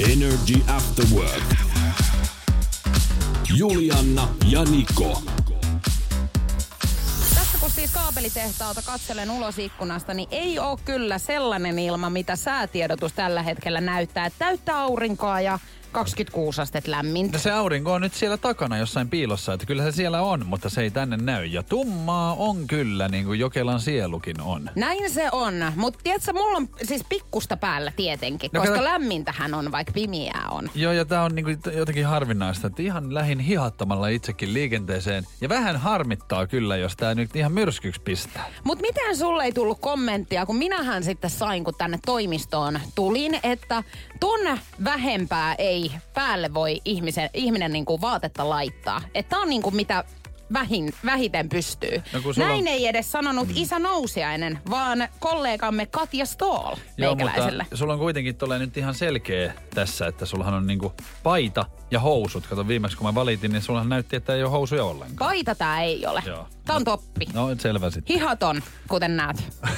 Energy 0.00 0.62
After 0.66 1.04
Work. 1.14 1.54
Julianna 3.56 4.28
ja 4.50 4.64
Niko. 4.64 5.22
Tässä 7.34 7.58
kun 7.60 7.70
siis 7.70 7.92
kaapelitehtaalta 7.92 8.82
katselen 8.82 9.30
ulos 9.30 9.58
ikkunasta, 9.58 10.14
niin 10.14 10.28
ei 10.30 10.58
ole 10.58 10.78
kyllä 10.84 11.18
sellainen 11.18 11.78
ilma, 11.78 12.10
mitä 12.10 12.36
säätiedotus 12.36 13.12
tällä 13.12 13.42
hetkellä 13.42 13.80
näyttää. 13.80 14.26
Että 14.26 14.38
täyttä 14.38 14.78
aurinkoa 14.78 15.40
ja 15.40 15.58
26 15.92 16.60
astetta 16.62 16.90
lämmintä. 16.90 17.38
No 17.38 17.42
se 17.42 17.50
aurinko 17.52 17.92
on 17.92 18.00
nyt 18.00 18.14
siellä 18.14 18.36
takana 18.36 18.76
jossain 18.78 19.08
piilossa, 19.08 19.52
että 19.52 19.66
kyllä 19.66 19.82
se 19.82 19.92
siellä 19.92 20.22
on, 20.22 20.46
mutta 20.46 20.68
se 20.70 20.80
ei 20.82 20.90
tänne 20.90 21.16
näy. 21.16 21.44
Ja 21.46 21.62
tummaa 21.62 22.34
on 22.34 22.66
kyllä, 22.66 23.08
niin 23.08 23.24
kuin 23.24 23.40
Jokelan 23.40 23.80
sielukin 23.80 24.40
on. 24.40 24.70
Näin 24.74 25.10
se 25.10 25.28
on, 25.32 25.54
mutta 25.76 26.00
tiedätkö, 26.02 26.32
mulla 26.32 26.56
on 26.56 26.68
siis 26.82 27.04
pikkusta 27.08 27.56
päällä 27.56 27.92
tietenkin, 27.96 28.50
No 28.54 28.60
koska 28.60 28.74
kato- 28.74 28.84
lämmintähän 28.84 29.54
on, 29.54 29.72
vaikka 29.72 29.92
pimeää 29.92 30.48
on. 30.50 30.70
Joo, 30.74 30.92
ja 30.92 31.04
tää 31.04 31.22
on 31.22 31.34
niinku 31.34 31.50
jotenkin 31.76 32.06
harvinaista, 32.06 32.66
että 32.66 32.82
ihan 32.82 33.14
lähin 33.14 33.38
hihattamalla 33.38 34.08
itsekin 34.08 34.54
liikenteeseen. 34.54 35.24
Ja 35.40 35.48
vähän 35.48 35.76
harmittaa 35.76 36.46
kyllä, 36.46 36.76
jos 36.76 36.96
tää 36.96 37.14
nyt 37.14 37.36
ihan 37.36 37.52
myrskyksi 37.52 38.00
pistää. 38.00 38.44
Mutta 38.64 38.82
miten 38.82 39.16
sulle 39.16 39.44
ei 39.44 39.52
tullut 39.52 39.80
kommenttia, 39.80 40.46
kun 40.46 40.56
minähän 40.56 41.04
sitten 41.04 41.30
sain, 41.30 41.64
kun 41.64 41.74
tänne 41.78 41.98
toimistoon 42.06 42.80
tulin, 42.94 43.38
että 43.42 43.82
ton 44.20 44.40
vähempää 44.84 45.54
ei 45.54 45.77
päälle 46.14 46.54
voi 46.54 46.80
ihmisen, 46.84 47.30
ihminen 47.34 47.72
niinku 47.72 48.00
vaatetta 48.00 48.48
laittaa. 48.48 49.02
Että 49.14 49.38
on 49.38 49.48
niinku 49.48 49.70
mitä 49.70 50.04
vähin, 50.52 50.92
vähiten 51.04 51.48
pystyy. 51.48 52.02
No 52.12 52.20
Näin 52.36 52.60
on- 52.60 52.68
ei 52.68 52.86
edes 52.86 53.12
sanonut 53.12 53.48
isä 53.54 53.78
Nousiainen, 53.78 54.58
vaan 54.70 55.08
kollegamme 55.18 55.86
Katja 55.86 56.26
Stoll 56.26 56.76
Joo, 56.96 57.14
mutta 57.14 57.64
sulla 57.74 57.92
on 57.92 57.98
kuitenkin 57.98 58.36
tulee 58.36 58.58
nyt 58.58 58.76
ihan 58.76 58.94
selkeä 58.94 59.52
tässä, 59.74 60.06
että 60.06 60.26
sullahan 60.26 60.54
on 60.54 60.66
niinku 60.66 60.92
paita 61.22 61.64
ja 61.90 62.00
housut. 62.00 62.46
Kato 62.46 62.68
viimeksi 62.68 62.96
kun 62.96 63.06
mä 63.06 63.14
valitin, 63.14 63.52
niin 63.52 63.62
sullahan 63.62 63.88
näytti, 63.88 64.16
että 64.16 64.34
ei 64.34 64.42
ole 64.42 64.50
housuja 64.50 64.84
ollenkaan. 64.84 65.28
Paita 65.28 65.54
tää 65.54 65.82
ei 65.82 66.06
ole. 66.06 66.22
Joo. 66.26 66.48
Tää 66.64 66.76
on 66.76 66.84
toppi. 66.84 67.26
No 67.32 67.48
selvä 67.58 67.90
sitten. 67.90 68.14
Hihaton, 68.16 68.62
kuten 68.88 69.16
näet. 69.16 69.36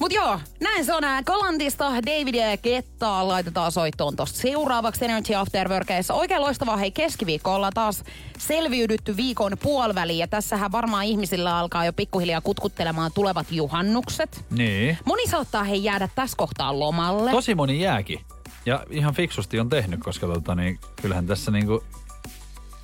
Mut 0.00 0.12
joo, 0.12 0.40
näin 0.60 0.84
se 0.84 0.94
on 0.94 1.02
nää 1.02 1.22
Galantista 1.22 1.90
Davidia 1.90 2.50
ja 2.50 2.56
Kettaa 2.56 3.28
laitetaan 3.28 3.72
soittoon 3.72 4.16
tosta 4.16 4.38
seuraavaksi 4.38 5.04
Energy 5.04 5.34
After 5.34 5.68
Workeissa. 5.68 6.14
Oikein 6.14 6.40
loistavaa, 6.40 6.76
hei 6.76 6.90
keskiviikko 6.90 7.54
ollaan 7.54 7.72
taas 7.74 8.04
selviydytty 8.38 9.16
viikon 9.16 9.52
puoliväliin 9.62 10.18
ja 10.18 10.28
tässähän 10.28 10.72
varmaan 10.72 11.04
ihmisillä 11.04 11.58
alkaa 11.58 11.84
jo 11.84 11.92
pikkuhiljaa 11.92 12.40
kutkuttelemaan 12.40 13.10
tulevat 13.14 13.46
juhannukset. 13.50 14.44
Niin. 14.50 14.98
Moni 15.04 15.26
saattaa 15.26 15.64
hei 15.64 15.84
jäädä 15.84 16.08
tässä 16.14 16.36
kohtaa 16.36 16.78
lomalle. 16.78 17.30
Tosi 17.30 17.54
moni 17.54 17.80
jääkin. 17.80 18.20
Ja 18.66 18.84
ihan 18.90 19.14
fiksusti 19.14 19.60
on 19.60 19.68
tehnyt, 19.68 20.00
koska 20.00 20.26
tota, 20.26 20.54
niin, 20.54 20.78
kyllähän 21.02 21.26
tässä 21.26 21.50
niinku... 21.50 21.84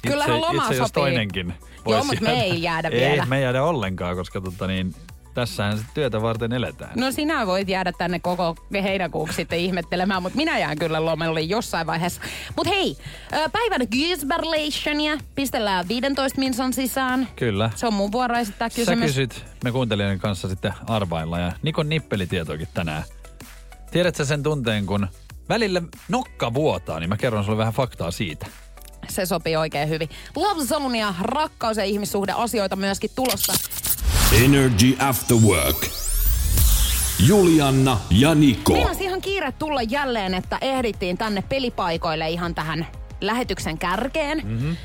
Kyllähän 0.06 0.36
itse, 0.36 0.46
loma 0.46 0.62
itse 0.62 0.74
jos 0.74 0.88
sopii. 0.88 1.02
toinenkin 1.02 1.46
Joo, 1.46 1.84
voisi 1.84 2.06
mut 2.06 2.20
me 2.20 2.42
ei 2.42 2.62
jäädä 2.62 2.88
ei, 2.88 3.00
vielä. 3.00 3.26
me 3.26 3.36
ei 3.36 3.42
jäädä 3.42 3.62
ollenkaan, 3.62 4.16
koska 4.16 4.40
tota, 4.40 4.66
niin, 4.66 4.94
tässähän 5.34 5.78
sit 5.78 5.86
työtä 5.94 6.22
varten 6.22 6.52
eletään. 6.52 6.90
No 6.96 7.10
sinä 7.12 7.46
voit 7.46 7.68
jäädä 7.68 7.92
tänne 7.98 8.18
koko 8.18 8.56
heinäkuuksi 8.72 9.36
sitten 9.36 9.58
ihmettelemään, 9.58 10.22
mutta 10.22 10.36
minä 10.36 10.58
jään 10.58 10.78
kyllä 10.78 11.04
lomalle 11.04 11.40
jossain 11.40 11.86
vaiheessa. 11.86 12.20
Mutta 12.56 12.72
hei, 12.72 12.96
päivän 13.52 13.86
Gisberlationia 13.90 15.18
pistellään 15.34 15.88
15 15.88 16.38
minsan 16.38 16.72
sisään. 16.72 17.28
Kyllä. 17.36 17.70
Se 17.74 17.86
on 17.86 17.94
mun 17.94 18.12
vuoro 18.12 18.36
esittää 18.36 18.68
Sä 18.68 18.76
kysymys. 18.76 19.06
kysyt, 19.06 19.44
me 19.64 19.72
kuuntelijoiden 19.72 20.18
kanssa 20.18 20.48
sitten 20.48 20.74
arvailla 20.86 21.38
ja 21.38 21.52
Nikon 21.62 21.88
nippelitietoakin 21.88 22.68
tänään. 22.74 23.02
Tiedätkö 23.90 24.24
sen 24.24 24.42
tunteen, 24.42 24.86
kun 24.86 25.08
välillä 25.48 25.82
nokka 26.08 26.54
vuotaa, 26.54 27.00
niin 27.00 27.08
mä 27.08 27.16
kerron 27.16 27.44
sulle 27.44 27.58
vähän 27.58 27.72
faktaa 27.72 28.10
siitä. 28.10 28.46
Se 29.08 29.26
sopii 29.26 29.56
oikein 29.56 29.88
hyvin. 29.88 30.08
Love 30.36 30.64
Zonea, 30.64 31.14
rakkaus- 31.20 31.76
ja 31.76 31.84
ihmissuhdeasioita 31.84 32.76
myöskin 32.76 33.10
tulossa. 33.16 33.52
Energy 34.40 34.96
After 34.98 35.36
Work. 35.36 35.86
Julianna 37.26 37.98
ja 38.10 38.34
Niko. 38.34 38.72
Meinas 38.72 39.00
ihan 39.00 39.20
kiire 39.20 39.52
tulla 39.52 39.82
jälleen, 39.82 40.34
että 40.34 40.58
ehdittiin 40.60 41.18
tänne 41.18 41.42
pelipaikoille 41.48 42.30
ihan 42.30 42.54
tähän 42.54 42.86
lähetyksen 43.20 43.78
kärkeen. 43.78 44.40
Mm-hmm. 44.44 44.76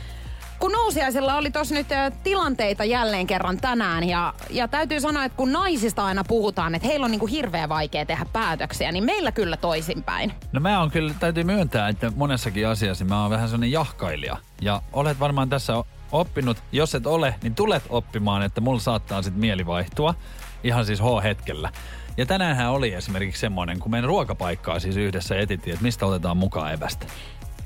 Kun 0.59 0.71
nousiaisilla 0.71 1.35
oli 1.35 1.51
tos 1.51 1.71
nyt 1.71 1.87
tilanteita 2.23 2.83
jälleen 2.85 3.27
kerran 3.27 3.57
tänään 3.57 4.03
ja, 4.03 4.33
ja 4.49 4.67
täytyy 4.67 5.01
sanoa, 5.01 5.25
että 5.25 5.35
kun 5.35 5.51
naisista 5.51 6.05
aina 6.05 6.23
puhutaan, 6.23 6.75
että 6.75 6.87
heillä 6.87 7.05
on 7.05 7.11
niinku 7.11 7.27
hirveän 7.27 7.69
vaikea 7.69 8.05
tehdä 8.05 8.25
päätöksiä, 8.33 8.91
niin 8.91 9.03
meillä 9.03 9.31
kyllä 9.31 9.57
toisinpäin. 9.57 10.33
No 10.51 10.59
mä 10.59 10.81
on 10.81 10.91
kyllä, 10.91 11.13
täytyy 11.19 11.43
myöntää, 11.43 11.89
että 11.89 12.11
monessakin 12.15 12.67
asiassa 12.67 13.05
mä 13.05 13.21
oon 13.21 13.31
vähän 13.31 13.47
sellainen 13.47 13.71
jahkailija. 13.71 14.37
Ja 14.61 14.81
olet 14.93 15.19
varmaan 15.19 15.49
tässä 15.49 15.73
oppinut, 16.12 16.57
jos 16.72 16.95
et 16.95 17.07
ole, 17.07 17.35
niin 17.44 17.56
tulet 17.56 17.84
oppimaan, 17.90 18.41
että 18.44 18.62
mulla 18.62 18.79
saattaa 18.79 19.22
sitten 19.22 19.40
mieli 19.40 19.66
vaihtua. 19.66 20.16
Ihan 20.63 20.85
siis 20.85 21.01
H-hetkellä. 21.01 21.72
Ja 22.18 22.25
tänäänhän 22.25 22.69
oli 22.72 22.94
esimerkiksi 22.94 23.40
semmoinen, 23.40 23.79
kun 23.79 23.91
meidän 23.91 24.07
ruokapaikkaa 24.07 24.79
siis 24.79 24.97
yhdessä 24.97 25.40
etittiin, 25.40 25.73
että 25.73 25.84
mistä 25.84 26.06
otetaan 26.06 26.38
mukaan 26.38 26.73
evästä. 26.73 27.06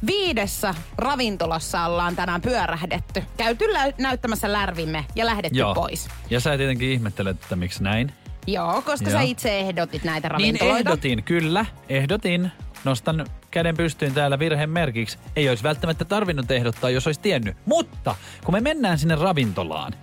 Viidessä 0.06 0.75
ravintolassa 0.97 1.85
ollaan 1.85 2.16
tänään 2.16 2.41
pyörähdetty. 2.41 3.24
Käyty 3.38 3.74
lä- 3.74 3.94
näyttämässä 3.97 4.53
lärvimme 4.53 5.06
ja 5.16 5.25
lähdetty 5.25 5.59
Joo. 5.59 5.73
pois. 5.73 6.09
Ja 6.29 6.40
sä 6.40 6.58
tietenkin 6.58 6.90
ihmettelet, 6.91 7.38
että 7.44 7.56
miksi 7.56 7.84
näin. 7.84 8.12
Joo, 8.47 8.81
koska 8.81 9.09
Joo. 9.09 9.19
sä 9.19 9.22
itse 9.22 9.59
ehdotit 9.59 10.03
näitä 10.03 10.28
Niin 10.28 10.31
ravintoloita. 10.31 10.78
ehdotin, 10.90 11.23
kyllä, 11.23 11.66
ehdotin. 11.90 12.52
Nostan 12.83 13.25
käden 13.51 13.77
pystyyn 13.77 14.13
täällä 14.13 14.39
virheen 14.39 14.69
merkiksi. 14.69 15.17
Ei 15.35 15.49
olisi 15.49 15.63
välttämättä 15.63 16.05
tarvinnut 16.05 16.51
ehdottaa, 16.51 16.89
jos 16.89 17.07
olisi 17.07 17.19
tiennyt. 17.21 17.57
Mutta 17.65 18.15
kun 18.45 18.53
me 18.53 18.61
mennään 18.61 18.99
sinne 18.99 19.15
ravintolaan, 19.15 19.93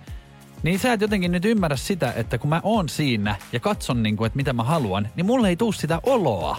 niin 0.63 0.79
sä 0.79 0.93
et 0.93 1.01
jotenkin 1.01 1.31
nyt 1.31 1.45
ymmärrä 1.45 1.77
sitä, 1.77 2.13
että 2.15 2.37
kun 2.37 2.49
mä 2.49 2.61
oon 2.63 2.89
siinä 2.89 3.35
ja 3.53 3.59
katson, 3.59 4.03
niin 4.03 4.17
kuin, 4.17 4.25
että 4.27 4.37
mitä 4.37 4.53
mä 4.53 4.63
haluan, 4.63 5.09
niin 5.15 5.25
mulle 5.25 5.49
ei 5.49 5.55
tuu 5.55 5.71
sitä 5.71 5.99
oloa. 6.03 6.57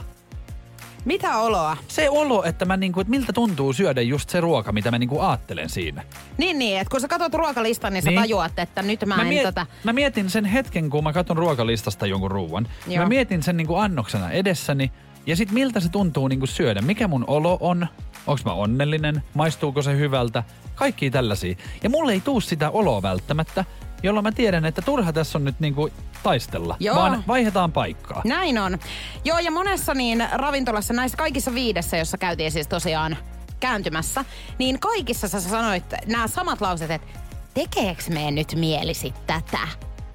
Mitä 1.05 1.39
oloa? 1.39 1.77
Se 1.89 2.11
olo, 2.11 2.45
että, 2.45 2.65
mä 2.65 2.77
niin 2.77 2.93
kuin, 2.93 3.01
että 3.03 3.11
miltä 3.11 3.33
tuntuu 3.33 3.73
syödä 3.73 4.01
just 4.03 4.31
se 4.31 4.41
ruoka, 4.41 4.73
mitä 4.73 4.91
mä 4.91 4.99
niin 4.99 5.09
kuin 5.09 5.21
ajattelen 5.23 5.69
siinä. 5.69 6.03
Niin, 6.39 6.59
niin, 6.59 6.81
että 6.81 6.91
kun 6.91 7.01
sä 7.01 7.09
katsot 7.09 7.35
ruokalistan, 7.35 7.93
niin 7.93 8.03
sä 8.03 8.11
Niin. 8.11 8.21
tajuat, 8.21 8.59
että 8.59 8.83
nyt 8.83 9.07
mä, 9.07 9.15
en 9.23 9.27
miet- 9.29 9.43
tota... 9.43 9.67
mä 9.85 9.93
mietin 9.93 10.31
sen 10.31 10.45
hetken, 10.45 10.91
kun 10.91 11.05
mä 11.05 11.13
katson 11.13 11.37
ruokalistasta 11.37 12.07
jonkun 12.07 12.31
ruuan. 12.31 12.69
Joo. 12.87 13.03
Mä 13.03 13.09
mietin 13.09 13.43
sen 13.43 13.57
niin 13.57 13.67
kuin 13.67 13.83
annoksena 13.83 14.31
edessäni. 14.31 14.93
Ja 15.31 15.37
sit 15.37 15.51
miltä 15.51 15.81
se 15.81 15.89
tuntuu 15.89 16.29
niin 16.29 16.39
kuin 16.39 16.49
syödä. 16.49 16.83
Mikä 16.83 17.09
mun 17.09 17.25
olo 17.27 17.59
on? 17.61 17.87
Onko 18.27 18.43
mä 18.45 18.53
onnellinen? 18.53 19.23
Maistuuko 19.35 19.83
se 19.83 19.97
hyvältä? 19.97 20.43
Kaikki 20.75 21.11
tällaisia. 21.11 21.57
Ja 21.83 21.91
mulle 21.91 22.13
ei 22.13 22.21
tuu 22.21 22.41
sitä 22.41 22.71
oloa 22.71 23.03
välttämättä, 23.03 23.65
jolloin 24.03 24.25
mä 24.25 24.33
tiedän, 24.33 24.65
että 24.65 24.83
turha 24.83 25.13
tässä 25.13 25.39
on 25.39 25.45
nyt 25.45 25.61
niin 25.61 25.75
kuin 25.75 25.93
taistella. 26.23 26.77
Joo. 26.81 26.97
Vaan 26.97 27.25
vaihdetaan 27.29 27.73
paikkaa. 27.73 28.23
Näin 28.25 28.59
on. 28.59 28.79
Joo, 29.25 29.39
ja 29.39 29.51
monessa 29.51 29.95
niin 29.95 30.29
ravintolassa, 30.33 30.95
näissä 30.95 31.19
kaikissa 31.19 31.55
viidessä, 31.55 31.97
jossa 31.97 32.19
käytiin 32.19 32.53
siis 32.53 32.69
tosiaan 32.69 33.17
kääntymässä, 33.61 34.25
niin 34.59 34.81
kaikissa 34.81 35.29
sä 35.29 35.41
sanoit 35.41 35.85
nämä 36.07 36.29
samat 36.29 36.61
lauset, 36.61 36.91
että 36.91 37.07
tekeeks 37.55 38.09
me 38.09 38.31
nyt 38.31 38.55
mieli 38.55 38.95
sit 38.95 39.27
tätä? 39.27 39.69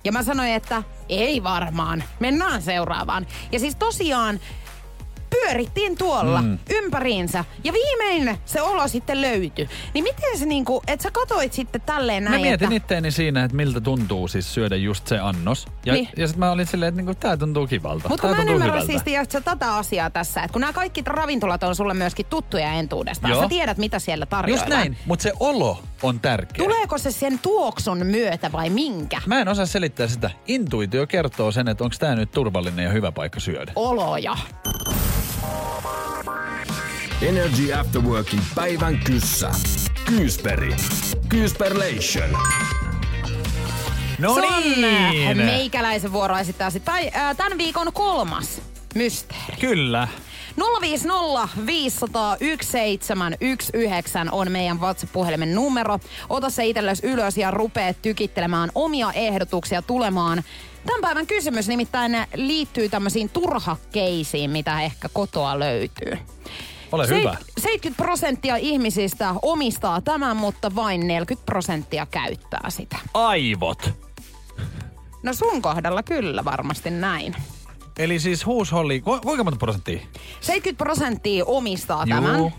Ja 0.03 0.11
mä 0.11 0.23
sanoin, 0.23 0.51
että 0.51 0.83
ei 1.09 1.43
varmaan, 1.43 2.03
mennään 2.19 2.61
seuraavaan. 2.61 3.27
Ja 3.51 3.59
siis 3.59 3.75
tosiaan 3.75 4.39
pyörittiin 5.41 5.97
tuolla 5.97 6.41
mm. 6.41 6.57
ympäriinsä 6.69 7.45
ja 7.63 7.73
viimein 7.73 8.39
se 8.45 8.61
olo 8.61 8.87
sitten 8.87 9.21
löytyi. 9.21 9.69
Niin 9.93 10.03
miten 10.03 10.37
se 10.39 10.45
niinku, 10.45 10.81
että 10.87 11.03
sä 11.03 11.11
katoit 11.11 11.53
sitten 11.53 11.81
tälleen 11.81 12.23
näin, 12.23 12.35
Mä 12.35 12.41
mietin 12.41 12.65
että... 12.65 12.75
itteeni 12.75 13.11
siinä, 13.11 13.43
että 13.43 13.57
miltä 13.57 13.81
tuntuu 13.81 14.27
siis 14.27 14.53
syödä 14.53 14.75
just 14.75 15.07
se 15.07 15.19
annos. 15.19 15.67
Ja, 15.85 15.93
Niin. 15.93 16.09
ja 16.17 16.27
sitten 16.27 16.39
mä 16.39 16.51
olin 16.51 16.65
silleen, 16.67 16.89
että 16.89 16.97
niinku, 17.01 17.15
tää 17.15 17.37
tuntuu 17.37 17.67
kivalta. 17.67 18.09
Mutta 18.09 18.27
mä 18.27 18.41
en 18.41 18.49
ymmärrä 18.49 18.85
siis 18.85 19.03
tiedätkö, 19.03 19.41
tätä 19.41 19.75
asiaa 19.75 20.09
tässä, 20.09 20.41
että 20.41 20.53
kun 20.53 20.61
nämä 20.61 20.73
kaikki 20.73 21.03
ravintolat 21.05 21.63
on 21.63 21.75
sulle 21.75 21.93
myöskin 21.93 22.25
tuttuja 22.25 22.73
entuudestaan, 22.73 23.31
Joo. 23.31 23.41
sä 23.41 23.49
tiedät 23.49 23.77
mitä 23.77 23.99
siellä 23.99 24.25
tarjoillaan. 24.25 24.69
Just 24.69 24.77
näin, 24.77 24.97
mutta 25.05 25.23
se 25.23 25.33
olo 25.39 25.83
on 26.03 26.19
tärkeä. 26.19 26.65
Tuleeko 26.65 26.97
se 26.97 27.11
sen 27.11 27.39
tuoksun 27.39 28.05
myötä 28.05 28.51
vai 28.51 28.69
minkä? 28.69 29.21
Mä 29.25 29.39
en 29.39 29.47
osaa 29.47 29.65
selittää 29.65 30.07
sitä. 30.07 30.29
Intuitio 30.47 31.07
kertoo 31.07 31.51
sen, 31.51 31.67
että 31.67 31.83
onko 31.83 31.95
tämä 31.99 32.15
nyt 32.15 32.31
turvallinen 32.31 32.85
ja 32.85 32.91
hyvä 32.91 33.11
paikka 33.11 33.39
syödä. 33.39 33.71
Oloja. 33.75 34.37
Energy 37.21 37.73
After 37.73 38.01
Workin 38.01 38.41
päivän 38.55 38.99
kyssä. 38.99 39.51
Kyysperi. 40.05 40.75
Kyysperlation. 41.29 42.29
No 44.19 44.33
Se 44.33 44.41
on 44.41 44.81
niin. 44.81 45.37
meikäläisen 45.37 46.13
vuoro 46.13 46.37
esittää 46.37 46.69
sit, 46.69 46.85
tai 46.85 47.11
äh, 47.15 47.37
tämän 47.37 47.57
viikon 47.57 47.93
kolmas 47.93 48.61
mysteeri. 48.95 49.57
Kyllä. 49.59 50.07
050 50.81 51.47
500 51.65 52.37
1719 52.37 54.25
on 54.31 54.51
meidän 54.51 54.81
WhatsApp-puhelimen 54.81 55.55
numero. 55.55 55.99
Ota 56.29 56.49
se 56.49 56.65
itsellesi 56.65 57.07
ylös 57.07 57.37
ja 57.37 57.51
rupee 57.51 57.95
tykittelemään 58.01 58.71
omia 58.75 59.11
ehdotuksia 59.11 59.81
tulemaan. 59.81 60.43
Tämän 60.85 61.01
päivän 61.01 61.27
kysymys 61.27 61.67
nimittäin 61.67 62.17
liittyy 62.35 62.89
tämmöisiin 62.89 63.29
turhakkeisiin, 63.29 64.51
mitä 64.51 64.81
ehkä 64.81 65.09
kotoa 65.13 65.59
löytyy. 65.59 66.17
Ole 66.91 67.05
Seit- 67.05 67.19
hyvä. 67.19 67.37
70 67.57 68.03
prosenttia 68.03 68.55
ihmisistä 68.55 69.35
omistaa 69.41 70.01
tämän, 70.01 70.37
mutta 70.37 70.75
vain 70.75 71.07
40 71.07 71.45
prosenttia 71.45 72.05
käyttää 72.11 72.69
sitä. 72.69 72.97
Aivot. 73.13 73.89
No 75.23 75.33
sun 75.33 75.61
kohdalla 75.61 76.03
kyllä 76.03 76.45
varmasti 76.45 76.89
näin. 76.89 77.35
Eli 77.99 78.19
siis 78.19 78.45
huusholli, 78.45 79.01
ku, 79.01 79.19
kuinka 79.21 79.43
monta 79.43 79.59
prosenttia? 79.59 79.99
70 80.41 80.77
prosenttia 80.77 81.45
omistaa 81.45 82.05
Juu. 82.05 82.15
tämän, 82.15 82.53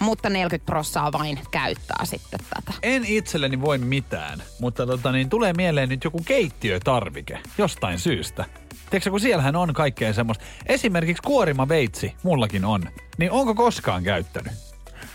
mutta 0.00 0.30
40 0.30 0.66
prosenttia 0.66 1.12
vain 1.12 1.40
käyttää 1.50 2.04
sitten 2.04 2.40
tätä. 2.50 2.78
En 2.82 3.04
itselleni 3.04 3.60
voi 3.60 3.78
mitään, 3.78 4.42
mutta 4.60 4.86
tota, 4.86 5.12
niin 5.12 5.28
tulee 5.28 5.52
mieleen 5.52 5.88
nyt 5.88 6.04
joku 6.04 6.22
keittiötarvike 6.24 7.38
jostain 7.58 7.98
syystä. 7.98 8.44
Tiedätkö, 8.90 9.10
kun 9.10 9.20
siellähän 9.20 9.56
on 9.56 9.74
kaikkea 9.74 10.12
semmoista. 10.12 10.44
Esimerkiksi 10.66 11.22
kuorimaveitsi, 11.22 12.14
mullakin 12.22 12.64
on. 12.64 12.82
Niin 13.18 13.30
onko 13.30 13.54
koskaan 13.54 14.04
käyttänyt? 14.04 14.69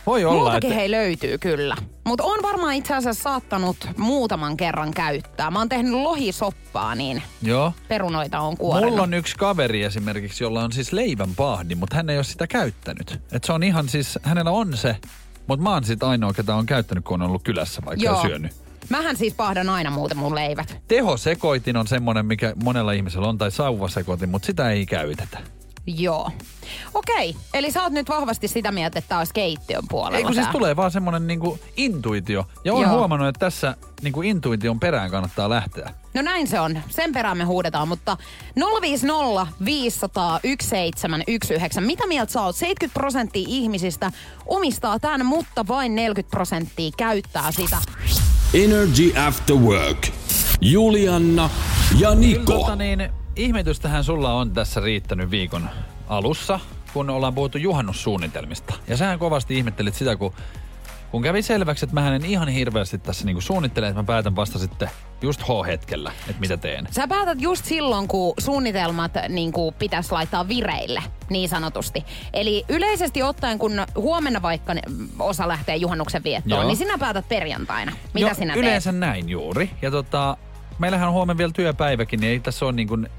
Voi 0.05 0.25
olla, 0.25 0.41
Muutakin 0.41 0.67
että... 0.71 0.79
hei 0.79 0.91
löytyy 0.91 1.37
kyllä. 1.37 1.75
Mutta 2.03 2.23
on 2.23 2.39
varmaan 2.43 2.73
itse 2.73 2.95
asiassa 2.95 3.23
saattanut 3.23 3.77
muutaman 3.97 4.57
kerran 4.57 4.91
käyttää. 4.91 5.51
Mä 5.51 5.59
oon 5.59 5.69
tehnyt 5.69 5.93
lohisoppaa, 5.93 6.95
niin 6.95 7.23
Joo. 7.41 7.73
perunoita 7.87 8.39
on 8.39 8.57
kuorinut. 8.57 8.89
Mulla 8.89 9.03
on 9.03 9.13
yksi 9.13 9.35
kaveri 9.35 9.83
esimerkiksi, 9.83 10.43
jolla 10.43 10.63
on 10.63 10.71
siis 10.71 10.93
leivän 10.93 11.35
pahdi, 11.35 11.75
mutta 11.75 11.95
hän 11.95 12.09
ei 12.09 12.17
ole 12.17 12.23
sitä 12.23 12.47
käyttänyt. 12.47 13.19
Et 13.31 13.43
se 13.43 13.53
on 13.53 13.63
ihan 13.63 13.89
siis, 13.89 14.19
hänellä 14.23 14.51
on 14.51 14.77
se, 14.77 14.95
mutta 15.47 15.63
mä 15.63 15.73
oon 15.73 15.83
sitten 15.83 16.09
ainoa, 16.09 16.33
ketä 16.33 16.55
on 16.55 16.65
käyttänyt, 16.65 17.05
kun 17.05 17.21
on 17.21 17.27
ollut 17.27 17.43
kylässä 17.43 17.81
vaikka 17.85 18.05
ja 18.05 18.21
syönyt. 18.21 18.51
Mähän 18.89 19.17
siis 19.17 19.33
pahdan 19.33 19.69
aina 19.69 19.89
muuten 19.89 20.17
mun 20.17 20.35
leivät. 20.35 20.77
Tehosekoitin 20.87 21.77
on 21.77 21.87
semmoinen, 21.87 22.25
mikä 22.25 22.53
monella 22.63 22.91
ihmisellä 22.91 23.27
on, 23.27 23.37
tai 23.37 23.51
sauvasekoitin, 23.51 24.29
mutta 24.29 24.45
sitä 24.45 24.69
ei 24.69 24.85
käytetä. 24.85 25.39
Joo. 25.87 26.31
Okei, 26.93 27.35
eli 27.53 27.71
sä 27.71 27.83
oot 27.83 27.93
nyt 27.93 28.09
vahvasti 28.09 28.47
sitä 28.47 28.71
mieltä, 28.71 28.99
että 28.99 29.17
olisi 29.17 29.33
keittiön 29.33 29.83
puolella 29.89 30.17
Ei 30.17 30.23
kun 30.23 30.33
siis 30.33 30.45
tää. 30.45 30.51
tulee 30.53 30.75
vaan 30.75 30.91
semmoinen 30.91 31.27
niinku 31.27 31.59
intuitio. 31.77 32.45
Ja 32.63 32.73
oon 32.73 32.83
Joo. 32.83 32.97
huomannut, 32.97 33.27
että 33.27 33.39
tässä 33.39 33.75
niinku 34.01 34.21
intuition 34.21 34.79
perään 34.79 35.11
kannattaa 35.11 35.49
lähteä. 35.49 35.93
No 36.13 36.21
näin 36.21 36.47
se 36.47 36.59
on. 36.59 36.79
Sen 36.89 37.13
perään 37.13 37.37
me 37.37 37.43
huudetaan, 37.43 37.87
mutta 37.87 38.17
050 38.81 39.47
500 39.65 40.39
1719. 40.39 41.81
Mitä 41.81 42.07
mieltä 42.07 42.33
sä 42.33 42.41
oot? 42.41 42.55
70 42.55 42.99
prosenttia 42.99 43.45
ihmisistä 43.47 44.11
omistaa 44.45 44.99
tämän, 44.99 45.25
mutta 45.25 45.67
vain 45.67 45.95
40 45.95 46.31
prosenttia 46.31 46.91
käyttää 46.97 47.51
sitä. 47.51 47.77
Energy 48.53 49.13
After 49.27 49.55
Work. 49.55 50.07
Julianna 50.61 51.49
ja 51.99 52.09
Kyllä 52.09 52.15
Niko. 52.15 52.53
tota 52.53 52.75
niin, 52.75 53.09
ihmetystähän 53.35 54.03
sulla 54.03 54.33
on 54.33 54.51
tässä 54.51 54.79
riittänyt 54.79 55.31
viikon 55.31 55.69
alussa, 56.07 56.59
kun 56.93 57.09
ollaan 57.09 57.35
puhuttu 57.35 57.57
juhannussuunnitelmista. 57.57 58.73
Ja 58.87 58.97
sähän 58.97 59.19
kovasti 59.19 59.57
ihmettelit 59.57 59.95
sitä, 59.95 60.15
kun, 60.15 60.33
kun 61.11 61.21
kävi 61.21 61.41
selväksi, 61.41 61.85
että 61.85 61.93
mä 61.93 62.15
en 62.15 62.25
ihan 62.25 62.47
hirveästi 62.47 62.97
tässä 62.97 63.25
niinku 63.25 63.41
suunnittele, 63.41 63.87
että 63.87 64.01
mä 64.01 64.05
päätän 64.05 64.35
vasta 64.35 64.59
sitten 64.59 64.89
just 65.21 65.41
H-hetkellä, 65.41 66.11
että 66.19 66.39
mitä 66.39 66.57
teen. 66.57 66.87
Sä 66.91 67.07
päätät 67.07 67.41
just 67.41 67.65
silloin, 67.65 68.07
kun 68.07 68.33
suunnitelmat 68.37 69.11
niin 69.29 69.51
kuin 69.51 69.75
pitäisi 69.75 70.11
laittaa 70.11 70.47
vireille, 70.47 71.03
niin 71.29 71.49
sanotusti. 71.49 72.05
Eli 72.33 72.65
yleisesti 72.69 73.23
ottaen, 73.23 73.59
kun 73.59 73.71
huomenna 73.95 74.41
vaikka 74.41 74.73
osa 75.19 75.47
lähtee 75.47 75.75
juhannuksen 75.75 76.23
viettoon, 76.23 76.59
Joo. 76.59 76.67
niin 76.67 76.77
sinä 76.77 76.97
päätät 76.97 77.29
perjantaina. 77.29 77.91
Mitä 78.13 78.27
Joo, 78.27 78.33
sinä 78.35 78.53
teet? 78.53 78.65
Yleensä 78.65 78.91
näin 78.91 79.29
juuri. 79.29 79.69
Ja 79.81 79.91
tota, 79.91 80.37
meillähän 80.79 81.07
on 81.07 81.13
huomenna 81.13 81.37
vielä 81.37 81.51
työpäiväkin, 81.51 82.19
niin 82.19 82.31
ei 82.31 82.39
tässä 82.39 82.65
ole 82.65 82.73
niin 82.73 82.87
kuin, 82.87 83.09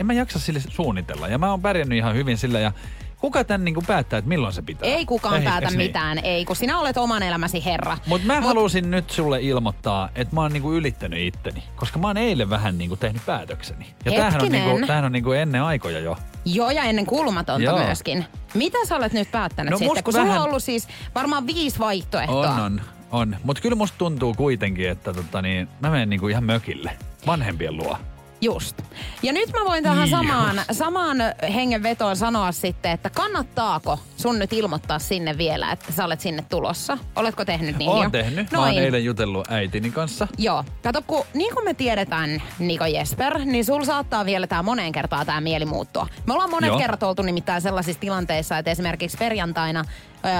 en 0.00 0.06
mä 0.06 0.12
jaksa 0.12 0.38
sille 0.38 0.60
suunnitella. 0.68 1.28
Ja 1.28 1.38
mä 1.38 1.50
oon 1.50 1.62
pärjännyt 1.62 1.98
ihan 1.98 2.14
hyvin 2.14 2.38
sillä 2.38 2.60
ja 2.60 2.72
kuka 3.20 3.44
tän 3.44 3.64
niin 3.64 3.74
kuin 3.74 3.86
päättää, 3.86 4.18
että 4.18 4.28
milloin 4.28 4.52
se 4.52 4.62
pitää? 4.62 4.88
Ei 4.88 5.06
kukaan 5.06 5.38
Ei, 5.38 5.44
päätä 5.44 5.66
niin? 5.66 5.76
mitään, 5.76 6.18
ei, 6.18 6.44
kun 6.44 6.56
sinä 6.56 6.78
olet 6.78 6.96
oman 6.96 7.22
elämäsi 7.22 7.64
herra. 7.64 7.98
Mutta 8.06 8.26
mä 8.26 8.40
halusin 8.40 8.90
nyt 8.90 9.10
sulle 9.10 9.40
ilmoittaa, 9.42 10.08
että 10.14 10.34
mä 10.34 10.40
oon 10.40 10.52
niinku 10.52 10.72
ylittänyt 10.72 11.18
itteni. 11.20 11.64
Koska 11.76 11.98
mä 11.98 12.06
oon 12.06 12.16
eilen 12.16 12.50
vähän 12.50 12.78
niinku 12.78 12.96
tehnyt 12.96 13.26
päätökseni. 13.26 13.86
Ja 14.04 14.12
tämähän 14.12 14.26
on, 14.26 14.32
Hetkinen. 14.32 14.64
niinku, 14.66 14.86
tämähän 14.86 15.04
on 15.04 15.12
niinku 15.12 15.32
ennen 15.32 15.62
aikoja 15.62 16.00
jo. 16.00 16.16
Joo, 16.44 16.70
ja 16.70 16.82
ennen 16.84 17.06
kulmatonta 17.06 17.62
Joo. 17.64 17.78
myöskin. 17.78 18.24
Mitä 18.54 18.78
sä 18.88 18.96
olet 18.96 19.12
nyt 19.12 19.30
päättänyt 19.30 19.70
No 19.70 19.78
sitten? 19.78 20.04
Kun 20.04 20.12
sulla 20.12 20.26
vähän- 20.26 20.40
on 20.40 20.48
ollut 20.48 20.62
siis 20.62 20.88
varmaan 21.14 21.46
viisi 21.46 21.78
vaihtoehtoa. 21.78 22.54
On, 22.54 22.60
on, 22.60 22.80
on. 23.10 23.36
Mutta 23.44 23.62
kyllä 23.62 23.76
musta 23.76 23.98
tuntuu 23.98 24.34
kuitenkin, 24.34 24.90
että 24.90 25.12
tota 25.12 25.42
niin, 25.42 25.68
mä 25.80 25.90
menen 25.90 26.10
niinku 26.10 26.28
ihan 26.28 26.44
mökille. 26.44 26.96
Vanhempien 27.26 27.76
luo. 27.76 27.98
Just. 28.44 28.82
Ja 29.22 29.32
nyt 29.32 29.52
mä 29.52 29.64
voin 29.64 29.82
tähän 29.82 29.98
Just. 29.98 30.10
samaan, 30.10 30.60
samaan 30.72 31.16
hengenvetoon 31.54 32.16
sanoa 32.16 32.52
sitten, 32.52 32.92
että 32.92 33.10
kannattaako 33.10 33.98
sun 34.16 34.38
nyt 34.38 34.52
ilmoittaa 34.52 34.98
sinne 34.98 35.38
vielä, 35.38 35.72
että 35.72 35.92
sä 35.92 36.04
olet 36.04 36.20
sinne 36.20 36.44
tulossa? 36.48 36.98
Oletko 37.16 37.44
tehnyt 37.44 37.78
niin 37.78 37.90
Oon 37.90 38.02
jo? 38.02 38.10
tehnyt. 38.10 38.52
Mä 38.52 38.58
oon 38.58 38.78
eilen 38.78 39.04
jutellut 39.04 39.50
äitini 39.50 39.90
kanssa. 39.90 40.28
Joo. 40.38 40.64
Kato, 40.82 41.02
kun 41.06 41.24
niin 41.34 41.54
kuin 41.54 41.64
me 41.64 41.74
tiedetään, 41.74 42.42
Niko 42.58 42.86
Jesper, 42.86 43.38
niin 43.38 43.64
sul 43.64 43.84
saattaa 43.84 44.24
vielä 44.24 44.46
tää 44.46 44.62
moneen 44.62 44.92
kertaan 44.92 45.26
tää 45.26 45.40
mieli 45.40 45.64
muuttua. 45.64 46.06
Me 46.26 46.32
ollaan 46.32 46.50
monet 46.50 46.68
Joo. 46.68 46.78
kerrat 46.78 47.02
oltu 47.02 47.22
nimittäin 47.22 47.62
sellaisissa 47.62 48.00
tilanteissa, 48.00 48.58
että 48.58 48.70
esimerkiksi 48.70 49.16
perjantaina, 49.16 49.84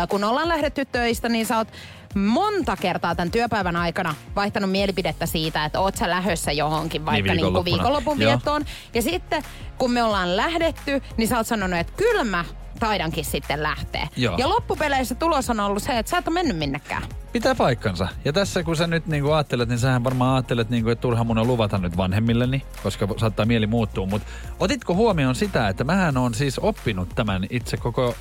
kun 0.09 0.25
ollaan 0.25 0.49
lähdetty 0.49 0.85
töistä, 0.85 1.29
niin 1.29 1.47
sä 1.47 1.57
oot 1.57 1.69
monta 2.15 2.77
kertaa 2.77 3.15
tämän 3.15 3.31
työpäivän 3.31 3.77
aikana 3.77 4.15
vaihtanut 4.37 4.71
mielipidettä 4.71 5.27
siitä, 5.27 5.65
että 5.65 5.81
oot 5.81 5.97
sä 5.97 6.11
lähössä 6.11 6.53
johonkin 6.53 7.07
vaikka 7.07 7.33
niin 7.33 7.37
viikonloppuna. 7.37 7.77
viikonlopun 7.77 8.21
Joo. 8.21 8.31
viettoon. 8.31 8.65
Ja 8.95 9.03
sitten 9.03 9.43
kun 9.79 9.91
me 9.91 10.03
ollaan 10.03 10.37
lähdetty, 10.37 11.03
niin 11.17 11.29
sä 11.29 11.37
oot 11.37 11.47
sanonut, 11.47 11.79
että 11.79 11.93
kyllä 11.97 12.25
mä 12.25 12.45
taidankin 12.81 13.25
sitten 13.25 13.63
lähteä. 13.63 14.09
Joo. 14.17 14.39
Ja 14.39 14.49
loppupeleissä 14.49 15.15
tulos 15.15 15.51
on 15.51 15.61
ollut 15.61 15.83
se, 15.83 15.99
että 15.99 16.11
sä 16.11 16.19
et 16.19 16.29
ole 16.29 16.35
mennyt 16.35 16.57
minnekään. 16.57 17.03
Pitää 17.33 17.55
paikkansa. 17.55 18.09
Ja 18.25 18.33
tässä 18.33 18.63
kun 18.63 18.77
sä 18.77 18.87
nyt 18.87 19.07
niinku 19.07 19.33
ajattelet, 19.33 19.69
niin 19.69 19.79
sähän 19.79 20.05
varmaan 20.05 20.35
ajattelet, 20.35 20.71
niinku, 20.71 20.91
että 20.91 21.03
turha 21.03 21.25
mun 21.25 21.39
on 21.39 21.47
luvata 21.47 21.79
nyt 21.79 21.97
vanhemmilleni, 21.97 22.63
koska 22.83 23.09
saattaa 23.17 23.47
mieli 23.47 23.67
muuttua. 23.67 24.07
Mutta 24.07 24.29
otitko 24.61 24.95
huomioon 24.95 25.35
sitä, 25.35 25.69
että 25.69 25.85
mähän 25.85 26.17
on 26.17 26.35
siis 26.35 26.59
oppinut 26.59 27.09
tämän 27.15 27.47
itse 27.51 27.77
koko 27.77 28.15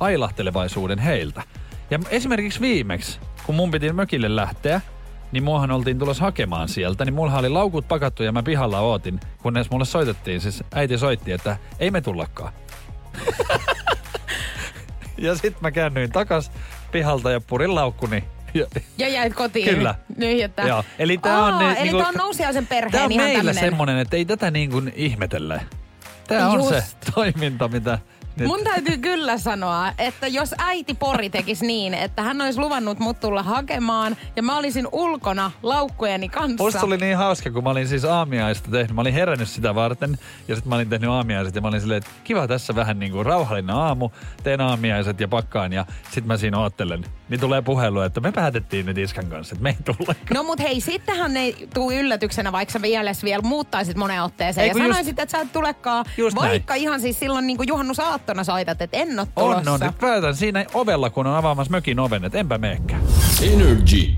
ailahtelevaisuuden 0.00 0.98
heiltä. 0.98 1.42
Ja 1.90 1.98
esimerkiksi 2.10 2.60
viimeksi, 2.60 3.20
kun 3.46 3.54
mun 3.54 3.70
piti 3.70 3.92
mökille 3.92 4.36
lähteä, 4.36 4.80
niin 5.32 5.44
muahan 5.44 5.70
oltiin 5.70 5.98
tulossa 5.98 6.24
hakemaan 6.24 6.68
sieltä, 6.68 7.04
niin 7.04 7.14
mulla 7.14 7.38
oli 7.38 7.48
laukut 7.48 7.88
pakattu 7.88 8.22
ja 8.22 8.32
mä 8.32 8.42
pihalla 8.42 8.80
ootin, 8.80 9.20
kunnes 9.42 9.70
mulle 9.70 9.84
soitettiin, 9.84 10.40
siis 10.40 10.64
äiti 10.74 10.98
soitti, 10.98 11.32
että 11.32 11.56
ei 11.78 11.90
me 11.90 12.00
tullakaan. 12.00 12.52
ja 15.18 15.34
sit 15.34 15.60
mä 15.60 15.70
käännyin 15.70 16.12
takas 16.12 16.50
pihalta 16.92 17.30
ja 17.30 17.40
purin 17.40 17.74
laukkuni. 17.74 18.24
Ja, 18.54 18.66
Ja 18.98 19.08
jäit 19.08 19.34
kotiin. 19.34 19.68
Kyllä. 19.68 19.94
Niin, 20.16 20.44
että... 20.44 20.62
Joo, 20.62 20.84
eli 20.98 21.18
tää 21.18 21.44
on 21.44 21.58
ne, 21.58 21.72
eli 21.72 21.82
niinku- 21.82 21.98
tää 21.98 22.08
on 22.08 22.14
nousiaisen 22.14 22.66
perheen 22.66 22.92
Tää 22.92 23.04
on 23.04 23.12
ihan 23.12 23.24
meillä 23.24 23.38
tämmönen... 23.38 23.70
semmonen, 23.70 23.98
että 23.98 24.16
ei 24.16 24.24
tätä 24.24 24.50
niin 24.50 24.70
kuin 24.70 24.92
ihmetellä. 24.96 25.60
Tää 26.28 26.48
on 26.48 26.68
se 26.68 26.82
toiminta, 27.14 27.68
mitä 27.68 27.98
nyt... 28.36 28.46
Mun 28.46 28.60
täytyy 28.64 28.98
kyllä 28.98 29.38
sanoa, 29.38 29.92
että 29.98 30.26
jos 30.26 30.54
äiti 30.58 30.94
Pori 30.94 31.30
tekisi 31.30 31.66
niin, 31.66 31.94
että 31.94 32.22
hän 32.22 32.40
olisi 32.40 32.58
luvannut 32.58 32.98
mut 32.98 33.20
tulla 33.20 33.42
hakemaan 33.42 34.16
ja 34.36 34.42
mä 34.42 34.58
olisin 34.58 34.88
ulkona 34.92 35.50
laukkujeni 35.62 36.28
kanssa. 36.28 36.64
Musta 36.64 36.86
oli 36.86 36.96
niin 36.96 37.16
hauska, 37.16 37.50
kun 37.50 37.64
mä 37.64 37.70
olin 37.70 37.88
siis 37.88 38.04
aamiaista 38.04 38.70
tehnyt. 38.70 38.94
Mä 38.94 39.00
olin 39.00 39.14
herännyt 39.14 39.48
sitä 39.48 39.74
varten 39.74 40.18
ja 40.48 40.54
sitten 40.54 40.68
mä 40.68 40.74
olin 40.74 40.88
tehnyt 40.88 41.10
aamiaiset 41.10 41.54
ja 41.54 41.60
mä 41.60 41.68
olin 41.68 41.80
silleen, 41.80 41.98
että 41.98 42.10
kiva 42.24 42.48
tässä 42.48 42.74
vähän 42.74 42.98
niin 42.98 43.12
kuin 43.12 43.26
rauhallinen 43.26 43.76
aamu. 43.76 44.10
Teen 44.42 44.60
aamiaiset 44.60 45.20
ja 45.20 45.28
pakkaan 45.28 45.72
ja 45.72 45.86
sitten 46.04 46.26
mä 46.26 46.36
siinä 46.36 46.58
oottelen. 46.58 47.04
Niin 47.32 47.40
tulee 47.40 47.62
puhelu, 47.62 48.00
että 48.00 48.20
me 48.20 48.32
päätettiin 48.32 48.86
nyt 48.86 48.98
Iskan 48.98 49.26
kanssa, 49.26 49.54
että 49.54 49.62
me 49.62 49.68
ei 49.70 49.94
tulla. 49.96 50.14
No 50.34 50.42
mut 50.42 50.58
hei, 50.60 50.80
sittenhän 50.80 51.36
ei 51.36 51.68
tuu 51.74 51.92
yllätyksenä, 51.92 52.52
vaikka 52.52 52.72
sä 52.72 52.78
mielessä 52.78 53.24
vielä 53.24 53.42
muuttaisit 53.42 53.96
moneen 53.96 54.22
otteeseen 54.22 54.62
Ei, 54.64 54.68
ja 54.68 54.74
just- 54.74 54.82
sanoisit, 54.92 55.18
että 55.18 55.30
sä 55.32 55.42
et 55.42 55.52
tulekaan. 55.52 56.04
Just 56.16 56.36
näin. 56.36 56.50
vaikka 56.50 56.74
ihan 56.74 57.00
siis 57.00 57.18
silloin 57.18 57.46
niin 57.46 57.56
kuin 57.56 57.68
juhannusaattona 57.68 58.44
soitat, 58.44 58.82
että 58.82 58.96
en 58.96 59.18
oo 59.20 59.26
On, 59.36 59.54
tulossa. 59.54 59.72
on. 59.72 59.80
Nyt 59.80 59.98
päätän 59.98 60.36
siinä 60.36 60.64
ovella, 60.74 61.10
kun 61.10 61.26
on 61.26 61.34
avaamassa 61.34 61.70
mökin 61.70 61.98
oven, 61.98 62.24
että 62.24 62.38
enpä 62.38 62.58
meekään. 62.58 63.02
Energy 63.42 64.10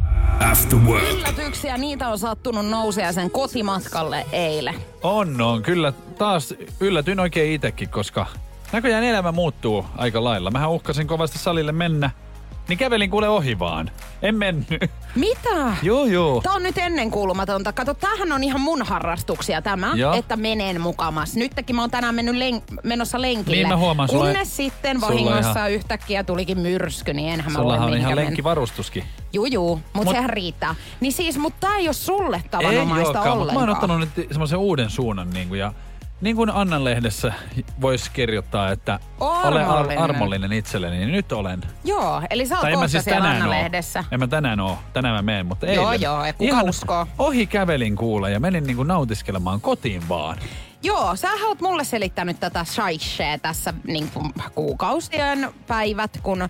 After 0.51 0.79
Work. 0.79 1.03
Yllätyksiä, 1.11 1.77
niitä 1.79 2.09
on 2.09 2.19
sattunut 2.19 2.67
nousiaisen 2.67 3.31
kotimatkalle 3.31 4.27
eilen. 4.33 4.75
On, 5.03 5.41
on. 5.41 5.63
Kyllä 5.63 5.93
taas 6.19 6.55
yllätyin 6.81 7.21
oikein 7.21 7.53
itekin, 7.53 7.89
koska 7.89 8.27
Näköjään 8.73 9.05
elämä 9.05 9.33
muuttuu 9.33 9.87
aika 9.97 10.25
lailla. 10.25 10.51
Mähän 10.51 10.71
uhkasin 10.71 11.07
kovasti 11.07 11.39
salille 11.39 11.73
mennä, 11.73 12.11
niin 12.69 12.79
kävelin 12.79 13.11
kuule 13.11 13.29
ohi 13.29 13.59
vaan. 13.59 13.91
En 14.23 14.35
mennyt. 14.35 14.67
Mitä? 15.15 15.77
joo, 15.83 16.05
joo. 16.05 16.41
Tämä 16.43 16.55
on 16.55 16.63
nyt 16.63 16.79
ennenkuulumatonta. 16.79 17.73
Kato, 17.73 17.95
tämähän 17.95 18.33
on 18.33 18.45
ihan 18.45 18.61
mun 18.61 18.83
harrastuksia 18.83 19.63
tämä, 19.63 19.93
Joo. 19.97 20.13
että 20.15 20.37
menen 20.37 20.81
mukamas. 20.81 21.35
Nytkin 21.37 21.77
mä 21.77 21.83
oon 21.83 21.91
tänään 21.91 22.15
mennyt 22.15 22.35
len- 22.35 22.79
menossa 22.83 23.21
lenkille. 23.21 23.57
Niin 23.57 23.69
mä 23.69 23.77
huomaan, 23.77 24.09
sulla 24.09 24.25
Kunnes 24.25 24.49
ei- 24.49 24.55
sitten 24.71 25.01
sulla 25.01 25.13
vahingossa 25.13 25.51
ihan- 25.51 25.73
yhtäkkiä 25.73 26.25
tulikin 26.25 26.59
myrsky, 26.59 27.13
niin 27.13 27.29
enhän 27.33 27.53
mä 27.53 27.59
voi 27.59 27.63
Sullahan 27.63 27.89
on 27.93 27.97
ihan 27.99 28.11
mennä. 28.11 28.25
lenkkivarustuskin. 28.25 29.05
Juu, 29.33 29.45
juu, 29.47 29.77
mutta 29.77 30.11
Mut- 30.11 30.17
sehän 30.17 30.31
riittää. 30.31 30.75
Niin 31.01 31.13
siis, 31.13 31.39
mutta 31.39 31.67
tää 31.67 31.77
ei 31.77 31.89
ole 31.89 31.93
sulle 31.93 32.37
Ei 32.37 32.43
tavanomaista 32.51 32.93
olekaan, 33.09 33.15
mutta 33.15 33.33
ollenkaan. 33.33 33.55
mä 33.55 33.61
oon 33.61 33.71
ottanut 33.71 33.99
nyt 34.17 34.29
semmoisen 34.31 34.59
uuden 34.59 34.91
suunnan. 34.91 35.31
Niin 35.31 35.49
kuin, 35.49 35.61
ja 35.61 35.73
niin 36.25 36.37
kuin 36.37 36.51
Annan 36.51 36.85
lehdessä 36.85 37.33
voisi 37.81 38.11
kirjoittaa, 38.11 38.71
että 38.71 38.99
olen 39.21 39.65
ar- 39.65 39.71
Armollinen. 39.71 39.99
armollinen 39.99 40.53
itselleni, 40.53 40.97
niin 40.97 41.13
nyt 41.13 41.33
olen. 41.33 41.61
Joo, 41.85 42.23
eli 42.31 42.47
sä 42.47 42.59
oot 42.59 42.71
kohta 42.73 42.89
siis 42.89 43.09
oo. 43.09 43.15
Anna-lehdessä. 43.15 44.05
En 44.13 44.21
mä 44.21 44.27
tänään 44.27 44.61
oo. 44.61 44.79
Tänään 44.93 45.15
mä 45.15 45.23
menen, 45.23 45.47
mutta 45.47 45.67
Joo, 45.67 45.93
eilen. 45.93 46.01
joo, 46.05 46.25
ja 46.27 46.33
kuka 46.33 46.45
Ihan 46.45 46.69
uskoo? 46.69 47.07
Ohi 47.19 47.47
kävelin 47.47 47.97
kuule 47.97 48.31
ja 48.31 48.41
menin 48.41 48.65
niinku 48.65 48.83
nautiskelemaan 48.83 49.61
kotiin 49.61 50.09
vaan. 50.09 50.39
Joo, 50.85 51.17
sä 51.17 51.29
oot 51.47 51.61
mulle 51.61 51.85
selittänyt 51.85 52.41
tätä 52.41 52.65
shaishea 52.65 53.39
tässä 53.39 53.75
niin 53.87 54.11
kuin 54.11 54.33
kuukausien 54.55 55.49
päivät, 55.67 56.19
kun 56.23 56.43
ö, 56.43 56.49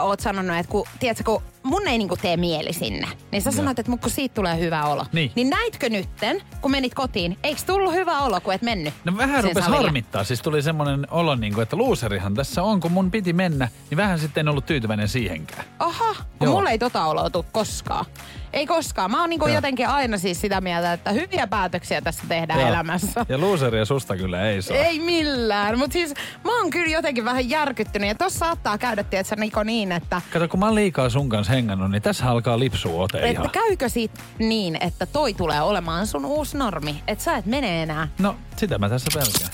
oot 0.00 0.20
sanonut, 0.20 0.56
että 0.56 0.70
kun, 0.70 0.86
tiedätkö, 0.98 1.24
kun 1.24 1.42
mun 1.62 1.88
ei 1.88 1.98
niin 1.98 2.08
kuin 2.08 2.20
tee 2.20 2.36
mieli 2.36 2.72
sinne, 2.72 3.08
niin 3.32 3.42
sä 3.42 3.50
sanoit, 3.50 3.78
että 3.78 3.90
mut 3.90 4.00
kun 4.00 4.10
siitä 4.10 4.34
tulee 4.34 4.58
hyvä 4.58 4.84
olo. 4.84 5.06
Niin. 5.12 5.32
niin 5.34 5.50
näitkö 5.50 5.88
nytten, 5.88 6.42
kun 6.60 6.70
menit 6.70 6.94
kotiin, 6.94 7.38
eikö 7.42 7.60
tullut 7.66 7.94
hyvä 7.94 8.18
olo, 8.18 8.40
kun 8.40 8.54
et 8.54 8.62
mennyt? 8.62 8.94
No 9.04 9.16
vähän 9.16 9.44
rupes 9.44 9.64
salille? 9.64 9.86
harmittaa. 9.86 10.24
Siis 10.24 10.42
tuli 10.42 10.62
semmoinen 10.62 11.06
olo, 11.10 11.34
niinku, 11.34 11.60
että 11.60 11.76
luuserihan 11.76 12.34
tässä 12.34 12.62
on, 12.62 12.80
kun 12.80 12.92
mun 12.92 13.10
piti 13.10 13.32
mennä, 13.32 13.68
niin 13.90 13.96
vähän 13.96 14.18
sitten 14.18 14.40
en 14.40 14.48
ollut 14.48 14.66
tyytyväinen 14.66 15.08
siihenkään. 15.08 15.64
Aha, 15.78 16.14
kun 16.38 16.46
Joo. 16.46 16.54
mulle 16.54 16.70
ei 16.70 16.78
tota 16.78 17.06
oloa 17.06 17.30
tuu 17.30 17.46
koskaan. 17.52 18.04
Ei 18.52 18.66
koskaan. 18.66 19.10
Mä 19.10 19.20
oon 19.20 19.30
niinku 19.30 19.46
jotenkin 19.46 19.88
aina 19.88 20.18
siis 20.18 20.40
sitä 20.40 20.60
mieltä, 20.60 20.92
että 20.92 21.10
hyviä 21.12 21.46
päätöksiä 21.46 22.00
tässä 22.00 22.22
tehdään 22.28 22.60
Joo. 22.60 22.68
elämässä. 22.68 23.26
Ja 23.28 23.38
luuseria 23.38 23.84
susta 23.84 24.16
kyllä 24.16 24.42
ei 24.42 24.62
saa. 24.62 24.76
Ei 24.76 24.98
millään, 24.98 25.78
mutta 25.78 25.92
siis 25.92 26.14
mä 26.44 26.58
oon 26.58 26.70
kyllä 26.70 26.90
jotenkin 26.92 27.24
vähän 27.24 27.50
järkyttynyt. 27.50 28.08
Ja 28.08 28.14
tossa 28.14 28.38
saattaa 28.38 28.78
käydä, 28.78 29.02
tietsä 29.02 29.36
Niko, 29.36 29.62
niin, 29.62 29.92
että, 29.92 30.22
Kato, 30.32 30.48
kun 30.48 30.60
mä 30.60 30.66
oon 30.66 30.74
liikaa 30.74 31.10
sun 31.10 31.28
kanssa 31.28 31.52
hengannut, 31.52 31.90
niin 31.90 32.02
tässä 32.02 32.30
alkaa 32.30 32.58
lipsua 32.58 33.02
ote 33.02 33.18
että 33.18 33.30
ihan. 33.30 33.50
käykö 33.50 33.88
siitä 33.88 34.20
niin, 34.38 34.78
että 34.80 35.06
toi 35.06 35.34
tulee 35.34 35.60
olemaan 35.62 36.06
sun 36.06 36.24
uusi 36.24 36.56
normi. 36.56 37.02
Että 37.06 37.24
sä 37.24 37.36
et 37.36 37.46
mene 37.46 37.82
enää. 37.82 38.08
No, 38.18 38.36
sitä 38.56 38.78
mä 38.78 38.88
tässä 38.88 39.08
pelkään. 39.14 39.50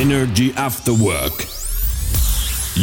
Energy 0.00 0.52
After 0.56 0.94
Work. 0.94 1.44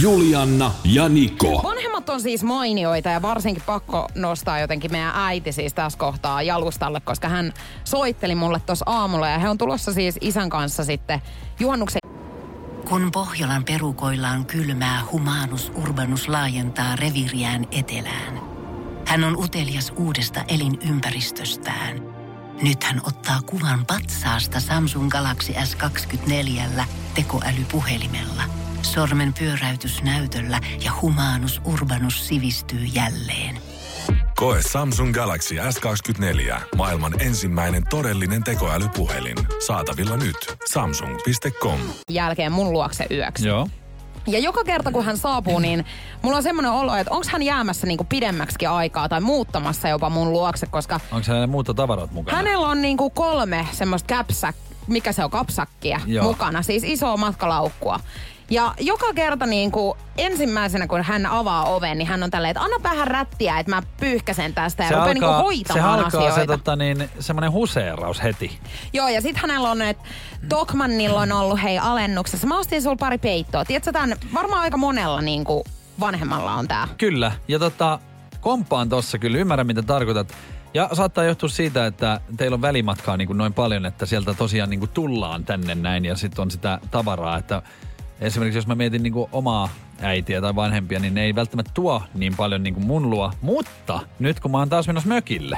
Julianna 0.02 0.72
ja 0.84 1.10
Niko. 1.10 1.62
Vanhemmat 1.92 2.10
on 2.10 2.22
siis 2.22 2.44
mainioita 2.44 3.10
ja 3.10 3.22
varsinkin 3.22 3.64
pakko 3.66 4.08
nostaa 4.16 4.60
jotenkin 4.60 4.92
meidän 4.92 5.12
äiti 5.16 5.52
siis 5.52 5.74
tässä 5.74 6.00
kohtaa 6.00 6.42
jalustalle, 6.42 7.00
koska 7.00 7.30
hän 7.30 7.54
soitteli 7.84 8.36
mulle 8.36 8.62
tuossa 8.66 8.86
aamulla 8.88 9.28
ja 9.28 9.40
he 9.40 9.50
on 9.50 9.58
tulossa 9.58 9.94
siis 9.94 10.18
isän 10.22 10.50
kanssa 10.50 10.84
sitten 10.84 11.22
juhannuksen 11.60 12.00
Kun 12.90 13.12
Pohjolan 13.12 13.64
perukoillaan 13.64 14.46
kylmää, 14.46 15.02
humanus 15.12 15.72
urbanus 15.76 16.28
laajentaa 16.28 16.96
reviriään 16.96 17.68
etelään. 17.72 18.40
Hän 19.08 19.24
on 19.24 19.38
utelias 19.38 19.94
uudesta 19.96 20.44
elinympäristöstään. 20.48 22.02
Nyt 22.62 22.84
hän 22.84 23.02
ottaa 23.08 23.42
kuvan 23.42 23.86
patsaasta 23.86 24.60
Samsung 24.60 25.10
Galaxy 25.10 25.54
S24 25.54 26.84
tekoälypuhelimella. 27.16 28.44
Sormen 28.82 29.34
pyöräytys 29.34 30.04
näytöllä 30.04 30.60
ja 30.86 30.92
humanus 31.02 31.62
urbanus 31.66 32.28
sivistyy 32.28 32.80
jälleen. 32.80 33.60
Koe 34.36 34.62
Samsung 34.72 35.14
Galaxy 35.14 35.56
S24. 35.56 36.62
Maailman 36.76 37.22
ensimmäinen 37.22 37.84
todellinen 37.90 38.44
tekoälypuhelin. 38.44 39.38
Saatavilla 39.68 40.18
nyt. 40.18 40.36
Samsung.com. 40.72 41.80
jälkeen 42.10 42.52
mun 42.52 42.72
luokse 42.74 43.06
yöksi. 43.12 43.48
Joo. 43.48 43.68
Ja 44.28 44.40
joka 44.40 44.64
kerta 44.64 44.92
kun 44.92 45.06
hän 45.06 45.18
saapuu, 45.18 45.60
niin 45.60 45.86
mulla 46.22 46.38
on 46.38 46.44
semmoinen 46.44 46.72
olo, 46.72 46.96
että 46.96 47.14
onko 47.14 47.28
hän 47.32 47.44
jäämässä 47.44 47.88
niinku 47.88 48.04
pidemmäksi 48.04 48.66
aikaa 48.66 49.10
tai 49.10 49.22
muuttamassa 49.22 49.88
jopa 49.88 50.10
mun 50.10 50.32
luokse, 50.32 50.66
koska 50.66 51.00
Onko 51.12 51.28
hänellä 51.28 51.48
muuta 51.48 51.74
tavarat 51.74 52.12
mukana? 52.12 52.38
hänellä 52.38 52.68
on 52.68 52.82
niinku 52.82 53.10
kolme 53.10 53.68
semmoista 53.72 54.08
käpsä, 54.08 54.54
mikä 54.88 55.12
se 55.12 55.24
on, 55.24 55.32
kapsakkia 55.32 56.00
Joo. 56.06 56.24
mukana, 56.24 56.62
siis 56.62 56.84
isoa 56.84 57.18
matkalaukkua. 57.18 58.00
Ja 58.52 58.74
joka 58.80 59.14
kerta 59.14 59.46
niin 59.46 59.72
kuin 59.72 59.98
ensimmäisenä, 60.18 60.88
kun 60.88 61.04
hän 61.04 61.26
avaa 61.26 61.66
oven, 61.66 61.98
niin 61.98 62.08
hän 62.08 62.24
on 62.24 62.32
tälleen, 62.32 62.52
että 62.52 62.62
anna 62.62 62.84
vähän 62.84 63.08
rättiä, 63.08 63.60
että 63.60 63.70
mä 63.70 63.82
pyyhkäsen 64.00 64.54
tästä 64.54 64.84
ja 64.84 64.90
se 64.90 64.96
rupean 64.96 65.14
niin 65.14 65.24
alkaa, 65.24 65.42
hoitamaan 65.42 66.00
se 66.00 66.04
alkaa 66.06 66.08
asioita. 66.08 66.36
se 66.36 66.48
tota, 66.48 66.76
niin, 66.76 67.10
semmoinen 67.20 67.52
huseeraus 67.52 68.24
heti. 68.24 68.60
Joo, 68.94 69.08
ja 69.08 69.22
sitten 69.22 69.42
hänellä 69.42 69.72
on, 69.72 69.82
että 69.82 70.04
Tokmannilla 70.50 71.20
on 71.20 71.32
ollut 71.32 71.64
hei 71.64 71.80
alennuksessa. 71.80 72.48
Mä 72.48 72.60
ostin 72.60 72.82
sulla 72.82 72.96
pari 72.96 73.18
peittoa. 73.18 73.66
Tiedätkö, 73.66 73.92
tämän 73.92 74.18
varmaan 74.34 74.62
aika 74.62 74.78
monella 74.78 75.22
niin 75.22 75.44
kuin 75.44 75.64
vanhemmalla 76.00 76.54
on 76.54 76.68
tää. 76.68 76.88
Kyllä, 76.98 77.32
ja 77.48 77.60
tota, 77.60 78.00
kompaan 78.42 78.90
tossa 78.90 79.18
kyllä, 79.18 79.38
ymmärrän 79.38 79.68
mitä 79.68 79.82
tarkoitat. 79.82 80.34
Ja 80.74 80.90
saattaa 80.94 81.24
johtua 81.24 81.50
siitä, 81.50 81.86
että 81.86 82.22
teillä 82.38 82.56
on 82.56 82.62
välimatkaa 82.62 83.18
niin 83.18 83.28
kuin 83.28 83.38
noin 83.38 83.54
paljon, 83.54 83.86
että 83.86 84.06
sieltä 84.06 84.34
tosiaan 84.34 84.70
niin 84.70 84.80
kuin 84.80 84.92
tullaan 84.92 85.46
tänne 85.46 85.76
näin 85.76 86.06
ja 86.06 86.16
sitten 86.16 86.42
on 86.42 86.52
sitä 86.52 86.80
tavaraa, 86.92 87.38
että 87.38 87.62
esimerkiksi 88.22 88.58
jos 88.58 88.68
mä 88.68 88.76
mietin 88.76 89.04
niin 89.04 89.14
kuin 89.14 89.30
omaa 89.32 89.70
äitiä 90.02 90.42
tai 90.42 90.56
vanhempia, 90.56 91.00
niin 91.00 91.14
ne 91.14 91.24
ei 91.24 91.36
välttämättä 91.36 91.72
tuo 91.74 92.04
niin 92.14 92.36
paljon 92.36 92.64
niin 92.64 92.74
kuin 92.74 92.86
mun 92.86 93.10
luo. 93.10 93.32
Mutta 93.42 94.00
nyt 94.20 94.40
kun 94.40 94.52
mä 94.52 94.58
oon 94.58 94.70
taas 94.70 94.88
menossa 94.88 95.10
mökille, 95.10 95.58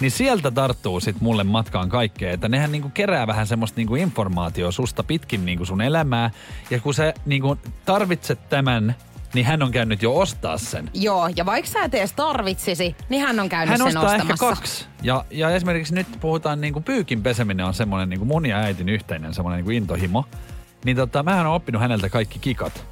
niin 0.00 0.10
sieltä 0.10 0.50
tarttuu 0.50 1.00
sit 1.00 1.20
mulle 1.20 1.44
matkaan 1.44 1.88
kaikkea. 1.88 2.32
Että 2.32 2.48
nehän 2.48 2.72
niinku 2.72 2.90
kerää 2.94 3.26
vähän 3.26 3.46
semmoista 3.46 3.76
niinku 3.76 3.94
informaatiota 3.94 4.72
susta 4.72 5.02
pitkin 5.02 5.46
niinku 5.46 5.64
sun 5.64 5.80
elämää. 5.80 6.30
Ja 6.70 6.80
kun 6.80 6.94
sä 6.94 7.14
niinku 7.26 7.58
tarvitset 7.84 8.48
tämän, 8.48 8.94
niin 9.34 9.46
hän 9.46 9.62
on 9.62 9.70
käynyt 9.72 10.02
jo 10.02 10.16
ostaa 10.18 10.58
sen. 10.58 10.90
Joo, 10.94 11.28
ja 11.36 11.46
vaikka 11.46 11.70
sä 11.70 11.84
et 11.84 11.94
edes 11.94 12.12
tarvitsisi, 12.12 12.96
niin 13.08 13.22
hän 13.22 13.40
on 13.40 13.48
käynyt 13.48 13.68
Hän 13.68 13.78
sen 13.78 13.86
ostaa 13.86 14.02
ostamassa. 14.02 14.32
ehkä 14.32 14.56
kaksi. 14.56 14.86
Ja, 15.02 15.24
ja 15.30 15.50
esimerkiksi 15.50 15.94
nyt 15.94 16.06
puhutaan 16.20 16.60
niinku 16.60 16.80
pyykin 16.80 17.22
peseminen 17.22 17.66
on 17.66 17.74
semmoinen 17.74 18.08
niinku 18.08 18.24
mun 18.24 18.46
ja 18.46 18.56
äitin 18.56 18.88
yhteinen 18.88 19.34
semmoinen 19.34 19.56
niinku 19.56 19.70
intohimo. 19.70 20.24
Niin 20.84 20.96
tota, 20.96 21.22
mähän 21.22 21.46
olen 21.46 21.56
oppinut 21.56 21.82
häneltä 21.82 22.08
kaikki 22.08 22.38
kikat. 22.38 22.84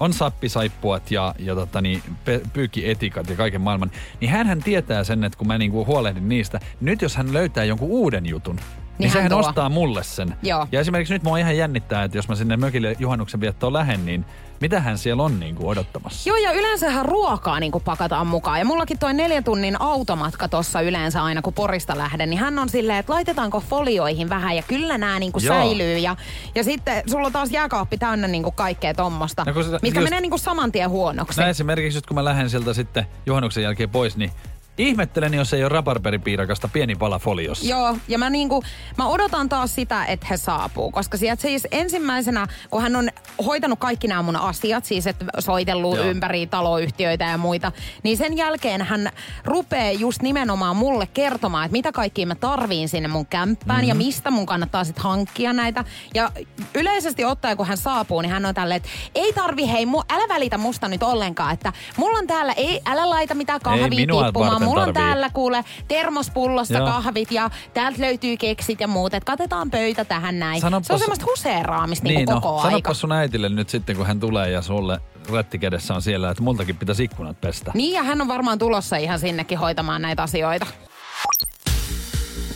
On 0.00 0.12
sappisaippuat 0.12 1.10
ja, 1.10 1.34
ja 1.38 1.54
tota, 1.54 1.80
niin, 1.80 2.02
pe- 2.24 2.40
pyykkietikat 2.52 3.28
ja 3.30 3.36
kaiken 3.36 3.60
maailman. 3.60 3.90
Niin 4.20 4.30
hän 4.30 4.62
tietää 4.62 5.04
sen, 5.04 5.24
että 5.24 5.38
kun 5.38 5.46
mä 5.46 5.58
niinku 5.58 5.86
huolehdin 5.86 6.28
niistä, 6.28 6.60
nyt 6.80 7.02
jos 7.02 7.16
hän 7.16 7.32
löytää 7.32 7.64
jonkun 7.64 7.88
uuden 7.88 8.26
jutun, 8.26 8.56
niin, 8.56 8.64
Niin 8.98 9.08
hän 9.10 9.12
sehän 9.18 9.30
tuo. 9.30 9.38
ostaa 9.40 9.68
mulle 9.68 10.02
sen. 10.02 10.34
Joo. 10.42 10.66
Ja 10.72 10.80
esimerkiksi 10.80 11.14
nyt 11.14 11.22
mua 11.22 11.38
ihan 11.38 11.56
jännittää, 11.56 12.04
että 12.04 12.18
jos 12.18 12.28
mä 12.28 12.34
sinne 12.34 12.56
mökille 12.56 12.96
juhannuksen 12.98 13.40
viettoon 13.40 13.72
lähden, 13.72 14.06
niin 14.06 14.24
mitä 14.60 14.80
hän 14.80 14.98
siellä 14.98 15.22
on 15.22 15.40
niinku 15.40 15.68
odottamassa? 15.68 16.28
Joo, 16.30 16.36
ja 16.36 16.52
yleensähän 16.52 17.04
ruokaa 17.06 17.60
niin 17.60 17.72
pakataan 17.84 18.26
mukaan. 18.26 18.58
Ja 18.58 18.64
mullakin 18.64 18.98
toi 18.98 19.14
neljän 19.14 19.44
tunnin 19.44 19.80
automatka 19.80 20.48
tossa 20.48 20.80
yleensä 20.80 21.22
aina, 21.24 21.42
kun 21.42 21.52
Porista 21.52 21.98
lähden, 21.98 22.30
niin 22.30 22.40
hän 22.40 22.58
on 22.58 22.68
silleen, 22.68 22.98
että 22.98 23.12
laitetaanko 23.12 23.60
folioihin 23.60 24.28
vähän, 24.28 24.56
ja 24.56 24.62
kyllä 24.62 24.98
nämä 24.98 25.18
niin 25.18 25.32
Joo. 25.42 25.54
säilyy. 25.56 25.98
Ja, 25.98 26.16
ja 26.54 26.64
sitten 26.64 27.02
sulla 27.10 27.26
on 27.26 27.32
taas 27.32 27.50
jääkaappi 27.50 27.98
täynnä 27.98 28.28
niin 28.28 28.44
kaikkea 28.54 28.94
tommosta, 28.94 29.44
No 29.44 29.62
se- 29.62 29.78
mitkä 29.82 30.00
just- 30.00 30.04
menee 30.04 30.20
niin 30.20 30.38
saman 30.38 30.72
tien 30.72 30.90
huonoksi. 30.90 31.40
No 31.40 31.46
esimerkiksi 31.46 31.96
nyt 31.98 32.06
kun 32.06 32.14
mä 32.14 32.24
lähden 32.24 32.50
sieltä 32.50 32.74
sitten 32.74 33.06
juhannuksen 33.26 33.62
jälkeen 33.62 33.90
pois, 33.90 34.16
niin 34.16 34.30
ihmettelen, 34.78 35.34
jos 35.34 35.52
ei 35.52 35.62
ole 35.62 35.68
raparperipiirakasta 35.68 36.68
pieni 36.68 36.94
pala 36.94 37.18
foliossa. 37.18 37.66
Joo, 37.66 37.96
ja 38.08 38.18
mä, 38.18 38.30
niinku, 38.30 38.62
mä 38.98 39.08
odotan 39.08 39.48
taas 39.48 39.74
sitä, 39.74 40.04
että 40.04 40.26
he 40.30 40.36
saapuu, 40.36 40.90
koska 40.90 41.16
sieltä 41.16 41.42
siis 41.42 41.68
ensimmäisenä, 41.70 42.46
kun 42.70 42.82
hän 42.82 42.96
on 42.96 43.08
hoitanut 43.46 43.78
kaikki 43.78 44.08
nämä 44.08 44.22
mun 44.22 44.36
asiat, 44.36 44.84
siis 44.84 45.06
että 45.06 45.24
soitellut 45.38 45.96
Joo. 45.96 46.06
ympäri 46.06 46.46
taloyhtiöitä 46.46 47.24
ja 47.24 47.38
muita, 47.38 47.72
niin 48.02 48.16
sen 48.16 48.36
jälkeen 48.36 48.82
hän 48.82 49.10
rupeaa 49.44 49.92
just 49.92 50.22
nimenomaan 50.22 50.76
mulle 50.76 51.06
kertomaan, 51.06 51.64
että 51.64 51.72
mitä 51.72 51.92
kaikkia 51.92 52.26
mä 52.26 52.34
tarviin 52.34 52.88
sinne 52.88 53.08
mun 53.08 53.26
kämppään 53.26 53.78
mm-hmm. 53.78 53.88
ja 53.88 53.94
mistä 53.94 54.30
mun 54.30 54.46
kannattaa 54.46 54.84
sitten 54.84 55.04
hankkia 55.04 55.52
näitä. 55.52 55.84
Ja 56.14 56.30
yleisesti 56.74 57.24
ottaen, 57.24 57.56
kun 57.56 57.66
hän 57.66 57.76
saapuu, 57.76 58.20
niin 58.20 58.32
hän 58.32 58.46
on 58.46 58.54
tälleen, 58.54 58.76
että 58.76 58.88
ei 59.14 59.32
tarvi, 59.32 59.72
hei, 59.72 59.86
mu, 59.86 60.02
älä 60.10 60.28
välitä 60.28 60.58
musta 60.58 60.88
nyt 60.88 61.02
ollenkaan, 61.02 61.54
että 61.54 61.72
mulla 61.96 62.18
on 62.18 62.26
täällä, 62.26 62.52
ei, 62.52 62.80
älä 62.86 63.10
laita 63.10 63.34
mitään 63.34 63.60
kahvia 63.60 63.88
tippumaan, 63.88 64.62
mulla 64.70 64.82
on 64.82 64.92
tarvii. 64.94 65.08
täällä 65.08 65.30
kuule 65.30 65.64
termospullosta 65.88 66.78
Joo. 66.78 66.86
kahvit 66.86 67.32
ja 67.32 67.50
täältä 67.74 68.00
löytyy 68.00 68.36
keksit 68.36 68.80
ja 68.80 68.88
muut, 68.88 69.14
että 69.14 69.26
katetaan 69.26 69.70
pöytä 69.70 70.04
tähän 70.04 70.38
näin. 70.38 70.60
Sanopas- 70.60 70.86
se 70.86 70.92
on 70.92 70.98
semmoista 70.98 71.26
huseeraamista 71.30 72.04
niin, 72.08 72.16
niin 72.16 72.28
no, 72.28 72.34
koko 72.40 72.56
aika. 72.56 72.70
sanopas 72.70 73.00
sun 73.00 73.12
äitille 73.12 73.48
nyt 73.48 73.68
sitten, 73.68 73.96
kun 73.96 74.06
hän 74.06 74.20
tulee 74.20 74.50
ja 74.50 74.62
sulle 74.62 75.00
rätti 75.32 75.58
kädessä 75.58 75.94
on 75.94 76.02
siellä, 76.02 76.30
että 76.30 76.42
multakin 76.42 76.76
pitäisi 76.76 77.04
ikkunat 77.04 77.40
pestä. 77.40 77.70
Niin 77.74 77.94
ja 77.94 78.02
hän 78.02 78.20
on 78.20 78.28
varmaan 78.28 78.58
tulossa 78.58 78.96
ihan 78.96 79.18
sinnekin 79.18 79.58
hoitamaan 79.58 80.02
näitä 80.02 80.22
asioita. 80.22 80.66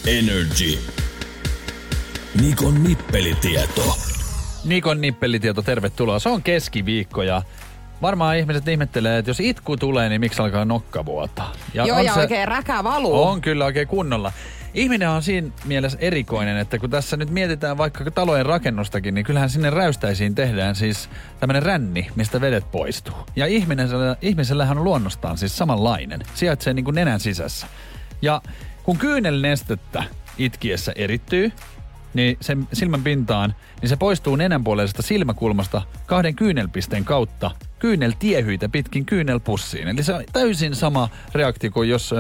Energy. 0.07 0.79
Nikon 2.41 2.83
nippelitieto. 2.85 3.97
Nikon 4.65 5.01
nippelitieto, 5.01 5.63
tervetuloa. 5.63 6.19
Se 6.19 6.29
on 6.29 6.43
keskiviikko 6.43 7.23
ja 7.23 7.43
varmaan 8.05 8.37
ihmiset 8.37 8.69
ihmettelee, 8.69 9.19
että 9.19 9.31
jos 9.31 9.41
itku 9.41 9.77
tulee, 9.77 10.09
niin 10.09 10.21
miksi 10.21 10.43
alkaa 10.43 10.65
nokka 10.65 11.05
vuotaa. 11.05 11.53
Joo, 11.75 11.97
on 11.97 12.05
ja 12.05 12.15
se- 12.15 12.21
oikein 12.21 12.49
räkä 12.49 12.85
valuu. 12.85 13.23
On 13.23 13.41
kyllä 13.41 13.65
oikein 13.65 13.89
kunnolla. 13.89 14.33
Ihminen 14.75 15.09
on 15.09 15.23
siinä 15.23 15.49
mielessä 15.65 15.99
erikoinen, 16.01 16.57
että 16.57 16.79
kun 16.79 16.91
tässä 16.91 17.17
nyt 17.17 17.31
mietitään 17.31 17.79
vaikka 17.79 18.11
talojen 18.11 18.47
rakennustakin, 18.47 19.15
niin 19.15 19.25
kyllähän 19.25 19.51
sinne 19.51 19.71
räystäisiin 19.71 20.35
tehdään 20.35 20.75
siis 20.75 21.09
tämmöinen 21.41 21.63
ränni, 21.63 22.11
mistä 22.17 22.41
vedet 22.41 22.71
poistuu. 22.73 23.15
Ja 23.37 23.47
ihmisellä, 23.47 24.17
ihmisellähän 24.23 24.79
on 24.79 24.85
luonnostaan 24.85 25.39
siis 25.39 25.57
samanlainen. 25.59 26.21
Sijaitsee 26.35 26.75
niin 26.75 26.85
kuin 26.85 26.95
nenän 26.95 27.21
sisässä. 27.21 27.67
Ja 28.23 28.43
kun 28.83 28.99
kyynelnestettä 28.99 30.05
itkiessä 30.39 30.93
erittyy, 30.97 31.53
niin 32.15 32.37
sen 32.41 32.69
silmän 32.73 33.03
pintaan, 33.03 33.55
niin 33.81 33.89
se 33.89 33.97
poistuu 33.97 34.37
nenänpuoleisesta 34.37 35.03
silmäkulmasta 35.03 35.83
kahden 36.07 36.35
kyynelpisteen 36.35 37.05
kautta 37.05 37.51
kyyneltiehyitä 37.79 38.69
pitkin 38.69 39.07
kyynelpussiin. 39.07 39.89
Eli 39.89 40.03
se 40.03 40.15
on 40.15 40.25
täysin 40.33 40.75
sama 40.75 41.09
reaktio 41.35 41.71
kuin 41.71 41.89
jos 41.89 42.13
ö, 42.13 42.17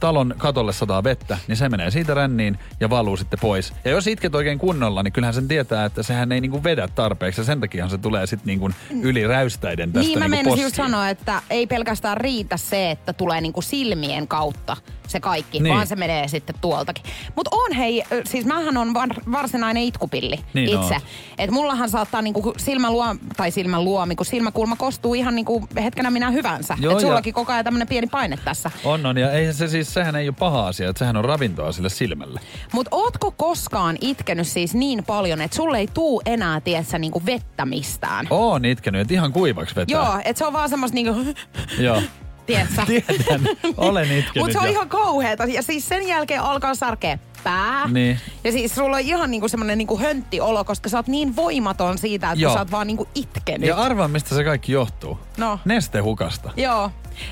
talon 0.00 0.34
katolle 0.38 0.72
sataa 0.72 1.04
vettä, 1.04 1.38
niin 1.48 1.56
se 1.56 1.68
menee 1.68 1.90
siitä 1.90 2.14
ränniin 2.14 2.58
ja 2.80 2.90
valuu 2.90 3.16
sitten 3.16 3.38
pois. 3.38 3.72
Ja 3.84 3.90
jos 3.90 4.06
itket 4.06 4.34
oikein 4.34 4.58
kunnolla, 4.58 5.02
niin 5.02 5.12
kyllähän 5.12 5.34
sen 5.34 5.48
tietää, 5.48 5.84
että 5.84 6.02
sehän 6.02 6.32
ei 6.32 6.40
niinku 6.40 6.64
vedä 6.64 6.88
tarpeeksi 6.88 7.40
ja 7.40 7.44
sen 7.44 7.60
takia 7.60 7.88
se 7.88 7.98
tulee 7.98 8.26
sitten 8.26 8.46
niinku 8.46 8.70
yli 9.02 9.26
räystäiden 9.26 9.92
tästä 9.92 10.08
Niin 10.08 10.18
mä 10.18 10.28
niinku 10.28 10.50
menisin 10.50 10.62
just 10.62 10.76
sanoa, 10.76 11.08
että 11.08 11.42
ei 11.50 11.66
pelkästään 11.66 12.16
riitä 12.16 12.56
se, 12.56 12.90
että 12.90 13.12
tulee 13.12 13.40
niinku 13.40 13.62
silmien 13.62 14.28
kautta 14.28 14.76
se 15.14 15.20
kaikki, 15.20 15.60
Niin. 15.60 15.74
vaan 15.74 15.86
se 15.86 15.96
menee 15.96 16.28
sitten 16.28 16.54
tuoltakin. 16.60 17.04
Mutta 17.36 17.50
on 17.56 17.72
hei, 17.72 18.02
siis 18.24 18.46
mähän 18.46 18.76
on 18.76 18.94
var, 18.94 19.08
varsinainen 19.32 19.82
itkupilli 19.82 20.36
Niin 20.54 20.68
itse. 20.68 20.94
oot. 20.94 21.02
Et 21.38 21.50
mullahan 21.50 21.88
saattaa 21.90 22.22
niinku 22.22 22.54
silmä 22.56 22.90
luo, 22.90 23.06
tai 23.36 23.50
silmän 23.50 23.84
luomi, 23.84 24.16
kun 24.16 24.26
silmäkulma 24.26 24.76
kostuu 24.76 25.14
ihan 25.14 25.34
niinku 25.34 25.68
hetkenä 25.82 26.10
minä 26.10 26.30
hyvänsä. 26.30 26.76
Joo, 26.80 26.92
Et 26.92 26.98
ja- 27.02 27.06
sullakin 27.06 27.34
koko 27.34 27.52
ajan 27.52 27.64
tämmönen 27.64 27.88
pieni 27.88 28.06
paine 28.06 28.38
tässä. 28.44 28.70
On, 28.84 29.06
on. 29.06 29.18
Ja 29.18 29.32
eihän 29.32 29.54
se 29.54 29.68
siis, 29.68 29.94
sehän 29.94 30.16
ei 30.16 30.28
ole 30.28 30.34
paha 30.38 30.66
asia, 30.66 30.88
että 30.90 30.98
sehän 30.98 31.16
on 31.16 31.24
ravintoa 31.24 31.72
sille 31.72 31.88
silmälle. 31.88 32.40
Mutta 32.72 32.88
ootko 32.96 33.30
koskaan 33.30 33.96
itkenyt 34.00 34.46
siis 34.48 34.74
niin 34.74 35.04
paljon, 35.04 35.40
että 35.40 35.56
sulle 35.56 35.78
ei 35.78 35.86
tuu 35.94 36.22
enää, 36.26 36.60
tietsä, 36.60 36.98
niinku 36.98 37.22
vettä 37.26 37.66
mistään? 37.66 38.26
Oon 38.30 38.64
itkenyt, 38.64 39.00
että 39.00 39.14
ihan 39.14 39.32
kuivaksi 39.32 39.76
vetää. 39.76 39.92
Joo, 39.98 40.18
että 40.24 40.38
se 40.38 40.46
on 40.46 40.52
vaan 40.52 40.68
semmoista 40.68 40.94
niinku, 40.94 41.34
Joo. 41.78 42.02
tietsä. 42.46 42.86
Tiedän, 42.86 43.48
olen 43.76 44.04
itkenyt. 44.18 44.36
Mutta 44.36 44.52
se 44.52 44.58
on 44.58 44.64
ja- 44.64 44.70
ihan 44.70 44.88
kauheeta. 44.88 45.44
Ja 45.44 45.62
siis 45.62 45.88
sen 45.88 46.08
jälkeen 46.08 46.40
alkaa 46.40 46.74
särkeä 46.74 47.18
pää. 47.44 47.88
Niin. 47.88 48.20
Ja 48.44 48.52
siis 48.52 48.74
sulla 48.74 48.96
on 48.96 49.02
ihan 49.02 49.30
niinku 49.30 49.48
semmonen 49.48 49.78
niinku 49.78 49.98
hönttiolo, 49.98 50.64
koska 50.64 50.88
sä 50.88 50.96
oot 50.98 51.06
niin 51.08 51.36
voimaton 51.36 51.98
siitä, 51.98 52.26
että 52.30 52.40
Joo. 52.42 52.52
sä 52.52 52.58
oot 52.58 52.70
vaan 52.70 52.86
niinku 52.86 53.08
itkenyt. 53.14 53.68
Ja 53.68 53.76
arvaa, 53.76 54.08
mistä 54.08 54.34
se 54.34 54.44
kaikki 54.44 54.72
johtuu. 54.72 55.18
No. 55.36 55.46
Joo. 55.46 55.58
Nestehukasta. 55.64 56.50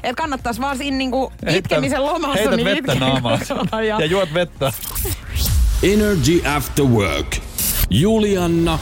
Et 0.02 0.16
kannattais 0.16 0.60
vaan 0.60 0.76
siinä 0.78 0.96
niinku 0.96 1.32
Heitä- 1.46 1.58
itkemisen 1.58 2.04
lomassa 2.06 2.38
Heitä 2.38 2.56
niin 2.56 2.64
vettä 2.64 2.96
kotona 3.48 3.82
ja... 3.82 4.00
ja 4.00 4.06
juot 4.06 4.34
vettä. 4.34 4.72
Energy 5.82 6.42
After 6.56 6.84
Work. 6.84 7.36
Julianna 7.90 8.78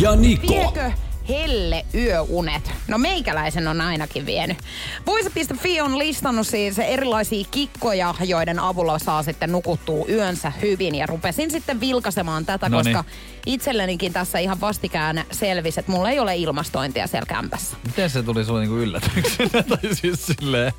ja 0.00 0.16
Niko. 0.16 0.54
Viekö 0.54 0.92
helle 1.28 1.84
yöunet? 1.94 2.72
No 2.88 2.98
meikäläisen 2.98 3.68
on 3.68 3.80
ainakin 3.80 4.26
vienyt. 4.26 4.58
Voise.fi 5.06 5.80
on 5.80 5.98
listannut 5.98 6.46
siis 6.46 6.78
erilaisia 6.78 7.44
kikkoja, 7.50 8.14
joiden 8.24 8.58
avulla 8.58 8.98
saa 8.98 9.22
sitten 9.22 9.52
nukuttua 9.52 10.04
yönsä 10.08 10.52
hyvin. 10.62 10.94
Ja 10.94 11.06
rupesin 11.06 11.50
sitten 11.50 11.80
vilkaisemaan 11.80 12.46
tätä, 12.46 12.68
Noniin. 12.68 12.96
koska 12.96 13.10
itsellenikin 13.46 14.12
tässä 14.12 14.38
ihan 14.38 14.60
vastikään 14.60 15.24
selvisi, 15.32 15.80
että 15.80 15.92
mulla 15.92 16.10
ei 16.10 16.18
ole 16.18 16.36
ilmastointia 16.36 17.06
siellä 17.06 17.26
kämpässä. 17.26 17.76
Miten 17.86 18.10
se 18.10 18.22
tuli 18.22 18.44
sulle 18.44 18.60
niinku 18.60 18.76
yllätyksenä? 18.76 19.62
tai 19.68 19.94
siis 19.94 20.26
silleen... 20.26 20.72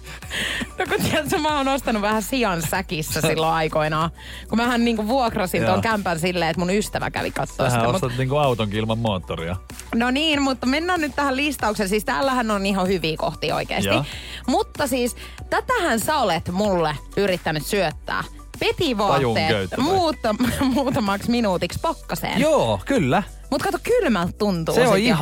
No 0.79 0.85
kun 0.89 1.01
tiedätkö, 1.05 1.37
mä 1.37 1.57
oon 1.57 1.67
ostanut 1.67 2.01
vähän 2.01 2.23
sian 2.23 2.61
säkissä 2.69 3.21
silloin 3.21 3.53
aikoinaan. 3.53 4.09
Kun 4.49 4.57
mähän 4.57 4.85
niinku 4.85 5.07
vuokrasin 5.07 5.65
tuon 5.65 5.81
kämpän 5.81 6.19
silleen, 6.19 6.49
että 6.51 6.59
mun 6.59 6.69
ystävä 6.69 7.11
kävi 7.11 7.31
katsoa 7.31 7.69
sitä. 7.69 7.83
mut- 7.83 7.95
ostat 7.95 8.17
niinku 8.17 8.37
autonkin 8.37 8.79
ilman 8.79 8.99
moottoria. 8.99 9.55
No 9.95 10.11
niin, 10.11 10.41
mutta 10.41 10.65
mennään 10.65 11.01
nyt 11.01 11.15
tähän 11.15 11.35
listaukseen. 11.35 11.89
Siis 11.89 12.05
täällähän 12.05 12.51
on 12.51 12.65
ihan 12.65 12.87
hyviä 12.87 13.17
kohtia 13.17 13.55
oikeasti. 13.55 13.89
Mutta 14.47 14.87
siis 14.87 15.15
tätähän 15.49 15.99
sä 15.99 16.17
olet 16.17 16.49
mulle 16.51 16.95
yrittänyt 17.17 17.65
syöttää. 17.65 18.23
Vai? 19.77 19.83
muuta, 19.83 20.35
muutamaksi 20.73 21.31
minuutiksi 21.31 21.79
pakkaseen. 21.81 22.41
Joo, 22.41 22.81
kyllä. 22.85 23.23
Mut 23.51 23.63
kato, 23.63 23.77
kylmältä 23.83 24.33
tuntuu. 24.37 24.75
Se 24.75 24.87
on 24.87 25.03
jo. 25.03 25.15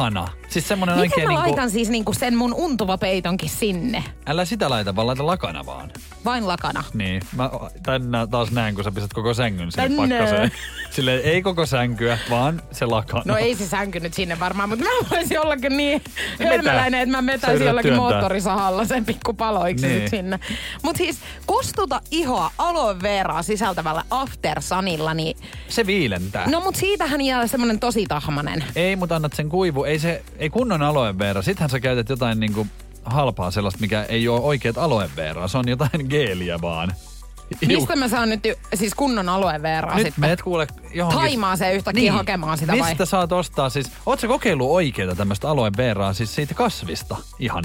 Siis 0.54 0.68
semmonen 0.68 0.96
Miten 0.96 1.10
oikein 1.12 1.28
mä 1.28 1.34
niinku... 1.34 1.50
laitan 1.50 1.70
siis 1.70 1.90
niinku 1.90 2.14
sen 2.14 2.36
mun 2.38 2.54
untuva 2.54 2.98
peitonkin 2.98 3.50
sinne? 3.50 4.04
Älä 4.26 4.46
sitä 4.46 4.70
laita, 4.70 4.96
vaan 4.96 5.08
laita 5.08 5.26
lakana 5.26 5.66
vaan. 5.66 5.92
Vain 6.26 6.48
lakana. 6.48 6.84
Niin, 6.94 7.22
mä 7.36 7.50
tänne 7.84 8.28
taas 8.28 8.52
näen, 8.52 8.76
kun 8.76 8.84
sä 8.84 8.92
pistät 8.92 9.14
koko 9.14 9.34
sängyn 9.34 9.72
sinne 9.72 9.90
Tänne. 9.90 10.16
pakkaseen. 10.18 10.52
Silleen 10.96 11.22
ei 11.24 11.42
koko 11.42 11.66
sänkyä, 11.66 12.18
vaan 12.30 12.62
se 12.72 12.86
lakana. 12.86 13.24
No 13.26 13.38
ei 13.38 13.56
se 13.56 13.68
sänky 13.68 14.00
nyt 14.00 14.14
sinne 14.14 14.40
varmaan, 14.40 14.70
mutta 14.70 14.86
mä 14.86 14.90
voisin 15.12 15.40
ollakin 15.40 15.78
niin 15.78 16.02
hölmöläinen, 16.44 17.02
että 17.02 17.16
mä 17.18 17.22
metäisin 17.22 17.68
jollakin 17.68 17.90
työntää. 17.94 18.10
moottorisahalla 18.12 18.86
sen 18.86 19.06
pikkupaloiksi 19.06 19.88
Niin. 19.88 20.02
nyt 20.02 20.10
sinne. 20.10 20.40
Mutta 20.84 20.98
siis 20.98 21.18
kostuta 21.46 22.02
ihoa 22.12 22.52
aloe 22.58 23.02
veraa 23.02 23.44
sisältävällä 23.44 24.04
after 24.10 24.62
sunilla, 24.62 25.14
niin 25.14 25.38
Se 25.68 25.86
viilentää. 25.86 26.50
no 26.50 26.60
mut 26.62 26.76
siitähän 26.76 27.22
jää 27.22 27.48
semmonen 27.48 27.80
tosi 27.80 28.06
tahmanen. 28.08 28.64
Ei, 28.76 28.96
mutta 28.96 29.16
annat 29.16 29.34
sen 29.34 29.50
kuivu. 29.50 29.84
Ei 29.84 30.00
se, 30.00 30.24
ei 30.44 30.50
kunnon 30.50 30.82
aloe 30.82 31.18
vera. 31.18 31.42
Sittenhän 31.42 31.70
sä 31.70 31.80
käytät 31.80 32.10
jotain 32.10 32.40
niinku 32.40 32.68
halpaa 33.06 33.52
sellaista, 33.52 33.80
mikä 33.82 34.04
ei 34.04 34.28
ole 34.28 34.42
oikeat 34.42 34.78
aloe 34.78 35.10
veraa. 35.16 35.48
Se 35.48 35.58
on 35.58 35.68
jotain 35.68 36.08
geeliä 36.10 36.62
vaan. 36.62 36.94
Mistä 37.68 37.96
mä 37.96 38.08
saan 38.08 38.30
nyt 38.30 38.40
siis 38.74 38.96
kunnon 38.96 39.30
aloe 39.30 39.62
veraa 39.62 39.96
Nyt 39.96 40.06
sitten? 40.06 40.22
meet 40.22 40.42
kuule 40.42 40.68
johonkin... 40.94 41.22
Taimaaseen 41.22 41.76
yhtäkkiä 41.76 42.14
hakemaan 42.14 42.58
sitä 42.58 42.72
vai? 42.72 42.90
Mistä 42.90 43.06
saat 43.06 43.32
ostaa 43.32 43.70
siis... 43.70 43.92
Oot 44.06 44.20
sä 44.20 44.28
kokeillut 44.28 44.72
oikeeta 44.72 45.16
tämmöistä 45.16 45.50
aloe 45.50 45.72
veraa 45.78 46.14
siis 46.14 46.36
siitä 46.36 46.54
kasvista 46.54 47.18
ihan? 47.40 47.64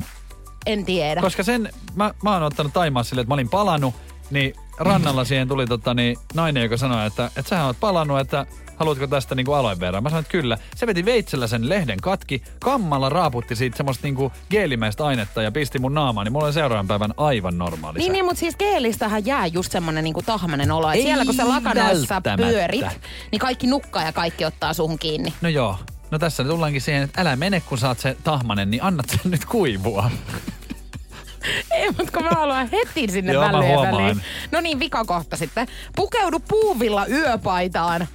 En 0.67 0.85
tiedä. 0.85 1.21
Koska 1.21 1.43
sen, 1.43 1.71
mä, 1.95 2.15
mä 2.23 2.33
oon 2.33 2.43
ottanut 2.43 2.73
Taimaa 2.73 3.03
silleen, 3.03 3.23
että 3.23 3.31
mä 3.31 3.35
olin 3.35 3.49
palannut, 3.49 3.95
niin 4.31 4.53
rannalla 4.79 5.25
siihen 5.25 5.49
tuli 5.49 5.67
tota, 5.67 5.95
niin, 5.95 6.17
nainen, 6.35 6.63
joka 6.63 6.77
sanoi, 6.77 7.07
että, 7.07 7.27
että 7.27 7.49
sä 7.49 7.65
oot 7.65 7.77
palannut, 7.81 8.21
että 8.21 8.47
haluatko 8.79 9.07
tästä 9.07 9.35
niinku 9.35 9.53
aloe 9.53 9.81
veraa? 9.81 10.01
Mä 10.01 10.09
sanoin, 10.09 10.23
että 10.23 10.31
kyllä. 10.33 10.59
Se 10.77 10.87
veti 10.87 11.05
veitsellä 11.05 11.47
sen 11.47 11.69
lehden 11.69 12.01
katki, 12.01 12.43
kammalla 12.61 13.09
raaputti 13.09 13.57
siitä 13.57 13.77
semmoista 13.77 14.07
niinku 14.07 14.33
geelimäistä 14.51 15.07
ainetta 15.07 15.43
ja 15.43 15.53
pisti 15.53 15.79
mun 15.79 15.95
naamaan, 15.95 16.25
niin 16.25 16.33
mulla 16.33 16.47
oli 16.47 16.53
seuraavan 16.53 16.89
päivän 16.89 17.15
aivan 17.17 17.59
normaali 17.59 17.99
Niin, 17.99 18.13
niin, 18.13 18.25
mutta 18.25 18.41
siis 18.41 18.57
geelistähän 18.57 19.27
jää 19.27 19.47
just 19.47 19.73
semmonen 19.73 20.05
niinku 20.05 20.23
tahmanen 20.23 20.71
olo. 20.73 20.91
Ei 20.91 21.03
siellä 21.03 21.25
kun 21.25 21.35
sä 21.35 21.49
lakanoissa 21.49 22.23
pyörit, 22.37 22.87
niin 23.33 23.41
kaikki 23.41 23.67
nukkaa 23.67 24.03
ja 24.03 24.13
kaikki 24.13 24.45
ottaa 24.45 24.73
suhun 24.73 24.99
kiinni. 24.99 25.35
No 25.41 25.49
joo. 25.49 25.77
No 26.11 26.19
tässä 26.19 26.45
tullaankin 26.45 26.81
siihen, 26.81 27.03
että 27.03 27.21
älä 27.21 27.37
mene, 27.37 27.61
kun 27.61 27.79
saat 27.79 27.99
se 27.99 28.17
tahmanen, 28.25 28.71
niin 28.71 28.83
annat 28.83 29.07
sen 29.09 29.31
nyt 29.31 29.45
kuivua. 29.45 30.11
Ei, 31.71 31.91
mutta 31.91 32.13
kun 32.13 32.25
mä 32.25 32.31
haluan 32.31 32.69
heti 32.73 33.13
sinne 33.13 33.33
Joo, 33.33 33.43
väliin. 33.43 34.23
No 34.51 34.61
niin, 34.61 34.79
vikakohta 34.79 35.37
sitten. 35.37 35.67
Pukeudu 35.97 36.39
puuvilla 36.49 37.07
yöpaitaan. 37.07 38.09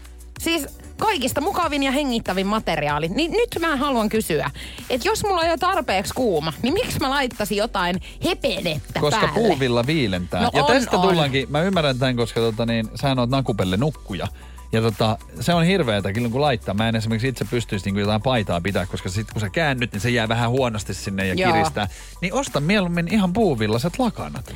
Siis 0.44 0.68
kaikista 0.98 1.42
mukavin 1.42 1.84
ja 1.84 1.92
hengittävin 1.92 2.48
materiaali. 2.48 3.08
Niin 3.08 3.32
nyt 3.32 3.50
mä 3.60 3.76
haluan 3.76 4.10
kysyä, 4.10 4.52
että 4.90 5.08
jos 5.08 5.24
mulla 5.24 5.42
on 5.42 5.48
jo 5.48 5.58
tarpeeksi 5.58 6.14
kuuma, 6.14 6.54
niin 6.62 6.74
miksi 6.74 7.00
mä 7.00 7.10
laittaisin 7.10 7.58
jotain 7.58 8.02
hepenettä 8.24 9.00
Koska 9.00 9.20
päälle? 9.20 9.40
puuvilla 9.40 9.86
viilentää. 9.86 10.42
No 10.42 10.50
ja 10.54 10.64
on, 10.64 10.74
tästä 10.74 10.98
on. 10.98 11.08
tullaankin, 11.08 11.52
mä 11.52 11.62
ymmärrän 11.62 12.00
tämän, 12.00 12.16
koska 12.16 12.40
tota, 12.40 12.66
niin, 12.66 12.90
sähän 12.96 13.20
oot 13.20 13.30
nakupelle 13.30 13.78
nukkuja. 13.78 14.28
Ja 14.72 14.82
tota, 14.82 15.18
se 15.40 15.54
on 15.54 15.64
hirveetä 15.64 16.14
kyllä 16.14 16.30
kun 16.30 16.42
laittaa. 16.42 16.74
Mä 16.74 16.90
en 16.90 16.96
esimerkiksi 16.96 17.28
itse 17.28 17.46
pystyisi 17.46 17.92
niin 17.92 18.00
jotain 18.00 18.22
paitaa 18.22 18.62
pitää, 18.62 18.86
koska 18.86 19.10
sit 19.10 19.32
kun 19.32 19.42
sä 19.42 19.50
käännyt, 19.50 19.92
niin 19.92 20.02
se 20.02 20.10
jää 20.10 20.28
vähän 20.28 20.50
huonosti 20.50 20.94
sinne 20.94 21.28
ja 21.28 21.34
Joo. 21.34 21.54
kiristää. 21.54 21.88
Niin 22.22 22.34
osta 22.34 22.60
mieluummin 22.60 23.14
ihan 23.14 23.34
puuvillaset 23.34 24.00
lakanat. 24.00 24.54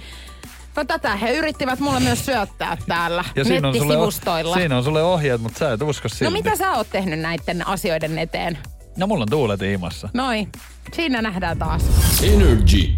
No 0.77 0.85
tätä 0.85 1.15
he 1.15 1.31
yrittivät 1.31 1.79
mulle 1.79 1.99
myös 1.99 2.25
syöttää 2.25 2.77
täällä 2.87 3.23
Ja 3.35 3.43
siinä 3.43 3.67
on, 3.67 3.75
sulle, 3.77 4.53
siinä 4.53 4.77
on 4.77 4.83
sulle 4.83 5.03
ohjeet, 5.03 5.41
mutta 5.41 5.59
sä 5.59 5.73
et 5.73 5.81
usko 5.81 6.09
silti. 6.09 6.23
No 6.23 6.31
mitä 6.31 6.55
sä 6.55 6.71
oot 6.71 6.87
tehnyt 6.89 7.19
näiden 7.19 7.67
asioiden 7.67 8.19
eteen? 8.19 8.57
No 8.97 9.07
mulla 9.07 9.21
on 9.23 9.29
tuulet 9.29 9.61
ihmassa. 9.61 10.09
Noin, 10.13 10.51
siinä 10.93 11.21
nähdään 11.21 11.59
taas. 11.59 11.83
Energy 12.23 12.93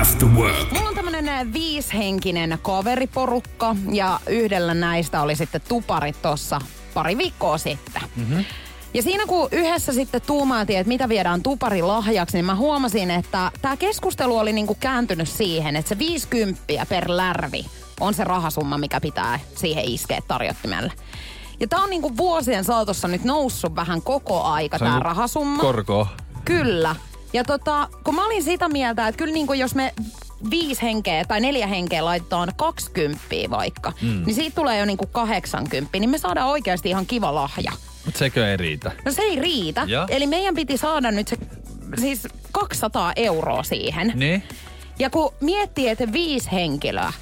After 0.00 0.28
Work. 0.28 0.72
Mulla 0.72 0.88
on 0.88 0.94
tämmönen 0.94 1.28
äh, 1.28 1.52
viishenkinen 1.52 2.58
kaveriporukka 2.62 3.76
ja 3.92 4.20
yhdellä 4.28 4.74
näistä 4.74 5.22
oli 5.22 5.36
sitten 5.36 5.60
tuparit 5.68 6.22
tossa 6.22 6.60
pari 6.94 7.18
viikkoa 7.18 7.58
sitten. 7.58 8.02
Mm-hmm. 8.16 8.44
Ja 8.94 9.02
siinä 9.02 9.26
kun 9.26 9.48
yhdessä 9.52 9.92
sitten 9.92 10.20
tuumailtiin, 10.26 10.78
että 10.78 10.88
mitä 10.88 11.08
viedään 11.08 11.42
tupari 11.42 11.82
lahjaksi, 11.82 12.36
niin 12.36 12.44
mä 12.44 12.54
huomasin, 12.54 13.10
että 13.10 13.52
tämä 13.62 13.76
keskustelu 13.76 14.38
oli 14.38 14.52
niinku 14.52 14.76
kääntynyt 14.80 15.28
siihen, 15.28 15.76
että 15.76 15.88
se 15.88 15.98
50 15.98 16.62
per 16.88 17.04
lärvi 17.08 17.66
on 18.00 18.14
se 18.14 18.24
rahasumma, 18.24 18.78
mikä 18.78 19.00
pitää 19.00 19.40
siihen 19.56 19.84
iskeä 19.84 20.20
tarjottimelle. 20.28 20.92
Ja 21.60 21.68
tää 21.68 21.80
on 21.80 21.90
niinku 21.90 22.16
vuosien 22.16 22.64
saatossa 22.64 23.08
nyt 23.08 23.24
noussut 23.24 23.76
vähän 23.76 24.02
koko 24.02 24.42
aika 24.42 24.78
tää 24.78 24.88
niinku 24.88 25.04
rahasumma. 25.04 25.62
Korko. 25.62 26.06
Kyllä. 26.44 26.96
Ja 27.32 27.44
tota, 27.44 27.88
kun 28.04 28.14
mä 28.14 28.26
olin 28.26 28.42
sitä 28.42 28.68
mieltä, 28.68 29.08
että 29.08 29.18
kyllä 29.18 29.32
niinku 29.32 29.52
jos 29.52 29.74
me 29.74 29.94
viisi 30.50 30.82
henkeä 30.82 31.24
tai 31.24 31.40
neljä 31.40 31.66
henkeä 31.66 32.04
laitetaan 32.04 32.52
20 32.56 33.20
vaikka, 33.50 33.92
mm. 34.02 34.22
niin 34.26 34.34
siitä 34.34 34.54
tulee 34.54 34.78
jo 34.78 34.84
niinku 34.84 35.06
80, 35.06 35.98
niin 35.98 36.10
me 36.10 36.18
saadaan 36.18 36.48
oikeasti 36.48 36.88
ihan 36.88 37.06
kiva 37.06 37.34
lahja. 37.34 37.72
Mutta 38.08 38.18
sekö 38.18 38.50
ei 38.50 38.56
riitä? 38.56 38.92
No 39.04 39.12
se 39.12 39.22
ei 39.22 39.36
riitä. 39.40 39.84
Ja? 39.86 40.06
Eli 40.10 40.26
meidän 40.26 40.54
piti 40.54 40.76
saada 40.76 41.10
nyt 41.10 41.28
se 41.28 41.36
siis 42.00 42.28
200 42.52 43.12
euroa 43.16 43.62
siihen. 43.62 44.12
Niin? 44.14 44.42
Ja 44.98 45.10
kun 45.10 45.34
miettii, 45.40 45.88
että 45.88 46.12
viisi 46.12 46.52
henkilöä, 46.52 47.12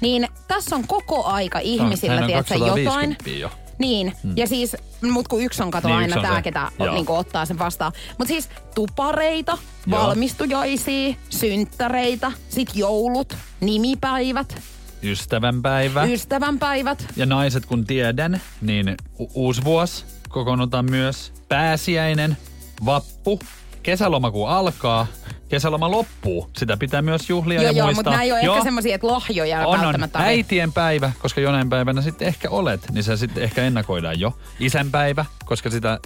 niin 0.00 0.28
tässä 0.48 0.76
on 0.76 0.86
koko 0.86 1.24
aika 1.24 1.58
ihmisillä, 1.58 2.20
on 2.20 2.26
tiedätkö, 2.26 2.54
jotain. 2.54 2.74
250 2.74 3.30
jo. 3.30 3.50
Niin, 3.78 4.12
mm. 4.22 4.32
ja 4.36 4.46
siis, 4.46 4.76
mut 5.10 5.28
kun 5.28 5.42
yksi 5.42 5.62
on 5.62 5.70
kato 5.70 5.88
Niin, 5.88 5.96
aina 5.98 6.22
tää, 6.22 6.42
ketä 6.42 6.70
Joo. 6.78 6.94
niin 6.94 7.04
ottaa 7.08 7.46
sen 7.46 7.58
vastaan. 7.58 7.92
Mutta 8.18 8.28
siis 8.28 8.48
tupareita, 8.74 9.58
Joo. 9.86 10.00
valmistujaisia, 10.00 11.14
synttäreitä, 11.30 12.32
sit 12.48 12.70
joulut, 12.74 13.36
nimipäivät, 13.60 14.62
Ystävänpäivä. 15.02 16.04
ystävänpäivät. 16.04 17.06
ja 17.16 17.26
naiset 17.26 17.66
kun 17.66 17.84
tiedän, 17.84 18.40
niin 18.60 18.94
u- 19.20 19.30
uusi 19.34 19.64
vuosi 19.64 20.04
kokoonnutaan 20.36 20.90
myös. 20.90 21.32
Pääsiäinen, 21.48 22.36
vappu, 22.84 23.38
kesäloma 23.82 24.30
kun 24.30 24.48
alkaa, 24.48 25.06
kesäloma 25.48 25.90
loppuu. 25.90 26.50
Sitä 26.56 26.76
pitää 26.76 27.02
myös 27.02 27.30
juhlia 27.30 27.62
Joo, 27.62 27.72
ja 27.72 27.76
joo, 27.78 27.86
muistaa. 27.86 27.98
mutta 27.98 28.10
nämä 28.10 28.22
ei 28.22 28.32
ole 28.32 28.40
Joo, 28.42 28.54
ehkä 28.54 28.64
semmosia, 28.64 28.94
että 28.94 29.06
lahjoja 29.06 29.66
on, 29.66 29.80
on 29.80 29.94
äitien 30.14 30.72
päivä, 30.72 31.12
koska 31.18 31.40
jonain 31.40 31.68
päivänä 31.70 32.02
sitten 32.02 32.28
ehkä 32.28 32.50
olet, 32.50 32.80
niin 32.92 33.04
se 33.04 33.16
sitten 33.16 33.42
ehkä 33.42 33.62
ennakoidaan 33.62 34.20
jo. 34.20 34.38
Isänpäivä, 34.60 35.24
koska 35.44 35.70
sitä 35.70 35.98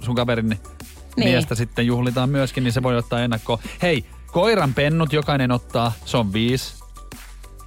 sun 0.00 0.14
kaverin 0.14 0.48
Niin. 0.48 0.60
miestä 1.16 1.54
sitten 1.54 1.86
juhlitaan 1.86 2.30
myöskin, 2.30 2.64
niin 2.64 2.72
se 2.72 2.82
voi 2.82 2.96
ottaa 2.96 3.20
ennakkoon. 3.20 3.58
Hei, 3.82 4.04
koiran 4.32 4.74
pennut 4.74 5.12
jokainen 5.12 5.50
ottaa, 5.50 5.92
se 6.04 6.16
on 6.16 6.32
viisi. 6.32 6.85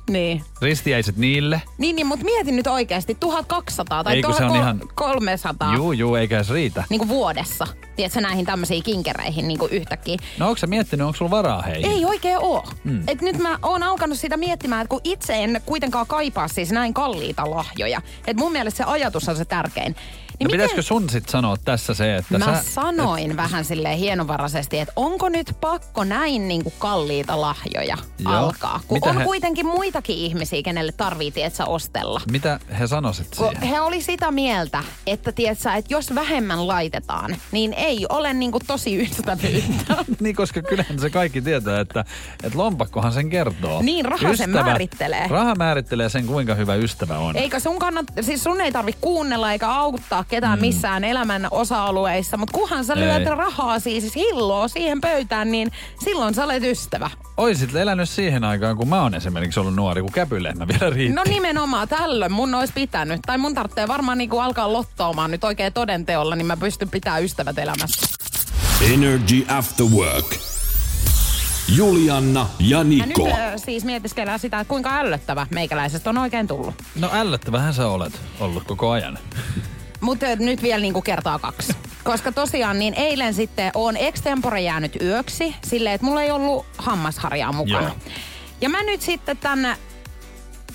Niin. 0.09 0.41
Ristiäiset 0.61 1.17
niille. 1.17 1.61
Niin, 1.77 1.95
niin 1.95 2.07
mutta 2.07 2.25
mietin 2.25 2.55
nyt 2.55 2.67
oikeasti 2.67 3.15
1200 3.19 4.03
tai 4.03 4.15
Ei, 4.15 4.21
kun 4.21 4.33
se 4.33 4.43
on 4.45 4.55
ihan- 4.55 4.79
1300 4.95 5.75
Juu, 5.75 5.91
juu, 5.91 6.15
eikä 6.15 6.43
se 6.43 6.53
riitä. 6.53 6.83
niin 6.89 6.99
kuin 6.99 7.09
vuodessa. 7.09 7.67
Tiedätkö 7.95 8.21
näihin 8.21 8.45
tämmöisiin 8.45 8.83
kinkereihin 8.83 9.47
niin 9.47 9.59
kuin 9.59 9.71
yhtäkkiä. 9.71 10.17
No 10.37 10.47
onko 10.47 10.57
sä 10.57 10.67
miettinyt, 10.67 11.05
onko 11.07 11.17
sulla 11.17 11.31
varaa 11.31 11.61
heihin? 11.61 11.91
Ei 11.91 12.05
oikein 12.05 12.37
oo. 12.41 12.67
Mm. 12.83 13.03
Et 13.07 13.21
nyt 13.21 13.37
mä 13.37 13.59
oon 13.61 13.83
alkanut 13.83 14.17
sitä 14.19 14.37
miettimään, 14.37 14.81
että 14.81 14.89
kun 14.89 15.01
itse 15.03 15.43
en 15.43 15.61
kuitenkaan 15.65 16.07
kaipaa 16.07 16.47
siis 16.47 16.71
näin 16.71 16.93
kalliita 16.93 17.49
lahjoja. 17.51 18.01
Et 18.27 18.37
mun 18.37 18.51
mielestä 18.51 18.77
se 18.77 18.83
ajatus 18.83 19.29
on 19.29 19.35
se 19.37 19.45
tärkein. 19.45 19.95
Niin 20.39 20.47
No 20.47 20.51
pitäisikö 20.51 20.81
sun 20.81 21.09
sit 21.09 21.29
sanoa 21.29 21.57
tässä 21.65 21.93
se, 21.93 22.15
että 22.15 22.37
Mä 22.37 22.45
sä... 22.45 22.63
sanoin 22.71 23.37
vähän 23.37 23.65
silleen 23.65 23.97
hienovaraisesti, 23.97 24.79
että 24.79 24.93
onko 24.95 25.29
nyt 25.29 25.53
pakko 25.61 26.03
näin 26.03 26.47
niin 26.47 26.63
kuin 26.63 26.73
kalliita 26.79 27.41
lahjoja 27.41 27.97
Joo. 28.19 28.33
alkaa. 28.33 28.79
Kun 28.87 28.95
Mitä 28.97 29.09
on 29.09 29.17
he- 29.17 29.23
kuitenkin 29.23 29.65
muitakin 29.65 30.15
ihmisiä, 30.17 30.61
kenelle 30.63 30.91
tarvii, 30.91 31.31
tietsä, 31.31 31.65
ostella. 31.65 32.21
Mitä 32.31 32.59
he 32.79 32.87
sanoisit 32.87 33.33
siihen? 33.33 33.61
he 33.61 33.81
oli 33.81 34.01
sitä 34.01 34.31
mieltä, 34.31 34.83
että 35.07 35.31
tietsä, 35.31 35.75
että 35.75 35.93
jos 35.93 36.15
vähemmän 36.15 36.67
laitetaan, 36.67 37.35
niin 37.51 37.73
ei 37.73 38.05
ole 38.09 38.33
niinku 38.33 38.59
tosi 38.67 39.01
ystävyyttä. 39.01 39.95
Niin, 40.19 40.35
koska 40.35 40.61
kyllähän 40.61 40.99
se 40.99 41.09
kaikki 41.09 41.41
tietää, 41.41 41.79
että, 41.79 42.05
että 42.43 42.57
lompakkohan 42.57 43.13
sen 43.13 43.29
kertoo. 43.29 43.81
Niin, 43.81 44.05
raha 44.05 44.35
sen 44.35 44.49
määrittelee. 44.49 45.27
Raha 45.27 45.55
määrittelee 45.55 46.09
sen, 46.09 46.25
kuinka 46.27 46.55
hyvä 46.55 46.75
ystävä 46.75 47.17
on. 47.17 47.35
Eikä 47.35 47.59
sun 47.59 47.79
kannat, 47.79 48.05
siis 48.21 48.43
sun 48.43 48.61
ei 48.61 48.71
tarvi 48.71 48.93
kuunnella 49.01 49.51
eikä 49.51 49.69
auttaa 49.69 50.23
ketään 50.29 50.59
missään 50.61 51.03
elämän 51.03 51.47
osa-alueissa, 51.51 52.37
mutta 52.37 52.53
kunhan 52.57 52.85
sä 52.85 52.95
lyöt 52.95 53.21
Mm. 53.23 53.27
Ei. 53.27 53.35
rahaa 53.35 53.79
siis 53.79 54.15
hilloa 54.15 54.67
siihen 54.67 55.01
pöytään, 55.01 55.51
niin 55.51 55.71
silloin 56.03 56.33
sä 56.33 56.43
olet 56.45 56.63
ystävä. 56.63 57.09
Oisit 57.37 57.75
elänyt 57.75 58.09
siihen 58.09 58.43
aikaan, 58.43 58.77
kun 58.77 58.87
mä 58.89 59.01
oon 59.01 59.15
esimerkiksi 59.15 59.59
ollut 59.59 59.75
nuori, 59.75 60.01
kun 60.01 60.11
käpylehmä 60.11 60.67
vielä 60.67 60.89
riitti. 60.89 61.15
No 61.15 61.23
nimenomaan 61.29 61.87
tällöin 61.87 62.31
mun 62.31 62.55
olisi 62.55 62.73
pitänyt. 62.73 63.19
Tai 63.25 63.37
mun 63.37 63.55
tarvitsee 63.55 63.87
varmaan 63.87 64.17
niinku 64.17 64.39
alkaa 64.39 64.73
lottoamaan 64.73 65.31
nyt 65.31 65.43
oikein 65.43 65.73
todenteolla, 65.73 66.35
niin 66.35 66.47
mä 66.47 66.57
pystyn 66.57 66.89
pitämään 66.89 67.23
ystävät 67.23 67.57
elämässä. 67.57 68.07
Energy 68.93 69.45
After 69.47 69.85
Work. 69.85 70.35
Julianna 71.75 72.47
ja 72.59 72.77
Ja 72.77 72.83
Niko. 72.83 73.25
nyt 73.27 73.33
äh, 73.37 73.53
siis 73.55 73.85
mietiskellään 73.85 74.39
sitä, 74.39 74.59
että 74.59 74.69
kuinka 74.69 74.97
ällöttävä 74.97 75.47
meikäläisestä 75.49 76.09
on 76.09 76.17
oikein 76.17 76.47
tullut. 76.47 76.75
No 76.95 77.09
ällöttävähän 77.13 77.73
sä 77.73 77.87
olet 77.87 78.21
ollut 78.39 78.63
koko 78.63 78.89
ajan. 78.91 79.19
Mutta 80.01 80.25
nyt 80.35 80.61
vielä 80.61 80.81
niinku 80.81 81.01
kertaa 81.01 81.39
kaksi. 81.39 81.73
Koska 82.03 82.31
tosiaan 82.31 82.79
niin 82.79 82.93
eilen 82.93 83.33
sitten 83.33 83.71
on 83.75 83.97
extempore 83.97 84.61
jäänyt 84.61 85.01
yöksi 85.01 85.55
silleen, 85.63 85.95
että 85.95 86.05
mulla 86.05 86.23
ei 86.23 86.31
ollut 86.31 86.65
hammasharjaa 86.77 87.51
mukana. 87.51 87.81
Joo. 87.81 88.13
Ja 88.61 88.69
mä 88.69 88.83
nyt 88.83 89.01
sitten 89.01 89.37
tänne 89.37 89.77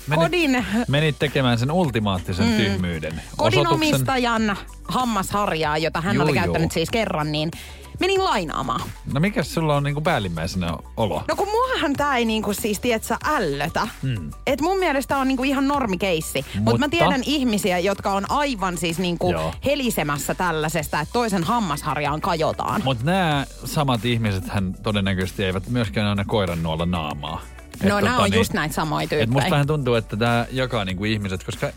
Menit, 0.07 0.25
kodin, 0.25 0.65
menit 0.87 1.19
tekemään 1.19 1.59
sen 1.59 1.71
ultimaattisen 1.71 2.47
mm. 2.47 2.55
tyhmyyden. 2.57 3.21
kodin 3.37 3.59
Osoituksen- 3.59 3.73
omistajan 3.73 4.57
hammasharjaa, 4.87 5.77
jota 5.77 6.01
hän 6.01 6.15
Juu, 6.15 6.23
oli 6.23 6.31
juu. 6.31 6.35
käyttänyt 6.43 6.71
siis 6.71 6.89
kerran, 6.89 7.31
niin 7.31 7.51
menin 7.99 8.23
lainaamaan. 8.23 8.81
No 9.13 9.19
mikä 9.19 9.43
sulla 9.43 9.75
on 9.75 9.83
niinku 9.83 10.01
päällimmäisenä 10.01 10.73
olo? 10.97 11.23
No 11.27 11.35
kun 11.35 11.47
muahan 11.51 11.93
tää 11.93 12.17
ei 12.17 12.25
niinku 12.25 12.53
siis, 12.53 12.79
tietsä, 12.79 13.17
ällötä. 13.25 13.87
Mm. 14.01 14.29
Et 14.47 14.61
mun 14.61 14.79
mielestä 14.79 15.17
on 15.17 15.27
niinku 15.27 15.43
ihan 15.43 15.67
normikeissi. 15.67 16.45
Mutta 16.55 16.71
Mut 16.71 16.79
mä 16.79 16.89
tiedän 16.89 17.21
ihmisiä, 17.25 17.79
jotka 17.79 18.11
on 18.11 18.31
aivan 18.31 18.77
siis 18.77 18.99
niinku 18.99 19.31
Joo. 19.31 19.53
helisemässä 19.65 20.35
tällaisesta, 20.35 20.99
että 20.99 21.13
toisen 21.13 21.43
hammasharjaan 21.43 22.21
kajotaan. 22.21 22.81
Mutta 22.83 23.05
nämä 23.05 23.45
samat 23.65 24.05
ihmiset 24.05 24.47
hän 24.47 24.75
todennäköisesti 24.83 25.43
eivät 25.43 25.69
myöskään 25.69 26.07
aina 26.07 26.25
koiran 26.25 26.63
nuolla 26.63 26.85
naamaa. 26.85 27.41
Et 27.87 27.93
No 27.93 27.99
nämä 27.99 28.11
tota 28.11 28.23
on 28.23 28.29
niin, 28.29 28.37
just 28.37 28.53
näitä 28.53 28.75
samoja 28.75 29.03
Et 29.03 29.09
musta 29.11 29.25
tyyppejä. 29.25 29.51
vähän 29.51 29.67
tuntuu, 29.67 29.95
että 29.95 30.17
tämä 30.17 30.45
jakaa 30.51 30.85
niinku 30.85 31.05
ihmiset, 31.05 31.43
koska 31.43 31.69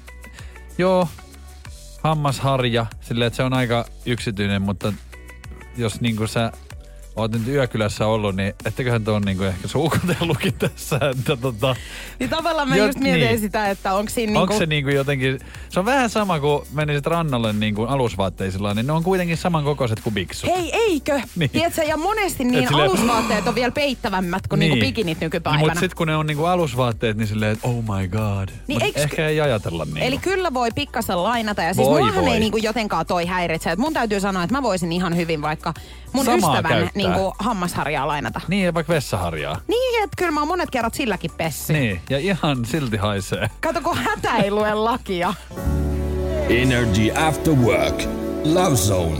joo, 0.78 1.08
hammasharja, 2.02 2.86
silleen, 3.00 3.26
että 3.26 3.36
se 3.36 3.42
on 3.42 3.52
aika 3.52 3.84
yksityinen, 4.06 4.62
mutta 4.62 4.92
jos 5.76 6.00
niinku 6.00 6.26
sä 6.26 6.52
oot 7.18 7.32
nyt 7.32 7.48
yökylässä 7.48 8.06
ollut, 8.06 8.36
niin 8.36 8.54
etteköhän 8.64 9.04
tuon 9.04 9.22
niinku 9.22 9.44
ehkä 9.44 9.68
suukutellutkin 9.68 10.54
tässä, 10.68 11.00
että 11.18 11.36
tota, 11.36 11.76
Niin 12.18 12.30
tavallaan 12.30 12.68
mä 12.68 12.76
Jo- 12.76 12.86
just 12.86 12.98
mietin 12.98 13.20
niin. 13.26 13.40
sitä, 13.40 13.70
että 13.70 13.94
onko 13.94 14.10
siinä 14.10 14.30
niinku... 14.32 14.40
niinku... 14.40 14.52
onko 14.54 14.58
se 14.58 14.66
niinku 14.66 14.90
jotenkin, 14.90 15.38
se 15.68 15.80
on 15.80 15.86
vähän 15.86 16.10
sama 16.10 16.40
kuin 16.40 16.62
menisit 16.72 17.06
rannalle 17.06 17.52
niinku 17.52 17.82
alusvaatteisilla, 17.82 18.74
niin 18.74 18.86
ne 18.86 18.92
on 18.92 19.02
kuitenkin 19.02 19.36
samankokoiset 19.36 20.00
kuin 20.00 20.14
biksut. 20.14 20.50
Hei, 20.50 20.70
eikö? 20.72 21.14
Niin. 21.14 21.24
Niin. 21.36 21.50
Tiedätkö, 21.50 21.82
ja 21.82 21.96
monesti 21.96 22.44
niin 22.44 22.62
Et 22.62 22.68
silleen- 22.68 22.90
alusvaatteet 22.90 23.46
on 23.48 23.54
vielä 23.54 23.72
peittävämmät 23.72 24.46
kuin 24.48 24.58
niin. 24.60 24.70
niinku 24.70 24.86
bikinit 24.86 25.20
nykypäivänä. 25.20 25.64
Mutta 25.64 25.80
sitten 25.80 25.96
kun 25.96 26.06
ne 26.06 26.16
on 26.16 26.26
niinku 26.26 26.44
alusvaatteet, 26.44 27.16
niin 27.16 27.26
silleen, 27.26 27.52
että 27.52 27.68
oh 27.68 27.74
my 27.74 28.08
god. 28.08 28.48
Niin 28.66 28.82
eiks- 28.82 28.98
ehkä 29.00 29.28
ei 29.28 29.40
ajatella 29.40 29.84
niin. 29.84 29.98
Eli 29.98 30.18
kyllä 30.18 30.54
voi 30.54 30.68
pikkasen 30.74 31.22
lainata. 31.22 31.62
Ja 31.62 31.74
siis 31.74 31.88
Voi, 31.88 32.00
muahan 32.00 32.24
voi. 32.24 32.32
ei 32.34 32.40
niinku 32.40 32.56
jotenkaan 32.56 33.06
toi 33.06 33.26
häiritse. 33.26 33.70
Et 33.70 33.78
mun 33.78 33.92
täytyy 33.92 34.20
sanoa, 34.20 34.42
että 34.42 34.54
mä 34.56 34.62
voisin 34.62 34.92
ihan 34.92 35.16
hyvin 35.16 35.42
vaikka 35.42 35.74
mun 36.12 36.24
Samaa 36.24 36.36
ystävän 36.36 36.62
käyttää. 36.78 36.90
Niinku 37.08 37.34
hammasharjaa 37.38 38.06
lainata. 38.08 38.40
Niin, 38.48 38.64
ja 38.64 38.74
vaikka 38.74 38.92
vessaharjaa. 38.92 39.60
Niin, 39.68 40.04
että 40.04 40.16
kyllä 40.16 40.30
mä 40.30 40.40
oon 40.40 40.48
monet 40.48 40.70
kerrat 40.70 40.94
silläkin 40.94 41.30
pessy. 41.36 41.72
Niin, 41.72 42.00
ja 42.10 42.18
ihan 42.18 42.64
silti 42.64 42.96
haisee. 42.96 43.50
Kato, 43.60 43.80
kun 43.80 43.98
hätä 43.98 44.36
ei 44.36 44.50
lue 44.50 44.74
lakia. 44.74 45.34
Energy 46.48 47.10
After 47.26 47.54
Work. 47.54 48.02
Love 48.44 48.76
Zone. 48.76 49.18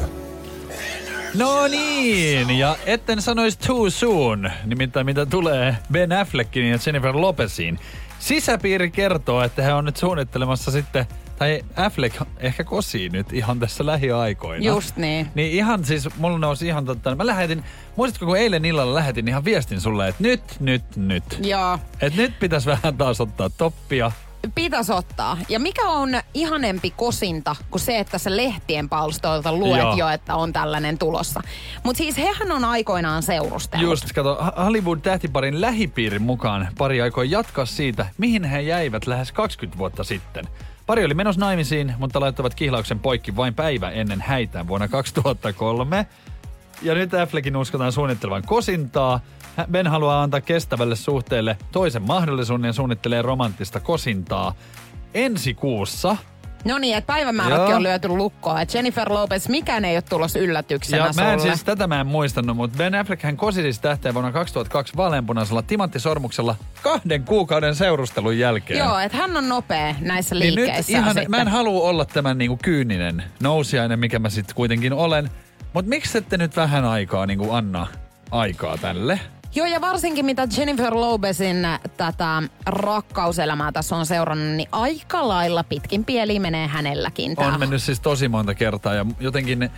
No 1.35 1.67
niin, 1.67 2.59
ja 2.59 2.77
etten 2.87 3.23
sanoisi 3.23 3.59
too 3.59 3.91
soon, 3.91 4.51
nimittäin 4.65 5.07
mitä 5.07 5.27
tulee 5.27 5.77
Ben 5.93 6.13
Affleckin 6.13 6.65
ja 6.71 6.79
Jennifer 6.87 7.17
Lopesiin. 7.17 7.79
Sisäpiiri 8.19 8.91
kertoo, 8.91 9.43
että 9.43 9.63
he 9.63 9.75
on 9.75 9.85
nyt 9.85 9.97
suunnittelemassa 9.97 10.71
sitten, 10.71 11.07
tai 11.39 11.63
Affleck 11.77 12.17
ehkä 12.39 12.65
kosii 12.65 13.09
nyt 13.09 13.33
ihan 13.33 13.61
tässä 13.61 13.87
lähiaikoina. 13.87 14.65
Just 14.65 14.97
niin. 14.97 15.29
Niin 15.35 15.53
ihan 15.53 15.85
siis, 15.85 16.09
mulla 16.17 16.39
nousi 16.39 16.67
ihan 16.67 16.85
totta, 16.85 17.15
mä 17.15 17.27
lähetin, 17.27 17.65
muistatko 17.97 18.27
kun 18.27 18.37
eilen 18.37 18.65
illalla 18.65 18.95
lähetin 18.95 19.29
ihan 19.29 19.45
viestin 19.45 19.81
sulle, 19.81 20.09
että 20.09 20.23
nyt, 20.23 20.43
nyt, 20.61 20.97
nyt. 20.97 21.25
Joo. 21.43 21.79
Et 22.01 22.17
nyt 22.17 22.39
pitäisi 22.39 22.67
vähän 22.67 22.97
taas 22.97 23.21
ottaa 23.21 23.51
toppia. 23.51 24.13
Pitäisi 24.55 24.93
ottaa. 24.93 25.39
Ja 25.49 25.61
mikä 25.61 25.89
on 25.89 26.11
ihanempi 26.35 26.91
kosinta 26.91 27.57
kuin 27.71 27.83
se, 27.83 27.99
että 27.99 28.19
sä 28.19 28.37
lehtien 28.37 28.89
palstoilta 28.89 29.53
luet 29.53 29.83
Joo. 29.83 29.97
jo, 29.97 30.09
että 30.09 30.37
on 30.37 30.53
tällainen 30.53 30.99
tulossa. 30.99 31.41
Mutta 31.85 31.99
siis 31.99 32.19
hehän 32.19 32.53
on 32.53 32.65
aikoinaan 32.65 33.23
seurustellut. 33.23 33.91
Just, 33.91 34.13
kato, 34.13 34.39
Hollywood-tähtiparin 34.65 35.61
lähipiirin 35.61 36.23
mukaan 36.23 36.69
pari 36.79 37.03
aikoi 37.03 37.31
jatkaa 37.31 37.67
siitä, 37.67 38.07
mihin 38.19 38.45
he 38.45 38.61
jäivät 38.61 39.07
lähes 39.07 39.33
20 39.33 39.79
vuotta 39.79 40.05
sitten. 40.05 40.45
Pari 40.89 41.05
oli 41.05 41.15
menossa 41.15 41.41
naimisiin, 41.41 41.95
mutta 41.99 42.21
laittavat 42.21 42.55
kihlauksen 42.55 42.99
poikki 42.99 43.37
vain 43.37 43.55
päivä 43.55 43.91
ennen 43.91 44.21
häitään 44.21 44.69
vuonna 44.69 44.89
2003. 44.89 46.07
Ja 46.83 46.95
nyt 46.95 47.15
Affleckin 47.15 47.57
uskotaan 47.57 47.93
suunnittelevan 47.93 48.43
kosintaa. 48.47 49.21
Ben 49.71 49.87
haluaa 49.87 50.23
antaa 50.23 50.41
kestävälle 50.41 50.97
suhteelle 50.97 51.59
toisen 51.73 52.03
mahdollisuuden 52.03 52.69
ja 52.69 52.73
suunnittelee 52.73 53.23
romanttista 53.23 53.81
kosintaa 53.81 54.55
ensi 55.15 55.55
kuussa 55.55 56.17
No 56.65 56.79
niin, 56.79 56.97
että 56.97 57.07
päivämäärätkin 57.07 57.69
Joo. 57.69 57.77
on 57.77 57.83
lyöty 57.83 58.09
lukkoon. 58.09 58.61
Että 58.61 58.79
Jennifer 58.79 59.13
Lopez, 59.13 59.49
mikään 59.49 59.85
ei 59.85 59.97
ole 59.97 60.03
tulossa 60.03 60.39
yllätyksenä 60.39 61.07
Ja 61.07 61.13
mä 61.17 61.33
en 61.33 61.41
sulle. 61.41 61.53
siis, 61.53 61.65
tätä 61.65 61.87
mä 61.87 62.01
en 62.01 62.07
muistanut, 62.07 62.57
mutta 62.57 62.77
Ben 62.79 62.95
Affleck 62.95 63.23
hän 63.23 63.37
kosi 63.37 63.63
siis 63.63 63.79
tähteen 63.79 64.15
vuonna 64.15 64.33
2002 64.33 64.97
vaaleanpunaisella 64.97 65.63
timanttisormuksella 65.63 66.57
kahden 66.83 67.25
kuukauden 67.25 67.75
seurustelun 67.75 68.39
jälkeen. 68.39 68.79
Joo, 68.79 68.99
että 68.99 69.19
hän 69.19 69.37
on 69.37 69.49
nopea 69.49 69.95
näissä 70.01 70.35
Niin 70.35 70.47
nyt 70.47 70.55
liikkeissä. 70.55 70.93
ihan, 70.93 71.15
sitten. 71.15 71.31
mä 71.31 71.37
en 71.41 71.49
halua 71.49 71.89
olla 71.89 72.05
tämän 72.05 72.39
niinku 72.39 72.59
kyyninen 72.63 73.23
nousiainen, 73.43 73.99
mikä 73.99 74.19
mä 74.19 74.31
sitten 74.31 74.57
kuitenkin 74.57 74.93
olen. 74.93 75.31
Mutta 75.73 75.89
miksi 75.89 76.19
ette 76.19 76.37
nyt 76.37 76.57
vähän 76.57 76.85
aikaa 76.85 77.27
niinku 77.27 77.53
anna 77.53 77.87
aikaa 78.31 78.77
tälle? 78.79 79.21
Joo, 79.55 79.67
ja 79.67 79.81
varsinkin 79.81 80.25
mitä 80.25 80.49
Jennifer 80.57 80.95
Lopezin 80.95 81.65
äh, 81.65 81.81
tätä 81.97 82.43
rakkauselämää 82.67 83.73
tässä 83.73 83.97
on 83.97 84.07
seurannut, 84.07 84.57
niin 84.57 84.69
aika 84.73 85.29
lailla 85.29 85.65
pitkin 85.65 86.05
pieli 86.05 86.39
menee 86.39 86.67
hänelläkin. 86.67 87.37
Tää. 87.37 87.47
On 87.47 87.61
mennyt 87.61 87.83
siis 87.83 88.01
tosi 88.01 88.29
monta 88.29 88.55
kertaa 88.55 88.95
ja 88.95 89.07
jotenkin 89.21 89.71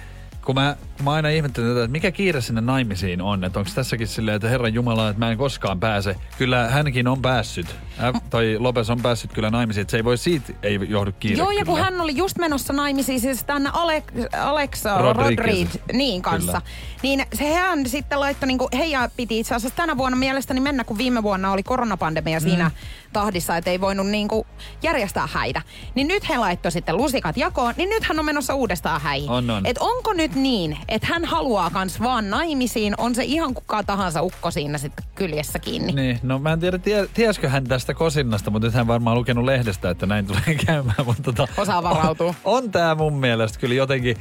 kun 0.44 0.54
mä, 0.54 0.76
mä 1.02 1.12
aina 1.12 1.28
ihmettelen 1.28 1.68
tätä, 1.70 1.80
että 1.84 1.92
mikä 1.92 2.10
kiire 2.10 2.40
sinne 2.40 2.60
naimisiin 2.60 3.22
on, 3.22 3.44
että 3.44 3.58
onko 3.58 3.70
tässäkin 3.74 4.06
silleen, 4.08 4.34
että 4.36 4.48
Herran 4.48 4.74
Jumala, 4.74 5.08
että 5.08 5.18
mä 5.18 5.30
en 5.30 5.38
koskaan 5.38 5.80
pääse. 5.80 6.16
Kyllä 6.38 6.68
hänkin 6.68 7.08
on 7.08 7.22
päässyt, 7.22 7.66
äh, 8.02 8.22
toi 8.30 8.56
Lopes 8.58 8.90
on 8.90 9.02
päässyt 9.02 9.32
kyllä 9.32 9.50
naimisiin, 9.50 9.82
että 9.82 9.90
se 9.90 9.96
ei 9.96 10.04
voi 10.04 10.18
siitä, 10.18 10.52
ei 10.62 10.80
johdu 10.88 11.12
kiire 11.20 11.36
Joo, 11.38 11.50
ja 11.50 11.64
kun 11.64 11.74
kyllä. 11.74 11.84
hän 11.84 12.00
oli 12.00 12.16
just 12.16 12.38
menossa 12.38 12.72
naimisiin 12.72 13.20
siis 13.20 13.44
tänne 13.44 13.70
Alex, 13.72 14.04
Alexa 14.40 14.98
Rodriguez. 14.98 15.68
Niin 15.92 16.22
kanssa, 16.22 16.62
niin 17.02 17.26
se 17.34 17.54
hän 17.54 17.86
sitten 17.86 18.20
laittoi, 18.20 18.46
niinku, 18.46 18.68
heidän 18.78 19.10
piti 19.16 19.38
itse 19.40 19.54
asiassa 19.54 19.76
tänä 19.76 19.96
vuonna 19.96 20.16
mielestäni 20.16 20.60
mennä, 20.60 20.84
kun 20.84 20.98
viime 20.98 21.22
vuonna 21.22 21.52
oli 21.52 21.62
koronapandemia 21.62 22.40
siinä 22.40 22.64
Mm. 22.64 22.74
tahdissa, 23.12 23.56
että 23.56 23.70
ei 23.70 23.80
voinut 23.80 24.06
niinku 24.06 24.46
järjestää 24.82 25.28
häitä. 25.32 25.62
Niin 25.94 26.08
nyt 26.08 26.28
he 26.28 26.38
laittoi 26.38 26.72
sitten 26.72 26.96
lusikat 26.96 27.36
jakoon, 27.36 27.74
niin 27.76 27.88
nyt 27.88 28.04
hän 28.04 28.18
on 28.18 28.24
menossa 28.24 28.54
uudestaan 28.54 29.00
häihin. 29.00 29.30
On, 29.30 29.50
on. 29.50 29.66
Et 29.66 29.78
onko 29.78 30.12
nyt 30.12 30.29
niin, 30.34 30.78
että 30.88 31.06
hän 31.10 31.24
haluaa 31.24 31.70
kans 31.70 32.00
vaan 32.00 32.30
naimisiin, 32.30 32.94
on 32.98 33.14
se 33.14 33.24
ihan 33.24 33.54
kuka 33.54 33.82
tahansa 33.82 34.22
ukko 34.22 34.50
siinä 34.50 34.78
sitten 34.78 35.04
kyljessä 35.14 35.58
kiinni. 35.58 35.92
Niin, 35.92 36.18
no 36.22 36.38
mä 36.38 36.52
en 36.52 36.60
tiedä, 36.60 36.78
tie, 36.78 37.06
tiesikö 37.14 37.48
hän 37.48 37.64
tästä 37.64 37.94
kosinnasta, 37.94 38.50
mutta 38.50 38.66
nyt 38.68 38.74
hän 38.74 38.86
varmaan 38.86 39.16
lukenut 39.16 39.44
lehdestä, 39.44 39.90
että 39.90 40.06
näin 40.06 40.26
tulee 40.26 40.54
käymään. 40.66 41.04
Mutta 41.04 41.22
tota, 41.22 41.48
Osaa 41.56 41.82
varautua. 41.82 42.34
On, 42.44 42.64
on 42.64 42.70
tää 42.70 42.94
mun 42.94 43.12
mielestä 43.14 43.58
kyllä 43.58 43.74
jotenkin, 43.74 44.16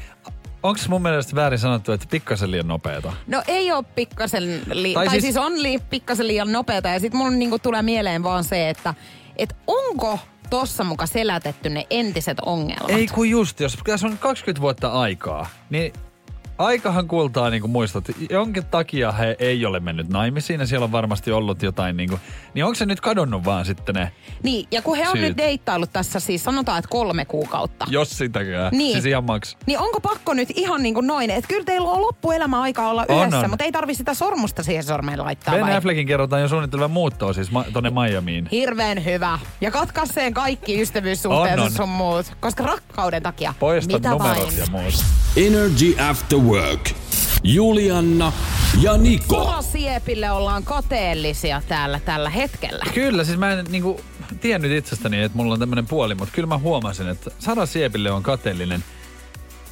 onko 0.63 0.79
mun 0.89 1.01
mielestä 1.01 1.35
väärin 1.35 1.59
sanottu, 1.59 1.91
että 1.91 2.07
pikkasen 2.11 2.51
liian 2.51 2.67
nopeeta? 2.67 3.13
No 3.27 3.43
ei 3.47 3.71
ole 3.71 3.83
pikkasen, 3.95 4.61
li- 4.73 4.93
Tai 4.93 5.05
tai, 5.05 5.11
siis- 5.13 5.23
siis, 5.23 5.37
on 5.37 5.63
li- 5.63 5.79
pikkasen 5.89 6.27
liian 6.27 6.51
nopeata 6.51 6.89
ja 6.89 6.99
sitten 6.99 7.17
mulla 7.17 7.31
niinku 7.31 7.59
tulee 7.59 7.81
mieleen 7.81 8.23
vaan 8.23 8.43
se, 8.43 8.69
että 8.69 8.93
et 9.35 9.55
onko 9.67 10.19
tossa 10.49 10.83
muka 10.83 11.05
selätetty 11.05 11.69
ne 11.69 11.87
entiset 11.89 12.37
ongelmat? 12.45 12.89
Ei 12.89 13.07
kun 13.07 13.29
just, 13.29 13.59
jos 13.59 13.77
tässä 13.83 14.07
on 14.07 14.17
20 14.17 14.61
vuotta 14.61 14.87
aikaa, 14.87 15.49
niin 15.69 15.93
aikahan 16.59 17.07
kultaa 17.07 17.49
niin 17.49 17.61
kuin 17.61 17.71
muistat. 17.71 18.03
Jonkin 18.29 18.65
takia 18.65 19.11
he 19.11 19.35
ei 19.39 19.65
ole 19.65 19.79
mennyt 19.79 20.09
naimisiin 20.09 20.59
ja 20.59 20.67
siellä 20.67 20.83
on 20.83 20.91
varmasti 20.91 21.31
ollut 21.31 21.61
jotain 21.63 21.97
niin 21.97 22.09
kuin, 22.09 22.21
niin 22.53 22.65
onko 22.65 22.75
se 22.75 22.85
nyt 22.85 23.01
kadonnut 23.01 23.45
vaan 23.45 23.65
sitten 23.65 23.95
ne, 23.95 24.11
Niin, 24.43 24.67
ja 24.71 24.81
kun 24.81 24.97
he 24.97 25.09
on 25.09 25.17
Syyt. 25.17 25.27
nyt 25.27 25.37
deittailut 25.37 25.93
tässä 25.93 26.19
siis 26.19 26.43
sanotaan, 26.43 26.79
että 26.79 26.89
kolme 26.89 27.25
kuukautta. 27.25 27.85
jos 27.89 28.09
sitäkään, 28.17 28.71
Niin. 28.71 28.91
siis 28.93 29.05
ihan 29.05 29.23
maks. 29.23 29.57
Niin 29.65 29.79
onko 29.79 29.99
pakko 30.01 30.33
nyt 30.33 30.49
ihan 30.55 30.83
niin 30.83 30.93
kuin 30.93 31.07
noin, 31.07 31.29
että 31.29 31.47
kyllä 31.47 31.63
teillä 31.65 31.89
on 31.89 32.01
loppuelämä 32.01 32.61
aika 32.61 32.89
olla 32.89 33.05
On, 33.09 33.19
yhdessä, 33.21 33.39
on. 33.39 33.49
mutta 33.49 33.65
ei 33.65 33.71
tarvi 33.71 33.93
sitä 33.95 34.13
sormusta 34.13 34.63
siihen 34.63 34.83
sormeen 34.83 35.19
laittaa 35.19 35.53
Ben 35.53 35.63
vai? 35.65 35.75
Affleckin 35.75 36.07
kerrotaan 36.07 36.41
jo 36.41 36.47
suunnittelevan 36.47 36.91
muuttoa 36.91 37.33
siis 37.33 37.51
ma- 37.51 37.65
tonne 37.73 37.89
Miamiin. 37.89 38.47
Hirveän 38.51 39.05
hyvä. 39.05 39.39
Ja 39.61 39.71
katkaiseen 39.71 40.33
kaikki 40.33 40.81
ystävyyssuhteensa 40.81 41.61
On, 41.61 41.67
on. 41.67 41.71
sun 41.71 41.89
muut. 41.89 42.25
Koska 42.39 42.63
rakkauden 42.63 43.23
takia. 43.23 43.53
Poista 43.59 43.93
Mitä 43.93 44.09
numerot 44.09 44.37
vain. 44.45 44.57
ja 44.57 44.65
muut. 44.71 44.93
Energy 45.37 45.95
After 46.09 46.39
Work. 46.49 46.89
Julianna 47.43 48.33
ja 48.81 48.97
Niko. 48.97 49.43
Sara 49.43 49.61
Siepille 49.61 50.31
ollaan 50.31 50.63
kateellisia 50.63 51.61
täällä 51.67 51.99
tällä 52.05 52.29
hetkellä. 52.29 52.85
Kyllä, 52.93 53.23
siis 53.23 53.37
mä 53.37 53.51
en 53.51 53.65
niinku 53.69 54.01
tiennyt 54.41 54.71
itsestäni, 54.71 55.21
että 55.21 55.37
mulla 55.37 55.53
on 55.53 55.59
tämmönen 55.59 55.87
puoli, 55.87 56.15
mutta 56.15 56.35
kyllä 56.35 56.47
mä 56.47 56.57
huomasin, 56.57 57.07
että 57.07 57.31
Sara 57.39 57.65
Siepille 57.65 58.11
on 58.11 58.23
kateellinen. 58.23 58.83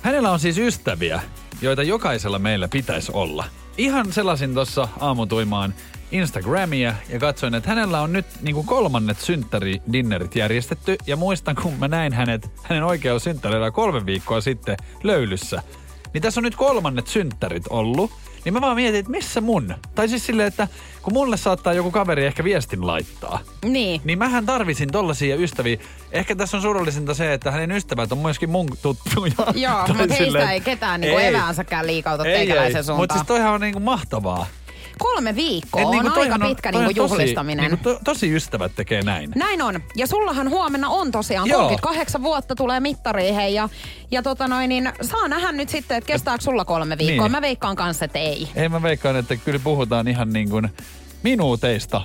Hänellä 0.02 0.32
on 0.32 0.40
siis 0.40 0.58
ystäviä, 0.58 1.22
joita 1.62 1.84
jokaisella 1.84 2.40
meillä 2.40 2.68
pitäisi 2.68 3.12
olla. 3.16 3.46
Ihan 3.78 4.14
sellaisin 4.14 4.54
tuossa 4.54 4.88
aamutuimaan 5.00 5.74
Instagramia 6.12 6.94
ja 7.10 7.20
katsoin, 7.20 7.56
että 7.56 7.70
hänellä 7.70 8.02
on 8.02 8.14
nyt 8.14 8.26
niinku 8.42 8.64
kolmannet 8.64 9.20
synttäridinnerit 9.20 10.36
järjestetty. 10.36 10.96
Ja 11.08 11.16
muistan, 11.16 11.56
kun 11.56 11.74
mä 11.74 11.88
näin 11.88 12.14
hänet, 12.14 12.52
hänen 12.64 12.84
oikealla 12.84 13.20
synttärillä 13.20 13.72
kolme 13.72 14.06
viikkoa 14.06 14.42
sitten 14.42 14.78
löylyssä. 15.04 15.64
Niin 16.18 16.22
tässä 16.24 16.40
on 16.40 16.44
nyt 16.44 16.56
kolmannet 16.56 17.08
synttärit 17.08 17.64
ollut. 17.70 18.12
Niin 18.46 18.54
mä 18.54 18.62
vaan 18.62 18.76
mietin, 18.76 19.00
että 19.00 19.12
missä 19.12 19.42
mun? 19.42 19.76
Tai 19.96 20.10
siis 20.10 20.26
silleen, 20.26 20.48
että 20.48 20.68
kun 21.02 21.14
mulle 21.14 21.38
saattaa 21.38 21.74
joku 21.74 21.92
kaveri 21.92 22.26
ehkä 22.26 22.44
viestin 22.44 22.88
laittaa, 22.88 23.40
Niin. 23.66 24.02
niin 24.04 24.20
mähän 24.20 24.46
tarvisin 24.46 24.92
tollasia 24.92 25.36
ystäviä. 25.36 25.78
Ehkä 26.12 26.36
tässä 26.36 26.58
on 26.58 26.64
surullisinta 26.64 27.14
se, 27.14 27.34
että 27.34 27.52
hänen 27.52 27.72
ystävät 27.72 28.12
on 28.12 28.18
myöskin 28.18 28.50
mun 28.50 28.68
tuttuja. 28.82 29.34
Joo, 29.56 29.88
mutta 29.88 30.14
heistä 30.14 30.52
ei 30.52 30.62
ketään 30.62 31.02
niinku 31.02 31.18
eväänsäkään 31.18 31.88
liikauta 31.88 32.24
teikäläisen 32.24 32.84
suuntaan. 32.84 33.04
Mutta 33.04 33.16
siis 33.16 33.28
toihan 33.28 33.54
on 33.54 33.62
niinku 33.62 33.80
mahtavaa. 33.80 34.46
Kolme 35.00 35.36
viikkoa 35.36 35.82
Et 35.82 35.88
on 35.88 35.92
niinku 35.92 36.08
aika 36.08 36.20
toihan 36.20 36.42
pitkä 36.42 36.72
toihan 36.72 36.88
niinku 36.88 37.02
tosi- 37.02 37.14
juhlistaminen. 37.14 37.72
Niinku 37.72 37.90
to, 37.90 38.00
tosi 38.04 38.36
ystävät 38.36 38.72
tekee 38.76 39.02
näin. 39.02 39.32
Näin 39.36 39.62
on. 39.62 39.80
Ja 39.96 40.08
sullahan 40.08 40.50
huomenna 40.50 40.90
on 40.90 41.12
tosiaan 41.12 41.48
Joo. 41.48 41.62
38 41.62 42.24
vuotta 42.24 42.56
tulee 42.56 42.80
mittariin 42.80 43.36
hei, 43.36 43.54
ja, 43.54 43.70
ja 44.12 44.22
tota 44.24 44.48
noin, 44.48 44.70
niin 44.70 44.92
saa 45.02 45.28
nähdä 45.28 45.52
nyt 45.52 45.70
sitten, 45.70 45.98
että 45.98 46.08
kestääkö 46.08 46.44
sulla 46.44 46.66
kolme 46.66 46.98
viikkoa. 46.98 47.26
Niin. 47.26 47.32
Mä 47.32 47.42
veikkaan 47.42 47.76
kanssa, 47.76 48.06
että 48.06 48.20
ei. 48.20 48.48
Ei 48.56 48.70
mä 48.70 48.82
veikkaan, 48.82 49.16
että 49.16 49.36
kyllä 49.36 49.60
puhutaan 49.60 50.08
ihan 50.08 50.34
niin 50.34 50.50
kuin 50.50 50.70
minuuteista. 51.24 52.02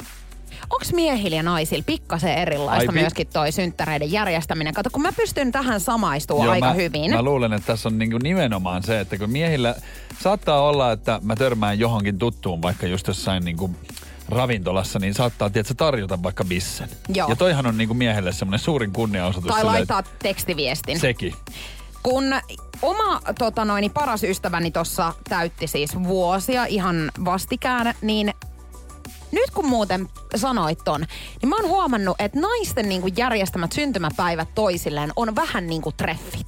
Onks 0.70 0.92
miehillä 0.92 1.36
ja 1.36 1.42
naisilla 1.42 1.82
pikkasen 1.86 2.34
erilaista 2.34 2.92
Ai, 2.92 3.00
myöskin 3.00 3.26
toi 3.32 3.52
synttäreiden 3.52 4.12
järjestäminen? 4.12 4.74
Kato, 4.74 4.90
kun 4.92 5.02
mä 5.02 5.12
pystyn 5.12 5.52
tähän 5.52 5.80
samaistumaan 5.80 6.44
Joo, 6.44 6.52
aika 6.52 6.66
mä, 6.66 6.72
hyvin. 6.72 7.10
Mä 7.10 7.22
luulen, 7.22 7.52
että 7.52 7.66
tässä 7.66 7.88
on 7.88 7.98
niinku 7.98 8.18
nimenomaan 8.18 8.82
se, 8.82 9.00
että 9.00 9.18
kun 9.18 9.30
miehillä 9.30 9.74
saattaa 10.20 10.62
olla, 10.62 10.92
että 10.92 11.20
mä 11.22 11.36
törmään 11.36 11.78
johonkin 11.78 12.18
tuttuun, 12.18 12.62
vaikka 12.62 12.86
just 12.86 13.06
jossain 13.06 13.44
niinku 13.44 13.70
ravintolassa, 14.28 14.98
niin 14.98 15.14
saattaa 15.14 15.50
tietysti 15.50 15.74
tarjota 15.74 16.22
vaikka 16.22 16.44
bissen. 16.44 16.88
Joo. 17.14 17.28
Ja 17.28 17.36
toihan 17.36 17.66
on 17.66 17.78
niinku 17.78 17.94
miehelle 17.94 18.32
semmoinen 18.32 18.60
suurin 18.60 18.92
kunniaosoitus. 18.92 19.50
tai 19.50 19.64
laittaa 19.64 20.02
tekstiviestin. 20.02 21.00
Sekin. 21.00 21.34
Kun 22.02 22.24
oma 22.82 23.20
tota 23.38 23.64
noin, 23.64 23.90
paras 23.90 24.22
ystäväni 24.24 24.70
tuossa 24.70 25.14
täytti 25.28 25.66
siis 25.66 25.98
vuosia 26.02 26.64
ihan 26.64 27.12
vastikään, 27.24 27.94
niin 28.02 28.34
nyt 29.32 29.50
kun 29.50 29.66
muuten 29.66 30.08
sanoit 30.36 30.78
ton, 30.84 31.06
niin 31.42 31.48
mä 31.48 31.56
oon 31.56 31.68
huomannut, 31.68 32.16
että 32.18 32.40
naisten 32.40 32.88
niinku 32.88 33.08
järjestämät 33.16 33.72
syntymäpäivät 33.72 34.48
toisilleen 34.54 35.12
on 35.16 35.36
vähän 35.36 35.66
niinku 35.66 35.92
treffit. 35.92 36.46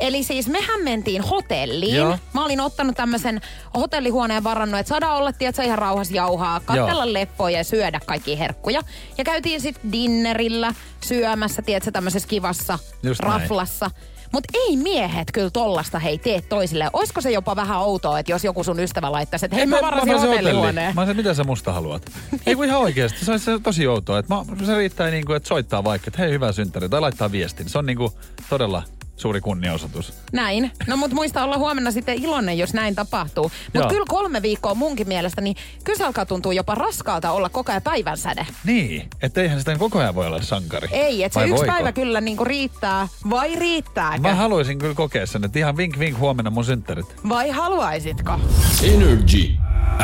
Eli 0.00 0.22
siis 0.22 0.48
mehän 0.48 0.82
mentiin 0.82 1.22
hotelliin. 1.22 1.96
Joo. 1.96 2.18
Mä 2.34 2.44
olin 2.44 2.60
ottanut 2.60 2.96
tämmöisen 2.96 3.40
hotellihuoneen 3.76 4.44
varannut, 4.44 4.80
että 4.80 4.88
saadaan 4.88 5.16
olla, 5.16 5.32
tiedätkö, 5.32 5.62
ihan 5.62 5.78
rauhassa 5.78 6.14
jauhaa, 6.14 6.60
katsella 6.60 7.04
Joo. 7.04 7.12
leppoja 7.12 7.58
ja 7.58 7.64
syödä 7.64 8.00
kaikki 8.06 8.38
herkkuja. 8.38 8.82
Ja 9.18 9.24
käytiin 9.24 9.60
sitten 9.60 9.92
dinnerillä 9.92 10.74
syömässä, 11.04 11.62
tiedätkö, 11.62 11.90
tämmöisessä 11.90 12.28
kivassa 12.28 12.78
Just 13.02 13.22
näin. 13.22 13.40
raflassa. 13.40 13.90
Mutta 14.32 14.58
ei 14.66 14.76
miehet 14.76 15.28
kyllä 15.32 15.50
tollasta 15.50 15.98
hei 15.98 16.18
tee 16.18 16.40
toisille. 16.40 16.90
Olisiko 16.92 17.20
se 17.20 17.30
jopa 17.30 17.56
vähän 17.56 17.78
outoa, 17.78 18.18
että 18.18 18.32
jos 18.32 18.44
joku 18.44 18.64
sun 18.64 18.80
ystävä 18.80 19.12
laittaisi, 19.12 19.46
että 19.46 19.56
hei 19.56 19.66
mä, 19.66 19.78
varasin 19.82 20.08
varasin 20.08 20.28
hotellihuoneen. 20.28 20.94
Mä 20.94 21.00
olisin, 21.00 21.16
mitä 21.16 21.34
sä 21.34 21.44
musta 21.44 21.72
haluat? 21.72 22.02
Ei 22.46 22.54
kun 22.54 22.64
ihan 22.64 22.80
oikeasti, 22.80 23.24
se 23.24 23.30
olisi 23.30 23.50
tosi 23.62 23.86
outoa. 23.86 24.18
Että 24.18 24.34
mä, 24.34 24.66
se 24.66 24.76
riittää 24.76 25.10
niin 25.10 25.26
kuin, 25.26 25.36
että 25.36 25.48
soittaa 25.48 25.84
vaikka, 25.84 26.08
että 26.08 26.22
hei 26.22 26.30
hyvä 26.30 26.52
synttäri, 26.52 26.88
tai 26.88 27.00
laittaa 27.00 27.32
viestin. 27.32 27.68
Se 27.68 27.78
on 27.78 27.86
niin 27.86 27.98
kuin 27.98 28.12
todella 28.50 28.82
suuri 29.22 29.40
kunniaosoitus. 29.40 30.12
Näin. 30.32 30.70
No 30.86 30.96
mut 30.96 31.12
muista 31.12 31.44
olla 31.44 31.58
huomenna 31.58 31.90
sitten 31.90 32.22
iloinen, 32.24 32.58
jos 32.58 32.74
näin 32.74 32.94
tapahtuu. 32.94 33.52
Mutta 33.74 33.88
kyllä 33.88 34.04
kolme 34.08 34.42
viikkoa 34.42 34.74
munkin 34.74 35.08
mielestä, 35.08 35.40
niin 35.40 35.56
kyllä 35.84 35.96
se 35.98 36.04
alkaa 36.04 36.26
tuntua 36.26 36.52
jopa 36.52 36.74
raskaalta 36.74 37.30
olla 37.30 37.48
koko 37.48 37.72
ajan 37.72 37.82
päivänsäde. 37.82 38.46
Niin, 38.64 39.08
että 39.22 39.42
eihän 39.42 39.58
sitä 39.58 39.76
koko 39.78 39.98
ajan 39.98 40.14
voi 40.14 40.26
olla 40.26 40.42
sankari. 40.42 40.88
Ei, 40.92 41.24
että 41.24 41.40
se 41.40 41.44
yksi 41.46 41.56
voiko? 41.56 41.72
päivä 41.72 41.92
kyllä 41.92 42.20
niinku 42.20 42.44
riittää. 42.44 43.08
Vai 43.30 43.54
riittääkö? 43.56 44.18
Mä 44.18 44.34
haluaisin 44.34 44.78
kyllä 44.78 44.94
kokea 44.94 45.26
sen, 45.26 45.44
että 45.44 45.58
ihan 45.58 45.76
vink 45.76 45.98
vink 45.98 46.18
huomenna 46.18 46.50
mun 46.50 46.64
synttärit. 46.64 47.06
Vai 47.28 47.50
haluaisitko? 47.50 48.40
Energy 48.82 49.50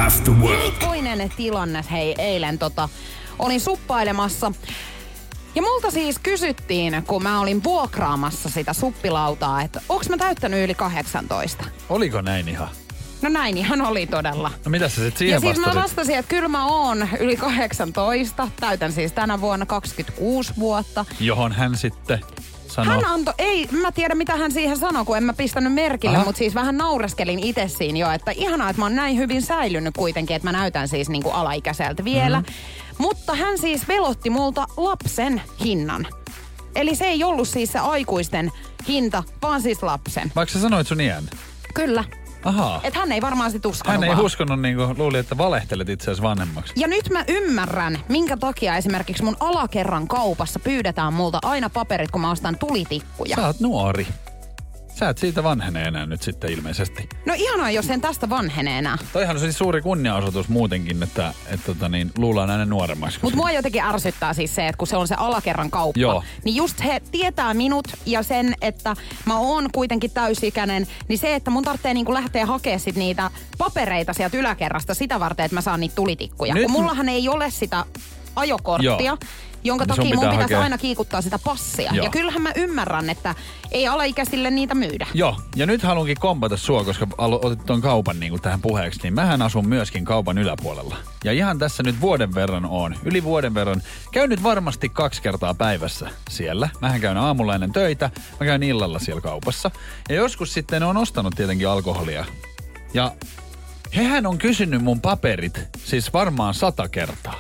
After 0.06 0.34
Work. 0.34 0.74
Toinen 0.78 1.32
tilanne, 1.36 1.84
hei, 1.90 2.14
eilen 2.18 2.58
tota, 2.58 2.88
olin 3.38 3.60
suppailemassa. 3.60 4.52
Ja 5.58 5.62
multa 5.62 5.90
siis 5.90 6.18
kysyttiin, 6.18 7.02
kun 7.06 7.22
mä 7.22 7.40
olin 7.40 7.64
vuokraamassa 7.64 8.48
sitä 8.48 8.72
suppilautaa, 8.72 9.62
että 9.62 9.80
onks 9.88 10.08
mä 10.08 10.16
täyttänyt 10.16 10.64
yli 10.64 10.74
18? 10.74 11.64
Oliko 11.88 12.20
näin 12.20 12.48
ihan? 12.48 12.68
No 13.22 13.28
näin 13.28 13.58
ihan 13.58 13.80
oli 13.80 14.06
todella. 14.06 14.50
No 14.64 14.70
mitä 14.70 14.88
sä 14.88 14.94
sit 14.94 15.16
siihen 15.16 15.34
ja 15.34 15.40
siis 15.40 15.56
vastasit? 15.56 15.74
mä 15.74 15.82
vastasin, 15.82 16.14
että 16.18 16.28
kyllä 16.28 16.48
mä 16.48 16.66
oon 16.66 17.08
yli 17.20 17.36
18. 17.36 18.48
Täytän 18.60 18.92
siis 18.92 19.12
tänä 19.12 19.40
vuonna 19.40 19.66
26 19.66 20.52
vuotta. 20.58 21.04
Johon 21.20 21.52
hän 21.52 21.76
sitten... 21.76 22.20
sanoi? 22.68 22.94
Hän 22.94 23.04
antoi, 23.04 23.34
ei, 23.38 23.68
mä 23.72 23.92
tiedä 23.92 24.14
mitä 24.14 24.36
hän 24.36 24.52
siihen 24.52 24.76
sanoi, 24.76 25.04
kun 25.04 25.16
en 25.16 25.24
mä 25.24 25.32
pistänyt 25.32 25.72
merkille, 25.72 26.16
Aha. 26.16 26.26
mutta 26.26 26.38
siis 26.38 26.54
vähän 26.54 26.76
naureskelin 26.76 27.38
itse 27.38 27.68
siinä 27.68 27.98
jo, 27.98 28.10
että 28.10 28.30
ihanaa, 28.30 28.70
että 28.70 28.80
mä 28.80 28.84
oon 28.84 28.96
näin 28.96 29.16
hyvin 29.16 29.42
säilynyt 29.42 29.94
kuitenkin, 29.96 30.36
että 30.36 30.48
mä 30.48 30.52
näytän 30.52 30.88
siis 30.88 31.08
niinku 31.08 31.30
alaikäiseltä 31.30 32.04
vielä. 32.04 32.40
Mhm. 32.40 32.48
Mutta 32.98 33.34
hän 33.34 33.58
siis 33.58 33.88
velotti 33.88 34.30
multa 34.30 34.66
lapsen 34.76 35.42
hinnan. 35.64 36.06
Eli 36.74 36.94
se 36.96 37.04
ei 37.04 37.24
ollut 37.24 37.48
siis 37.48 37.72
se 37.72 37.78
aikuisten 37.78 38.52
hinta, 38.88 39.22
vaan 39.42 39.62
siis 39.62 39.82
lapsen. 39.82 40.32
Vaikka 40.36 40.52
sä 40.52 40.60
sanoit 40.60 40.86
sun 40.86 41.00
iän. 41.00 41.24
Kyllä. 41.74 42.04
Ahaa. 42.44 42.80
Että 42.84 42.98
hän 43.00 43.12
ei 43.12 43.20
varmaan 43.20 43.50
sit 43.50 43.66
uskonut 43.66 43.92
Hän 44.00 44.04
ei 44.04 44.10
vaan. 44.16 44.24
uskonut 44.26 44.60
niinku, 44.60 44.94
luuli, 44.96 45.18
että 45.18 45.38
valehtelet 45.38 45.88
itse 45.88 46.04
asiassa 46.04 46.22
vanhemmaksi. 46.22 46.72
Ja 46.76 46.88
nyt 46.88 47.10
mä 47.10 47.24
ymmärrän, 47.28 47.98
minkä 48.08 48.36
takia 48.36 48.76
esimerkiksi 48.76 49.22
mun 49.24 49.36
alakerran 49.40 50.08
kaupassa 50.08 50.58
pyydetään 50.58 51.12
multa 51.12 51.38
aina 51.42 51.70
paperit, 51.70 52.10
kun 52.10 52.20
mä 52.20 52.30
ostan 52.30 52.58
tulitikkuja. 52.58 53.36
Sä 53.36 53.46
oot 53.46 53.60
nuori. 53.60 54.06
Sä 54.98 55.08
et 55.08 55.18
siitä 55.18 55.42
vanhene 55.42 55.82
enää 55.82 56.06
nyt 56.06 56.22
sitten 56.22 56.52
ilmeisesti. 56.52 57.08
No 57.26 57.34
ihanaa, 57.36 57.70
jos 57.70 57.90
en 57.90 58.00
tästä 58.00 58.28
vanhene 58.30 58.78
enää. 58.78 58.98
Toihan 59.12 59.36
on 59.36 59.40
siis 59.40 59.58
suuri 59.58 59.82
kunniaosoitus 59.82 60.48
muutenkin, 60.48 61.02
että, 61.02 61.34
että 61.46 61.66
tota 61.66 61.88
niin, 61.88 62.10
luullaan 62.18 62.50
aina 62.50 62.64
nuoremmaksi. 62.64 63.18
Mutta 63.22 63.36
mua 63.36 63.50
jotenkin 63.52 63.82
ärsyttää 63.82 64.32
siis 64.34 64.54
se, 64.54 64.68
että 64.68 64.78
kun 64.78 64.86
se 64.86 64.96
on 64.96 65.08
se 65.08 65.14
alakerran 65.14 65.70
kauppa, 65.70 66.00
Joo. 66.00 66.22
niin 66.44 66.56
just 66.56 66.84
he 66.84 67.00
tietää 67.10 67.54
minut 67.54 67.88
ja 68.06 68.22
sen, 68.22 68.54
että 68.62 68.96
mä 69.26 69.38
oon 69.38 69.68
kuitenkin 69.74 70.10
täysikäinen, 70.10 70.86
niin 71.08 71.18
se, 71.18 71.34
että 71.34 71.50
mun 71.50 71.64
tarvitsee 71.64 71.94
niinku 71.94 72.14
lähteä 72.14 72.46
hakemaan 72.46 72.80
sit 72.80 72.96
niitä 72.96 73.30
papereita 73.58 74.12
sieltä 74.12 74.36
yläkerrasta 74.36 74.94
sitä 74.94 75.20
varten, 75.20 75.44
että 75.44 75.54
mä 75.54 75.60
saan 75.60 75.80
niitä 75.80 75.94
tulitikkuja. 75.94 76.54
Nyt- 76.54 76.62
Kun 76.62 76.72
mullahan 76.72 77.08
ei 77.08 77.28
ole 77.28 77.50
sitä 77.50 77.84
ajokorttia, 78.36 78.92
Joo. 79.04 79.18
jonka 79.64 79.84
Niin 79.84 79.88
takia 79.88 80.04
mun 80.04 80.12
pitää 80.14 80.30
pitäisi 80.30 80.54
hakea. 80.54 80.60
aina 80.60 80.78
kiikuttaa 80.78 81.22
sitä 81.22 81.38
passia. 81.44 81.90
Joo. 81.94 82.04
Ja 82.04 82.10
kyllähän 82.10 82.42
mä 82.42 82.52
ymmärrän, 82.56 83.10
että 83.10 83.34
ei 83.72 83.86
alaikäisille 83.86 84.50
niitä 84.50 84.74
myydä. 84.74 85.06
Joo, 85.14 85.36
ja 85.56 85.66
nyt 85.66 85.82
haluankin 85.82 86.16
kompata 86.20 86.56
sua, 86.56 86.84
koska 86.84 87.06
otit 87.18 87.66
tuon 87.66 87.80
kaupan 87.80 88.20
niin 88.20 88.42
tähän 88.42 88.60
puheeksi, 88.60 89.00
niin 89.02 89.14
mähän 89.14 89.42
asun 89.42 89.68
myöskin 89.68 90.04
kaupan 90.04 90.38
yläpuolella. 90.38 90.96
Ja 91.24 91.32
ihan 91.32 91.58
tässä 91.58 91.82
nyt 91.82 92.00
vuoden 92.00 92.34
verran 92.34 92.64
on, 92.64 92.96
yli 93.04 93.24
vuoden 93.24 93.54
verran, 93.54 93.82
käyn 94.12 94.30
nyt 94.30 94.42
varmasti 94.42 94.88
kaksi 94.88 95.22
kertaa 95.22 95.54
päivässä 95.54 96.10
siellä. 96.30 96.68
Mähän 96.80 97.00
käyn 97.00 97.16
aamulla 97.16 97.54
ennen 97.54 97.72
töitä, 97.72 98.10
mä 98.40 98.46
käyn 98.46 98.62
illalla 98.62 98.98
siellä 98.98 99.20
kaupassa. 99.20 99.70
Ja 100.08 100.14
joskus 100.14 100.54
sitten 100.54 100.82
on 100.82 100.96
ostanut 100.96 101.34
tietenkin 101.36 101.68
alkoholia. 101.68 102.24
Ja 102.94 103.12
hehän 103.96 104.26
on 104.26 104.38
kysynyt 104.38 104.82
mun 104.82 105.00
paperit, 105.00 105.60
siis 105.84 106.12
varmaan 106.12 106.54
sata 106.54 106.88
kertaa. 106.88 107.38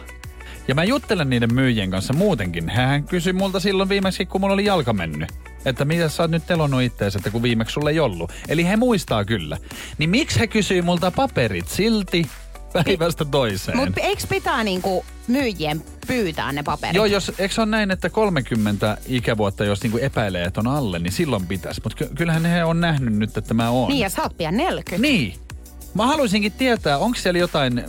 Ja 0.68 0.74
mä 0.74 0.84
juttelen 0.84 1.30
niiden 1.30 1.54
myyjien 1.54 1.90
kanssa 1.90 2.12
muutenkin. 2.12 2.68
Hän 2.68 3.04
kysyi 3.04 3.32
multa 3.32 3.60
silloin 3.60 3.88
viimeksi, 3.88 4.26
kun 4.26 4.40
mulla 4.40 4.54
oli 4.54 4.64
jalka 4.64 4.92
mennyt. 4.92 5.47
Että 5.68 5.84
mitä 5.84 6.08
sä 6.08 6.22
oot 6.22 6.30
nyt 6.30 6.46
telonnut 6.46 6.82
ittees, 6.82 7.16
että 7.16 7.30
kun 7.30 7.42
viimeksi 7.42 7.72
sulle 7.72 7.90
ei 7.90 8.00
ollut. 8.00 8.32
Eli 8.48 8.66
he 8.66 8.76
muistaa 8.76 9.24
kyllä. 9.24 9.58
Niin 9.98 10.10
miksi 10.10 10.38
he 10.38 10.46
kysyy 10.46 10.82
multa 10.82 11.10
paperit 11.10 11.68
silti 11.68 12.26
päivästä 12.72 13.24
toiseen? 13.24 13.76
Mutta 13.76 14.00
eikö 14.00 14.22
pitää 14.28 14.64
niinku 14.64 15.04
myyjien 15.28 15.82
pyytää 16.06 16.52
ne 16.52 16.62
paperit? 16.62 16.96
Joo, 16.96 17.06
jos, 17.06 17.32
eikö 17.38 17.54
se 17.54 17.60
ole 17.60 17.70
näin, 17.70 17.90
että 17.90 18.10
30 18.10 18.98
ikävuotta, 19.06 19.64
jos 19.64 19.82
niinku 19.82 19.98
epäilee, 19.98 20.44
että 20.44 20.60
on 20.60 20.66
alle, 20.66 20.98
niin 20.98 21.12
silloin 21.12 21.46
pitäisi. 21.46 21.80
Mutta 21.84 21.98
ky- 21.98 22.14
kyllähän 22.14 22.44
he 22.44 22.64
on 22.64 22.80
nähnyt 22.80 23.14
nyt, 23.14 23.36
että 23.36 23.54
mä 23.54 23.70
oon. 23.70 23.88
Niin, 23.88 24.00
ja 24.00 24.10
sä 24.10 24.22
oot 24.22 24.36
pian 24.36 24.56
40. 24.56 25.08
Niin. 25.08 25.34
Mä 25.94 26.06
haluaisinkin 26.06 26.52
tietää, 26.52 26.98
onko 26.98 27.18
siellä 27.18 27.38
jotain 27.38 27.84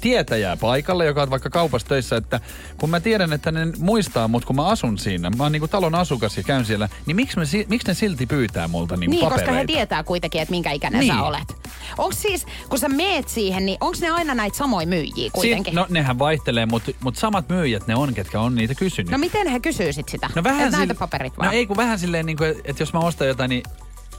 tietäjää 0.00 0.56
paikalla, 0.56 1.04
joka 1.04 1.22
on 1.22 1.30
vaikka 1.30 1.50
kaupassa 1.50 1.88
töissä, 1.88 2.16
että 2.16 2.40
kun 2.78 2.90
mä 2.90 3.00
tiedän, 3.00 3.32
että 3.32 3.52
ne 3.52 3.60
muistaa 3.78 4.28
mut, 4.28 4.44
kun 4.44 4.56
mä 4.56 4.66
asun 4.66 4.98
siinä, 4.98 5.30
mä 5.30 5.42
oon 5.42 5.52
niinku 5.52 5.68
talon 5.68 5.94
asukas 5.94 6.36
ja 6.36 6.42
käyn 6.42 6.64
siellä, 6.64 6.88
niin 7.06 7.16
miksi, 7.16 7.38
me, 7.38 7.46
si- 7.46 7.66
miksi 7.68 7.88
ne 7.88 7.94
silti 7.94 8.26
pyytää 8.26 8.68
multa 8.68 8.96
niinku 8.96 9.10
Niin, 9.10 9.24
papereita? 9.24 9.44
koska 9.50 9.58
he 9.58 9.66
tietää 9.66 10.02
kuitenkin, 10.02 10.40
että 10.42 10.50
minkä 10.50 10.70
ikäinen 10.72 11.00
Niin. 11.00 11.14
sä 11.14 11.22
olet. 11.22 11.56
Onko 11.98 12.12
siis, 12.16 12.46
kun 12.68 12.78
sä 12.78 12.88
meet 12.88 13.28
siihen, 13.28 13.66
niin 13.66 13.78
onko 13.80 13.98
ne 14.00 14.10
aina 14.10 14.34
näitä 14.34 14.56
samoja 14.56 14.86
myyjiä 14.86 15.30
kuitenkin? 15.32 15.72
Si- 15.72 15.76
no 15.76 15.86
nehän 15.88 16.18
vaihtelee, 16.18 16.66
mutta 16.66 16.90
mut 17.00 17.16
samat 17.16 17.48
myyjät 17.48 17.86
ne 17.86 17.94
on, 17.96 18.14
ketkä 18.14 18.40
on 18.40 18.54
niitä 18.54 18.74
kysynyt. 18.74 19.10
no 19.12 19.18
miten 19.18 19.48
he 19.48 19.60
kysyy 19.60 19.92
sit 19.92 20.08
sitä? 20.08 20.30
No 20.34 20.44
vähän 20.44 20.66
Et 20.66 20.72
näytä 20.72 20.94
sil- 20.94 20.98
paperit 20.98 21.38
vaan. 21.38 21.46
No 21.46 21.52
ei 21.52 21.66
kun 21.66 21.76
vähän 21.76 21.98
silleen, 21.98 22.26
niin 22.26 22.36
kuin, 22.36 22.54
että 22.64 22.82
jos 22.82 22.92
mä 22.92 22.98
ostan 23.00 23.28
jotain, 23.28 23.48
niin 23.48 23.62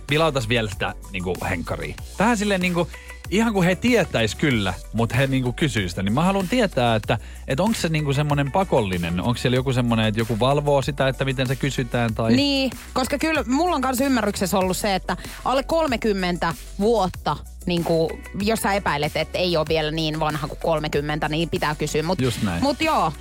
vilautas 0.09 0.49
vielä 0.49 0.69
sitä 0.69 0.93
niin 1.11 1.23
kuin 1.23 1.35
henkkaria. 1.49 1.95
Vähän 2.19 2.37
silleen 2.37 2.61
niin 2.61 2.73
kuin, 2.73 2.87
ihan 3.31 3.53
kuin 3.53 3.67
he 3.67 3.75
tietäis 3.75 4.35
kyllä, 4.35 4.73
mutta 4.93 5.15
he 5.15 5.27
niin 5.27 5.43
kuin 5.43 5.55
kysyy 5.55 5.89
sitä. 5.89 6.03
Niin 6.03 6.13
mä 6.13 6.23
haluan 6.23 6.47
tietää, 6.47 6.95
että, 6.95 7.17
että 7.47 7.63
onko 7.63 7.75
se 7.79 7.89
niin 7.89 8.03
kuin 8.03 8.15
semmoinen 8.15 8.51
pakollinen, 8.51 9.21
onko 9.21 9.37
siellä 9.37 9.55
joku 9.55 9.73
semmoinen, 9.73 10.05
että 10.05 10.21
joku 10.21 10.39
valvoo 10.39 10.81
sitä, 10.81 11.07
että 11.07 11.25
miten 11.25 11.47
se 11.47 11.55
kysytään 11.55 12.15
tai... 12.15 12.35
Niin, 12.35 12.71
koska 12.93 13.17
kyllä 13.17 13.43
mulla 13.47 13.75
on 13.75 13.81
kanssa 13.81 14.03
ymmärryksessä 14.03 14.57
ollut 14.57 14.77
se, 14.77 14.95
että 14.95 15.17
alle 15.45 15.63
30 15.63 16.53
vuotta, 16.79 17.37
niin 17.65 17.83
kuin, 17.83 18.23
jos 18.41 18.61
sä 18.61 18.73
epäilet, 18.73 19.15
että 19.15 19.37
ei 19.37 19.57
ole 19.57 19.65
vielä 19.69 19.91
niin 19.91 20.19
vanha 20.19 20.47
kuin 20.47 20.59
30, 20.63 21.29
niin 21.29 21.49
pitää 21.49 21.75
kysyä. 21.75 22.03
Mut, 22.03 22.21
Just 22.21 22.43
näin. 22.43 22.63
Mut 22.63 22.81
joo, 22.81 23.13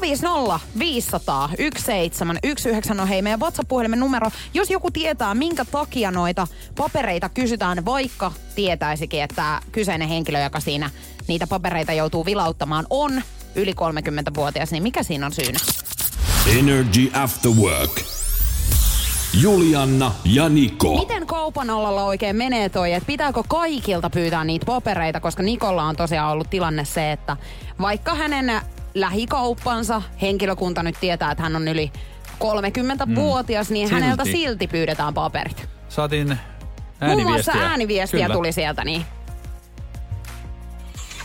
050 0.00 0.60
500 0.78 1.48
1719 1.48 3.02
on 3.02 3.08
hei 3.08 3.22
meidän 3.22 3.40
WhatsApp-puhelimen 3.40 4.00
numero. 4.00 4.30
Jos 4.54 4.70
joku 4.70 4.90
tietää, 4.90 5.34
minkä 5.34 5.64
takia 5.64 6.10
noita 6.10 6.46
papereita 6.76 7.28
kysytään, 7.28 7.84
vaikka 7.84 8.32
tietäisikin, 8.54 9.22
että 9.22 9.62
kyseinen 9.72 10.08
henkilö, 10.08 10.42
joka 10.42 10.60
siinä 10.60 10.90
niitä 11.28 11.46
papereita 11.46 11.92
joutuu 11.92 12.26
vilauttamaan, 12.26 12.86
on 12.90 13.22
yli 13.54 13.72
30-vuotias, 13.72 14.70
niin 14.70 14.82
mikä 14.82 15.02
siinä 15.02 15.26
on 15.26 15.32
syynä? 15.32 15.58
Energy 16.58 17.10
After 17.14 17.50
Work. 17.50 18.17
Julianna 19.34 20.12
ja 20.24 20.48
Niko. 20.48 20.98
Miten 20.98 21.26
kaupan 21.26 21.70
alalla 21.70 22.04
oikein 22.04 22.36
menee 22.36 22.68
toi, 22.68 22.92
että 22.92 23.06
pitääkö 23.06 23.42
kaikilta 23.48 24.10
pyytää 24.10 24.44
niitä 24.44 24.66
papereita, 24.66 25.20
koska 25.20 25.42
Nikolla 25.42 25.82
on 25.84 25.96
tosiaan 25.96 26.30
ollut 26.32 26.50
tilanne 26.50 26.84
se, 26.84 27.12
että 27.12 27.36
vaikka 27.80 28.14
hänen 28.14 28.60
lähikauppansa 28.94 30.02
henkilökunta 30.22 30.82
nyt 30.82 30.96
tietää, 31.00 31.30
että 31.30 31.42
hän 31.42 31.56
on 31.56 31.68
yli 31.68 31.92
30-vuotias, 32.44 33.70
niin 33.70 33.88
Silti. 33.88 34.02
häneltä 34.02 34.24
silti 34.24 34.66
pyydetään 34.66 35.14
paperit. 35.14 35.68
Saatiin 35.88 36.26
Muun 36.28 36.38
ääniviestiä. 37.00 37.24
muassa 37.32 37.52
ääniviestiä 37.52 38.20
Kyllä. 38.24 38.34
tuli 38.34 38.52
sieltä, 38.52 38.84
niin 38.84 39.04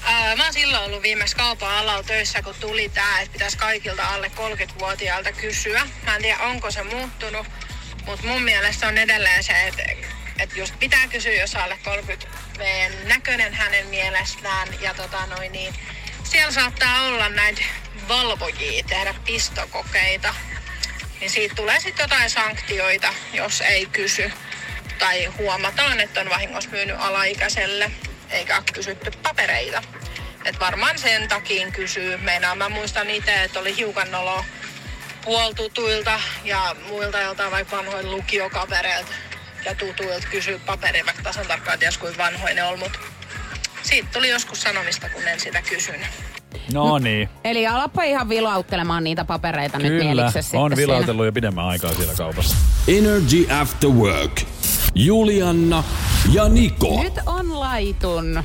Ää, 0.06 0.36
Mä 0.36 0.44
oon 0.44 0.54
silloin 0.54 0.84
ollut 0.86 1.02
viimeksi 1.02 1.36
kaupan 1.36 1.72
alalla 1.78 2.04
töissä, 2.04 2.42
kun 2.42 2.54
tuli 2.62 2.90
tää, 2.90 3.22
että 3.22 3.34
pitäisi 3.34 3.58
kaikilta 3.58 4.04
alle 4.14 4.32
30-vuotiailta 4.36 5.32
kysyä. 5.32 5.82
Mä 6.06 6.16
en 6.16 6.22
tiedä, 6.22 6.38
onko 6.44 6.72
se 6.72 6.84
muuttunut, 6.84 7.46
mutta 8.06 8.28
mun 8.28 8.44
mielestä 8.44 8.88
on 8.88 8.98
edelleen 8.98 9.44
se, 9.44 9.68
että, 9.68 9.84
että 10.40 10.60
just 10.60 10.80
pitää 10.80 11.08
kysyä, 11.08 11.34
jos 11.34 11.56
alle 11.56 11.80
30 11.84 12.28
näköinen 13.04 13.54
hänen 13.54 13.88
mielestään. 13.88 14.68
Ja 14.82 14.94
tota 14.94 15.26
noin, 15.26 15.52
niin 15.52 15.74
siellä 16.24 16.52
saattaa 16.52 17.06
olla 17.06 17.30
näitä 17.30 17.62
valvojia 18.08 18.84
tehdä 18.84 19.16
pistokokeita. 19.26 20.36
Niin 21.20 21.30
siitä 21.30 21.56
tulee 21.56 21.80
sitten 21.80 22.04
jotain 22.04 22.30
sanktioita, 22.30 23.14
jos 23.34 23.62
ei 23.62 23.86
kysy. 23.86 24.32
Tai 25.00 25.26
huomataan, 25.26 26.00
että 26.00 26.22
on 26.22 26.30
vahingossa 26.30 26.70
myynyt 26.70 26.96
alaikäiselle, 27.00 27.92
eikä 28.30 28.64
kysytty 28.74 29.12
papereita. 29.12 29.84
Et 30.46 30.60
varmaan 30.60 31.00
sen 31.00 31.28
takia 31.28 31.72
kysyy. 31.72 32.18
Meinaan 32.18 32.58
mä 32.58 32.70
muistan 32.70 33.10
itse, 33.10 33.44
että 33.44 33.60
oli 33.60 33.78
hiukan 33.78 34.12
nolo 34.12 34.46
puoltutuilta 35.26 36.20
ja 36.44 36.76
muilta 36.90 37.20
joltain 37.20 37.52
vaikka 37.52 37.78
vanhoin 37.78 38.12
lukiokavereilta 38.12 39.12
ja 39.66 39.76
tutuilta 39.76 40.28
kysyä 40.32 40.60
paperia, 40.66 41.06
vaikka 41.06 41.24
tasan 41.24 41.48
tarkkaan 41.48 41.80
ties 41.80 41.98
kuin 41.98 42.18
vanhoin 42.18 42.56
ne 42.56 42.64
on, 42.64 42.80
mutta 42.80 43.00
siitä 43.84 44.08
tuli 44.14 44.30
joskus 44.30 44.62
sanomista, 44.62 45.10
kun 45.10 45.28
en 45.28 45.40
sitä 45.40 45.62
kysynyt. 45.62 46.08
No 46.74 47.00
niin. 47.00 47.30
eli 47.44 47.68
alappa 47.68 48.04
ihan 48.04 48.30
vilauttelemaan 48.30 49.04
niitä 49.04 49.26
papereita 49.26 49.80
nyt 49.80 49.88
Kyllä, 49.88 50.04
mieliksesi 50.04 50.42
sitten 50.42 50.60
on 50.60 50.72
siinä. 50.76 50.88
vilautellut 50.88 51.26
jo 51.26 51.32
pidemmän 51.32 51.66
aikaa 51.66 51.94
siellä 51.94 52.14
kaupassa. 52.14 52.56
Energy 52.88 53.48
After 53.62 53.90
Work. 53.90 54.42
Julianna 54.96 55.84
ja 56.34 56.50
Niko. 56.50 57.04
Nyt 57.04 57.14
on 57.26 57.60
laitun. 57.60 58.44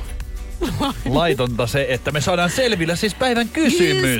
Laitonta 1.05 1.67
se, 1.67 1.85
että 1.89 2.11
me 2.11 2.21
saadaan 2.21 2.49
selville 2.49 2.95
siis 2.95 3.15
päivän 3.15 3.49
kysymys. 3.49 4.19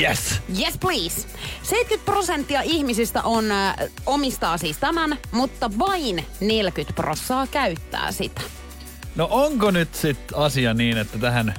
Yes. 0.00 0.40
Yes, 0.60 0.78
please. 0.80 1.28
70 1.62 2.04
prosenttia 2.04 2.62
ihmisistä 2.62 3.22
on, 3.22 3.50
äh, 3.52 3.74
omistaa 4.06 4.58
siis 4.58 4.78
tämän, 4.78 5.18
mutta 5.32 5.70
vain 5.78 6.24
40 6.40 6.92
prossaa 6.92 7.46
käyttää 7.46 8.12
sitä. 8.12 8.40
No 9.16 9.28
onko 9.30 9.70
nyt 9.70 9.94
sit 9.94 10.18
asia 10.34 10.74
niin, 10.74 10.98
että 10.98 11.18
tähän 11.18 11.54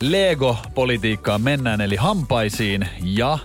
Lego-politiikkaan 0.00 1.42
mennään, 1.42 1.80
eli 1.80 1.96
hampaisiin 1.96 2.88
ja 3.02 3.38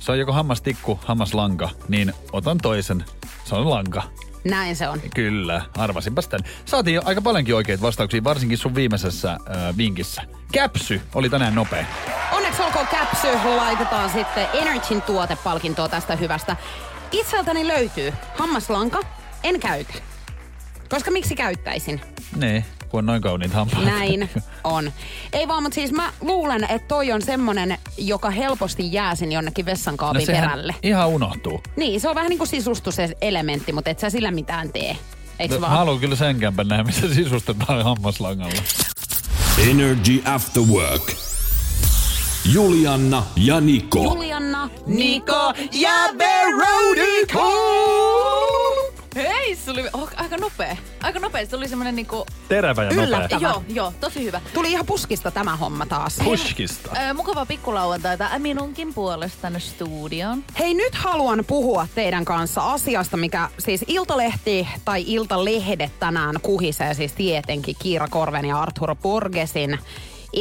se 0.00 0.12
on 0.12 0.18
joko 0.18 0.32
hammastikku, 0.32 0.98
hammaslanka, 1.04 1.70
niin 1.88 2.12
otan 2.32 2.58
toisen. 2.58 3.04
Se 3.44 3.54
on 3.54 3.70
lanka. 3.70 4.02
Näin 4.44 4.76
se 4.76 4.88
on. 4.88 5.00
Kyllä, 5.14 5.62
arvasinpas 5.78 6.28
tän. 6.28 6.40
Saatiin 6.64 6.94
jo 6.94 7.02
aika 7.04 7.22
paljonkin 7.22 7.54
oikeita 7.54 7.82
vastauksia, 7.82 8.24
varsinkin 8.24 8.58
sun 8.58 8.74
viimeisessä 8.74 9.32
äh, 9.32 9.76
vinkissä. 9.76 10.22
Käpsy 10.52 11.00
oli 11.14 11.30
tänään 11.30 11.54
nopea. 11.54 11.84
Onneksi 12.32 12.62
olkoon 12.62 12.86
käpsy, 12.86 13.28
laitetaan 13.44 14.10
sitten 14.10 14.46
Energyn 14.54 15.02
tuotepalkintoa 15.02 15.88
tästä 15.88 16.16
hyvästä. 16.16 16.56
Itseltäni 17.12 17.68
löytyy 17.68 18.12
hammaslanka, 18.34 19.00
en 19.44 19.60
käytä. 19.60 19.94
Koska 20.88 21.10
miksi 21.10 21.34
käyttäisin? 21.36 22.00
Niin, 22.36 22.64
kun 22.88 22.98
on 22.98 23.06
noin 23.06 23.22
kauniit 23.22 23.52
hampaat. 23.52 23.84
Näin 23.84 24.30
on. 24.64 24.92
Ei 25.32 25.48
vaan, 25.48 25.62
mutta 25.62 25.74
siis 25.74 25.92
mä 25.92 26.12
luulen, 26.20 26.64
että 26.64 26.88
toi 26.88 27.12
on 27.12 27.22
semmonen, 27.22 27.78
joka 27.98 28.30
helposti 28.30 28.92
jää 28.92 29.14
sinne 29.14 29.34
jonnekin 29.34 29.66
vessankaapin 29.66 30.20
no 30.20 30.26
perälle. 30.26 30.74
ihan 30.82 31.08
unohtuu. 31.08 31.62
Niin, 31.76 32.00
se 32.00 32.08
on 32.08 32.14
vähän 32.14 32.28
niin 32.28 32.38
kuin 32.38 32.48
sisustuselementti, 32.48 33.72
mutta 33.72 33.90
et 33.90 33.98
sä 33.98 34.10
sillä 34.10 34.30
mitään 34.30 34.72
tee. 34.72 34.96
Eiks 35.38 35.54
No, 35.54 35.60
vaan? 35.60 35.72
mä 35.72 35.78
haluan 35.78 35.98
kyllä 35.98 36.16
sen 36.16 36.40
kämpän 36.40 36.68
nähdä, 36.68 36.84
missä 36.84 37.14
sisustetaan 37.14 37.84
hammaslangalla. 37.84 38.62
Energy 39.70 40.22
After 40.24 40.62
Work. 40.62 41.12
Julianna 42.52 43.22
ja 43.36 43.60
Niko. 43.60 44.02
Julianna, 44.02 44.70
Niko 44.86 45.52
ja 45.72 45.90
Veronica! 46.18 47.38
Hei, 49.18 49.56
se 49.56 49.70
oli 49.70 49.84
oh, 49.92 50.10
aika 50.16 50.36
nopea. 50.36 50.76
Aika 51.02 51.18
nopea. 51.18 51.46
Se 51.46 51.56
oli 51.56 51.68
semmonen 51.68 51.96
niinku... 51.96 52.26
Terävä 52.48 52.84
ja 52.84 52.90
nopea. 52.90 53.04
Yllättävä. 53.04 53.40
Joo, 53.40 53.62
joo, 53.68 53.92
tosi 54.00 54.24
hyvä. 54.24 54.40
Tuli 54.54 54.72
ihan 54.72 54.86
puskista 54.86 55.30
tämä 55.30 55.56
homma 55.56 55.86
taas. 55.86 56.18
Pushkista. 56.24 56.90
Ö, 57.10 57.14
mukava 57.14 57.46
pikkulauantaita 57.46 58.30
minunkin 58.38 58.94
puolesta 58.94 59.38
tänne 59.42 59.60
studioon. 59.60 60.44
Hei, 60.58 60.74
nyt 60.74 60.94
haluan 60.94 61.44
puhua 61.46 61.86
teidän 61.94 62.24
kanssa 62.24 62.72
asiasta, 62.72 63.16
mikä 63.16 63.48
siis 63.58 63.84
Iltalehti 63.88 64.68
tai 64.84 65.04
Iltalehdet 65.06 65.98
tänään 66.00 66.34
kuhisee 66.42 66.94
siis 66.94 67.12
tietenkin 67.12 67.76
Kiira 67.78 68.08
Korven 68.08 68.44
ja 68.44 68.60
Arthur 68.60 68.96
Borgesin 68.96 69.78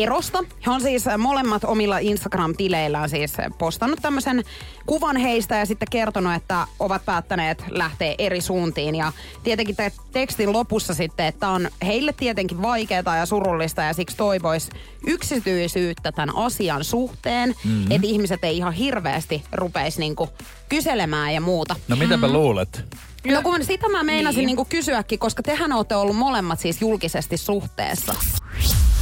erosta. 0.04 0.44
He 0.66 0.72
on 0.72 0.82
siis 0.82 1.06
molemmat 1.18 1.64
omilla 1.64 1.98
Instagram-tileillään 1.98 3.10
siis 3.10 3.34
postannut 3.58 4.00
tämmöisen 4.02 4.44
kuvan 4.86 5.18
heistä 5.18 5.56
ja 5.56 5.66
sitten 5.66 5.88
kertonut, 5.92 6.34
että 6.34 6.68
ovat 6.80 7.06
päättäneet 7.06 7.64
lähteä 7.70 8.16
eri 8.18 8.42
suuntiin. 8.42 8.96
Ja 8.96 9.12
tietenkin 9.44 9.76
te- 9.76 9.92
tekstin 10.12 10.54
lopussa 10.54 10.94
sitten, 10.94 11.26
että 11.26 11.50
on 11.50 11.70
heille 11.86 12.14
tietenkin 12.14 12.62
vaikeaa 12.62 13.18
ja 13.18 13.26
surullista 13.26 13.82
ja 13.82 13.94
siksi 13.94 14.18
toivois 14.18 14.70
yksityisyyttä 15.08 16.12
tämän 16.12 16.36
asian 16.36 16.84
suhteen, 16.84 17.50
mm-hmm. 17.50 17.92
että 17.92 18.08
ihmiset 18.08 18.44
ei 18.44 18.58
ihan 18.58 18.74
hirveästi 18.74 19.44
rupeisi 19.52 20.00
niinku 20.00 20.30
kyselemään 20.70 21.34
ja 21.34 21.42
muuta. 21.42 21.76
No 21.88 21.96
mitäpä 21.96 22.28
luulet? 22.28 22.86
No 23.34 23.42
kun 23.42 23.64
sitä 23.64 23.90
mä 23.90 24.04
meinasin 24.04 24.38
niin. 24.38 24.46
niinku 24.46 24.66
kysyäkin, 24.66 25.20
koska 25.20 25.44
tehän 25.44 25.72
olette 25.72 25.96
ollut 25.96 26.16
molemmat 26.16 26.60
siis 26.60 26.82
julkisesti 26.82 27.38
suhteessa. 27.38 28.16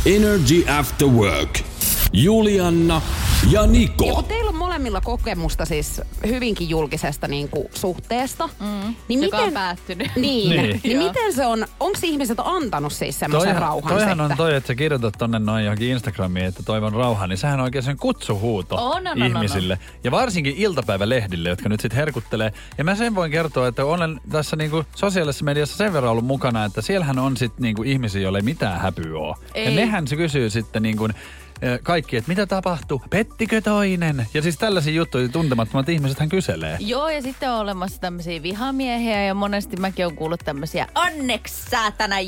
Energy 0.05 0.65
After 0.79 1.07
Work. 1.07 1.59
Julianna 2.15 3.01
ja 3.51 3.61
Ja 3.61 3.67
Niko. 3.67 4.05
kun 4.15 4.23
teillä 4.23 4.49
on 4.49 4.55
molemmilla 4.55 5.01
kokemusta 5.01 5.65
siis 5.65 6.01
hyvinkin 6.27 6.69
julkisesta 6.69 7.27
niin 7.27 7.49
kuin, 7.49 7.67
suhteesta, 7.73 8.49
mm. 8.59 8.95
niin 9.07 9.23
joka 9.23 9.37
miten... 9.37 9.47
on 9.47 9.53
päättynyt. 9.53 10.07
Niin, 10.15 10.49
Niin. 10.49 10.61
niin, 10.61 10.81
niin 10.83 10.97
miten 10.97 11.33
se 11.33 11.45
on, 11.45 11.65
onko 11.79 11.99
ihmiset 12.03 12.37
antanut 12.43 12.93
siis 12.93 13.19
semmoisen 13.19 13.49
Toihan- 13.55 13.61
rauhan 13.61 13.93
Toihan 13.93 14.09
sitten? 14.17 14.31
on 14.31 14.37
toi, 14.37 14.55
että 14.55 14.67
sä 14.67 14.75
kirjoitat 14.75 15.13
tonne 15.17 15.39
noin 15.39 15.65
johonkin 15.65 15.89
Instagramiin, 15.91 16.45
että 16.45 16.63
toivon 16.63 16.93
rauhaa, 16.93 17.27
niin 17.27 17.37
sehän 17.37 17.59
on 17.59 17.63
oikein 17.63 17.83
sen 17.83 17.97
kutsuhuuto 17.97 18.75
on, 18.75 19.07
on, 19.07 19.21
on, 19.21 19.27
ihmisille. 19.27 19.79
Ja 20.03 20.11
varsinkin 20.11 20.53
iltapäivälehdille, 20.57 21.49
jotka 21.49 21.69
nyt 21.69 21.79
sitten 21.81 21.97
herkuttelee. 21.97 22.53
Ja 22.77 22.83
mä 22.83 22.95
sen 22.95 23.15
voin 23.15 23.31
kertoa, 23.31 23.67
että 23.67 23.85
olen 23.85 24.21
tässä 24.31 24.55
niinku 24.55 24.83
sosiaalisessa 24.95 25.45
mediassa 25.45 25.77
sen 25.77 25.93
verran 25.93 26.11
ollut 26.11 26.25
mukana, 26.25 26.65
että 26.65 26.81
siellähän 26.81 27.19
on 27.19 27.37
sitten 27.37 27.61
niinku 27.63 27.83
ihmisiä, 27.83 28.21
joille 28.21 28.37
ei 28.39 28.43
mitään 28.43 28.81
häpyä 28.81 29.19
ole. 29.19 29.35
Ja 29.55 29.61
Ei. 29.61 29.75
nehän 29.75 30.07
se 30.07 30.15
kysyy 30.15 30.49
sitten 30.49 30.83
niinku, 30.83 31.05
eh, 31.05 31.15
kaikki, 31.83 32.17
että 32.17 32.29
mitä 32.29 32.45
tapahtuu, 32.45 33.01
pettikö 33.09 33.61
toinen? 33.61 34.27
Ja 34.33 34.41
siis 34.41 34.57
tällaisia 34.57 34.93
juttuja 34.93 35.29
tuntemattomat 35.29 35.89
ihmiset 35.89 36.19
hän 36.19 36.29
kyselee. 36.29 36.77
Joo, 36.79 37.09
ja 37.09 37.21
sitten 37.21 37.51
on 37.51 37.59
olemassa 37.59 38.01
tämmöisiä 38.01 38.43
vihamiehiä 38.43 39.23
ja 39.23 39.33
monesti 39.33 39.77
mäkin 39.77 40.05
on 40.05 40.15
kuullut 40.15 40.41
tämmöisiä 40.45 40.87
onneksi 40.95 41.69
saatana 41.69 42.19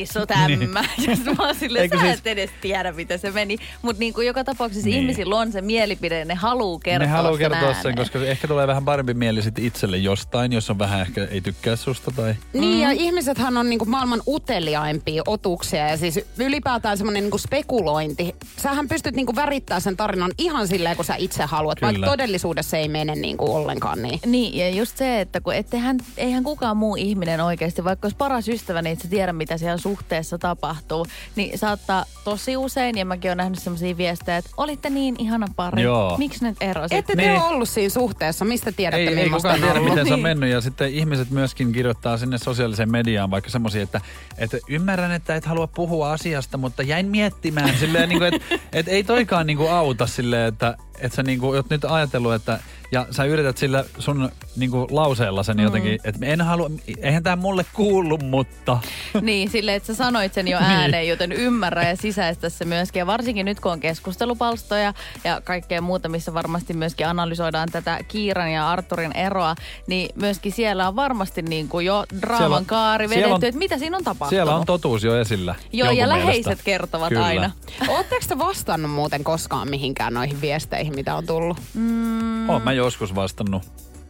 jätti 0.00 0.12
sut 0.12 0.30
ämmä. 0.30 0.84
Ja 1.08 1.16
sit 1.16 1.24
mä 1.24 1.34
oon 1.38 1.56
Eikö 1.78 1.96
sä 1.96 2.02
siis- 2.02 2.18
et 2.18 2.26
edes 2.26 2.50
tiedä, 2.60 2.92
miten 2.92 3.18
se 3.18 3.30
meni. 3.30 3.56
Mutta 3.82 4.00
niinku 4.00 4.20
joka 4.20 4.44
tapauksessa 4.44 4.88
Niin. 4.88 5.00
ihmisillä 5.00 5.36
on 5.36 5.52
se 5.52 5.60
mielipide, 5.62 6.24
ne 6.24 6.34
haluu 6.34 6.78
kertoa 6.78 7.06
ne 7.06 7.12
haluaa 7.12 7.32
sen 7.32 7.38
kertoa 7.38 7.60
sen, 7.60 7.76
ääneen. 7.76 7.96
koska 7.96 8.18
ehkä 8.18 8.48
tulee 8.48 8.66
vähän 8.66 8.84
parempi 8.84 9.14
mieli 9.14 9.42
sitten 9.42 9.64
itselle 9.64 9.96
jostain, 9.96 10.52
jos 10.52 10.70
on 10.70 10.78
vähän 10.78 11.00
ehkä 11.00 11.28
ei 11.30 11.40
tykkää 11.40 11.76
susta 11.76 12.10
tai... 12.16 12.34
Niin, 12.52 12.80
ja 12.80 12.90
ihmisethän 12.90 13.56
on 13.56 13.70
niinku 13.70 13.84
maailman 13.84 14.22
uteliaimpia 14.28 15.22
otuksia 15.26 15.88
ja 15.88 15.96
siis 15.96 16.20
ylipäätään 16.38 16.98
semmoinen 16.98 17.22
niinku 17.22 17.38
spekulointi. 17.38 18.34
Sähän 18.56 18.88
pystyt 18.88 19.14
niinku 19.16 19.34
värittää 19.36 19.80
sen 19.80 19.96
tarinan 19.96 20.32
ihan 20.38 20.68
silleen, 20.68 20.96
kun 20.96 21.04
sä 21.04 21.14
itse 21.18 21.42
haluat, 21.44 21.78
Kyllä. 21.80 21.92
vaikka 21.92 22.06
todellisuudessa 22.06 22.76
ei 22.76 22.88
mene 22.88 23.14
niinku 23.14 23.54
ollenkaan 23.54 24.02
niin. 24.02 24.20
Niin, 24.26 24.56
ja 24.58 24.68
just 24.70 24.96
se, 24.96 25.20
että 25.20 25.40
kun 25.40 25.54
ettehän, 25.54 25.98
eihän 26.16 26.44
kukaan 26.44 26.76
muu 26.76 26.96
ihminen 26.96 27.40
oikeasti, 27.40 27.84
vaikka 27.84 28.06
olisi 28.06 28.16
paras 28.16 28.48
ystävä, 28.48 28.82
niin 28.82 28.92
et 28.92 29.00
sä 29.00 29.08
tiedä, 29.08 29.32
mitä 29.32 29.58
siellä 29.58 29.78
suhteessa 29.82 30.38
tapahtuu. 30.38 31.06
Niin 31.36 31.58
saattaa 31.58 32.04
tosi 32.24 32.56
usein, 32.56 32.98
ja 32.98 33.04
mäkin 33.04 33.28
olen 33.28 33.36
nähnyt 33.36 33.58
sellaisia 33.58 33.96
viestejä, 33.96 34.36
että 34.36 34.50
olitte 34.56 34.90
niin 34.90 35.16
ihana 35.18 35.46
pari. 35.56 35.82
Joo. 35.82 36.18
Miksi 36.18 36.44
nyt 36.44 36.56
erosit? 36.60 36.98
Ette 36.98 37.16
te 37.16 37.22
Niin. 37.22 37.32
ole 37.32 37.42
ollut 37.42 37.68
siinä 37.68 37.88
suhteessa, 37.88 38.44
mistä 38.44 38.72
tiedätte, 38.72 39.02
Ei, 39.02 39.08
ei 39.08 39.24
millaista 39.24 39.48
kukaan 39.48 39.54
on 39.54 39.60
tiedä, 39.60 39.80
ollut. 39.80 39.90
miten 39.94 40.06
se 40.06 40.12
on 40.14 40.18
Niin. 40.18 40.22
mennyt. 40.22 40.50
Ja 40.50 40.60
sitten 40.60 40.94
ihmiset 40.94 41.30
myöskin 41.30 41.72
kirjoittaa 41.72 42.16
sinne 42.16 42.38
sosiaaliseen 42.38 42.90
mediaan 42.90 43.30
vaikka 43.30 43.50
semmoisia, 43.50 43.82
että, 43.82 44.00
että 44.38 44.58
ymmärrän, 44.68 45.12
että 45.12 45.34
et 45.36 45.44
halua 45.46 45.66
puhua 45.66 46.12
asiasta, 46.12 46.58
mutta 46.58 46.82
jäin 46.82 47.06
miettimään 47.06 47.74
silleen, 47.80 48.08
niin 48.08 48.18
kuin, 48.18 48.34
että, 48.34 48.58
että 48.72 48.90
ei 48.92 49.04
toikaan 49.04 49.46
niin 49.46 49.56
kuin 49.56 49.70
auta 49.72 50.06
silleen, 50.06 50.48
että, 50.48 50.76
että 51.00 51.16
sä 51.16 51.22
niin 51.22 51.38
kuin, 51.40 51.56
oot 51.56 51.70
nyt 51.70 51.84
ajatellut, 51.84 52.34
että 52.34 52.58
ja 52.92 53.06
sä 53.10 53.24
yrität 53.24 53.58
sillä 53.58 53.84
sun 53.98 54.30
niin 54.56 54.70
kuin 54.70 54.86
lauseella 54.90 55.42
sen 55.42 55.58
jotenkin, 55.60 55.98
että 56.04 56.26
en 56.26 56.40
halua, 56.40 56.70
eihän 57.02 57.22
tämä 57.22 57.36
mulle 57.36 57.64
kuulu, 57.72 58.18
mutta... 58.18 58.78
Niin, 59.20 59.50
silleen, 59.50 59.76
että 59.76 59.86
sä 59.86 59.94
sanoit 59.94 60.34
sen 60.34 60.48
jo 60.48 60.58
Niin. 60.60 60.70
ääneen, 60.70 61.08
joten 61.08 61.32
ymmärrä 61.32 61.88
ja 61.88 61.96
sisäistä 61.96 62.48
se 62.48 62.64
myöskin. 62.64 63.00
Ja 63.00 63.06
varsinkin 63.06 63.46
nyt, 63.46 63.60
kun 63.60 63.72
on 63.72 63.80
keskustelupalstoja 63.80 64.94
ja 65.24 65.40
kaikkea 65.44 65.80
muuta, 65.80 66.08
missä 66.08 66.34
varmasti 66.34 66.74
myöskin 66.74 67.06
analysoidaan 67.08 67.68
tätä 67.72 67.98
Kiiran 68.08 68.52
ja 68.52 68.70
Arturin 68.70 69.16
eroa, 69.16 69.54
niin 69.86 70.10
myöskin 70.14 70.52
siellä 70.52 70.88
on 70.88 70.96
varmasti 70.96 71.42
niin 71.42 71.68
kuin 71.68 71.86
jo 71.86 72.04
Siellä 72.10 72.20
draaman 72.26 72.58
on- 72.58 72.66
kaari 72.66 73.08
siellä 73.08 73.26
vedetty, 73.26 73.44
on- 73.46 73.48
että 73.48 73.58
mitä 73.58 73.78
siinä 73.78 73.96
on 73.96 74.04
tapahtunut. 74.04 74.30
Siellä 74.30 74.56
on 74.56 74.66
totuus 74.66 75.04
jo 75.04 75.20
esillä. 75.20 75.54
Joo, 75.72 75.90
ja 75.90 75.94
jonkun 75.94 76.08
läheiset 76.18 76.44
mielestä. 76.46 76.64
kertovat 76.64 77.08
Kyllä. 77.08 77.24
aina. 77.24 77.50
Oletteko 77.88 78.24
te 78.28 78.38
vastannut 78.38 78.90
muuten 78.90 79.24
koskaan 79.24 79.70
mihinkään 79.70 80.14
noihin 80.14 80.40
viesteihin, 80.40 80.81
mitä 80.90 81.14
on 81.14 81.26
tullut? 81.26 81.58
Mm, 81.74 82.50
Oon 82.50 82.62
mä 82.62 82.72
joskus 82.72 83.14
vastannut. 83.14 83.62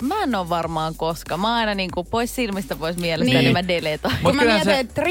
Mä 0.02 0.22
en 0.22 0.34
ole 0.34 0.48
varmaan 0.48 0.94
koska. 0.96 1.36
Mä 1.36 1.54
aina 1.54 1.74
niin 1.74 1.90
kuin 1.94 2.06
pois 2.10 2.34
silmistä, 2.34 2.76
pois 2.76 2.96
mielestä, 2.96 3.32
Niin. 3.32 3.38
niin, 3.44 3.52
mä 3.52 3.68
deletaan. 3.68 4.14
Mut 4.14 4.22
Kun 4.22 4.36
mä 4.36 4.42
mietin, 4.42 4.64
se- 4.64 4.78
että 4.78 5.02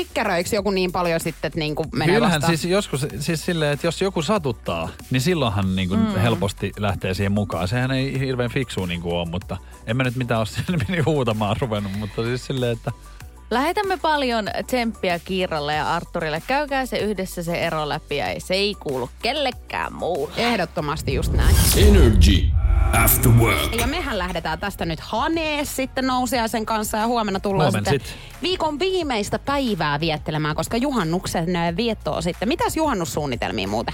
joku 0.55 0.71
niin 0.71 0.91
paljon 0.91 1.19
sitten, 1.19 1.47
että 1.47 1.59
niinku 1.59 1.85
menee 1.93 2.15
Kyllähän 2.15 2.41
vastaan. 2.41 2.57
siis 2.57 2.71
joskus 2.71 3.05
siis 3.19 3.45
silleen, 3.45 3.73
että 3.73 3.87
jos 3.87 4.01
joku 4.01 4.21
satuttaa, 4.21 4.89
niin 5.11 5.21
silloinhan 5.21 5.75
niin 5.75 5.89
kuin 5.89 5.99
mm. 5.99 6.15
helposti 6.15 6.71
lähtee 6.79 7.13
siihen 7.13 7.31
mukaan. 7.31 7.67
Sehän 7.67 7.91
ei 7.91 8.19
hirveän 8.19 8.51
fiksu 8.51 8.85
niin 8.85 9.01
kuin 9.01 9.15
ole, 9.15 9.29
mutta 9.29 9.57
en 9.87 9.97
mä 9.97 10.03
nyt 10.03 10.15
mitään 10.15 10.39
ole 10.39 10.45
sinne 10.65 10.85
meni 10.89 11.01
huutamaan 11.01 11.55
ruvennut, 11.61 11.93
mutta 11.99 12.23
siis 12.23 12.45
silleen, 12.45 12.71
että 12.71 12.91
Lähetämme 13.51 13.97
paljon 13.97 14.47
tsemppiä 14.67 15.19
Kiiralle 15.19 15.75
ja 15.75 15.95
Arturille. 15.95 16.43
Käykää 16.47 16.85
se 16.85 16.97
yhdessä 16.97 17.43
se 17.43 17.55
ero 17.55 17.89
läpi 17.89 18.17
ja 18.17 18.25
se 18.37 18.53
ei 18.53 18.75
kuulu 18.75 19.09
kellekään 19.21 19.93
muulle. 19.93 20.33
Ehdottomasti 20.37 21.13
just 21.13 21.33
näin. 21.33 21.55
Energy 21.77 22.47
After 23.03 23.31
Work. 23.31 23.75
Ja 23.75 23.87
mehän 23.87 24.17
lähdetään 24.17 24.59
tästä 24.59 24.85
nyt 24.85 24.99
Hanees 24.99 25.75
sitten 25.75 26.07
nousiaisen 26.07 26.65
kanssa 26.65 26.97
ja 26.97 27.07
huomenna 27.07 27.39
tullaan 27.39 27.71
sitten 27.71 27.99
sit. 27.99 28.15
viikon 28.41 28.79
viimeistä 28.79 29.39
päivää 29.39 29.99
viettelemään, 29.99 30.55
koska 30.55 30.77
juhannuksen 30.77 31.55
äh, 31.55 31.75
viettoa 31.75 32.21
sitten. 32.21 32.47
Mitäs 32.47 32.77
juhannussuunnitelmia 32.77 33.67
muuten? 33.67 33.93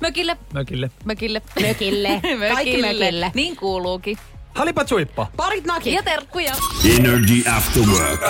Mökille, 0.00 0.36
mökille. 0.54 0.90
mökille. 1.04 1.42
Mökille. 1.62 2.20
Kaikki 2.54 2.80
mökille. 2.80 3.32
Niin 3.34 3.56
kuuluukin. 3.56 4.18
Halipa 4.54 4.86
suippa. 4.86 5.26
Parit 5.36 5.64
nakit. 5.64 5.92
Ja 5.92 6.02
terkkuja. 6.02 6.54
Energy 6.98 7.50
After 7.56 7.82
Work. 7.82 8.20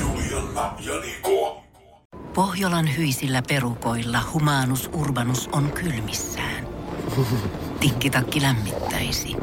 Julianna 0.00 0.74
ja 0.80 1.00
Niko. 1.00 1.64
Pohjolan 2.34 2.96
hyisillä 2.96 3.42
perukoilla 3.48 4.20
humanus 4.32 4.90
urbanus 4.92 5.48
on 5.52 5.72
kylmissään. 5.72 6.66
Tikkitakki 7.80 8.42
lämmittäisi. 8.42 9.36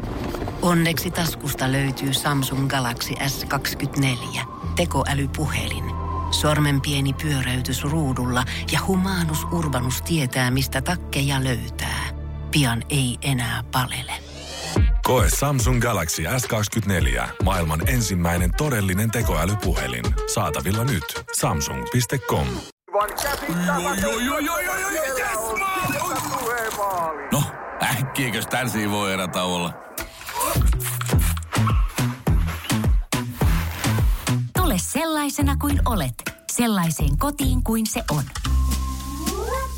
Onneksi 0.62 1.10
taskusta 1.10 1.72
löytyy 1.72 2.14
Samsung 2.14 2.68
Galaxy 2.68 3.14
S24 3.14 4.40
tekoälypuhelin. 4.76 5.84
Sormen 6.30 6.80
pieni 6.80 7.12
pyöräytys 7.12 7.84
ruudulla 7.84 8.44
ja 8.72 8.80
humanus 8.86 9.44
urbanus 9.44 10.02
tietää, 10.02 10.50
mistä 10.50 10.82
takkeja 10.82 11.44
löytää. 11.44 12.04
Pian 12.50 12.82
ei 12.88 13.18
enää 13.22 13.64
palele. 13.72 14.12
Koe 15.02 15.26
Samsung 15.38 15.80
Galaxy 15.80 16.22
S24. 16.22 17.22
Maailman 17.42 17.88
ensimmäinen 17.88 18.50
todellinen 18.56 19.10
tekoälypuhelin. 19.10 20.04
Saatavilla 20.34 20.84
nyt. 20.84 21.04
Samsung.com. 21.36 22.46
äkkiäkös 28.16 28.46
tän 28.46 28.90
voi 28.90 29.12
erätauolla? 29.12 29.72
Tule 34.56 34.74
sellaisena 34.78 35.56
kuin 35.56 35.80
olet, 35.84 36.14
sellaiseen 36.52 37.18
kotiin 37.18 37.64
kuin 37.64 37.86
se 37.86 38.02
on. 38.10 38.22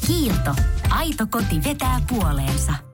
Kiilto. 0.06 0.54
Aito 0.90 1.26
koti 1.30 1.64
vetää 1.64 2.00
puoleensa. 2.08 2.87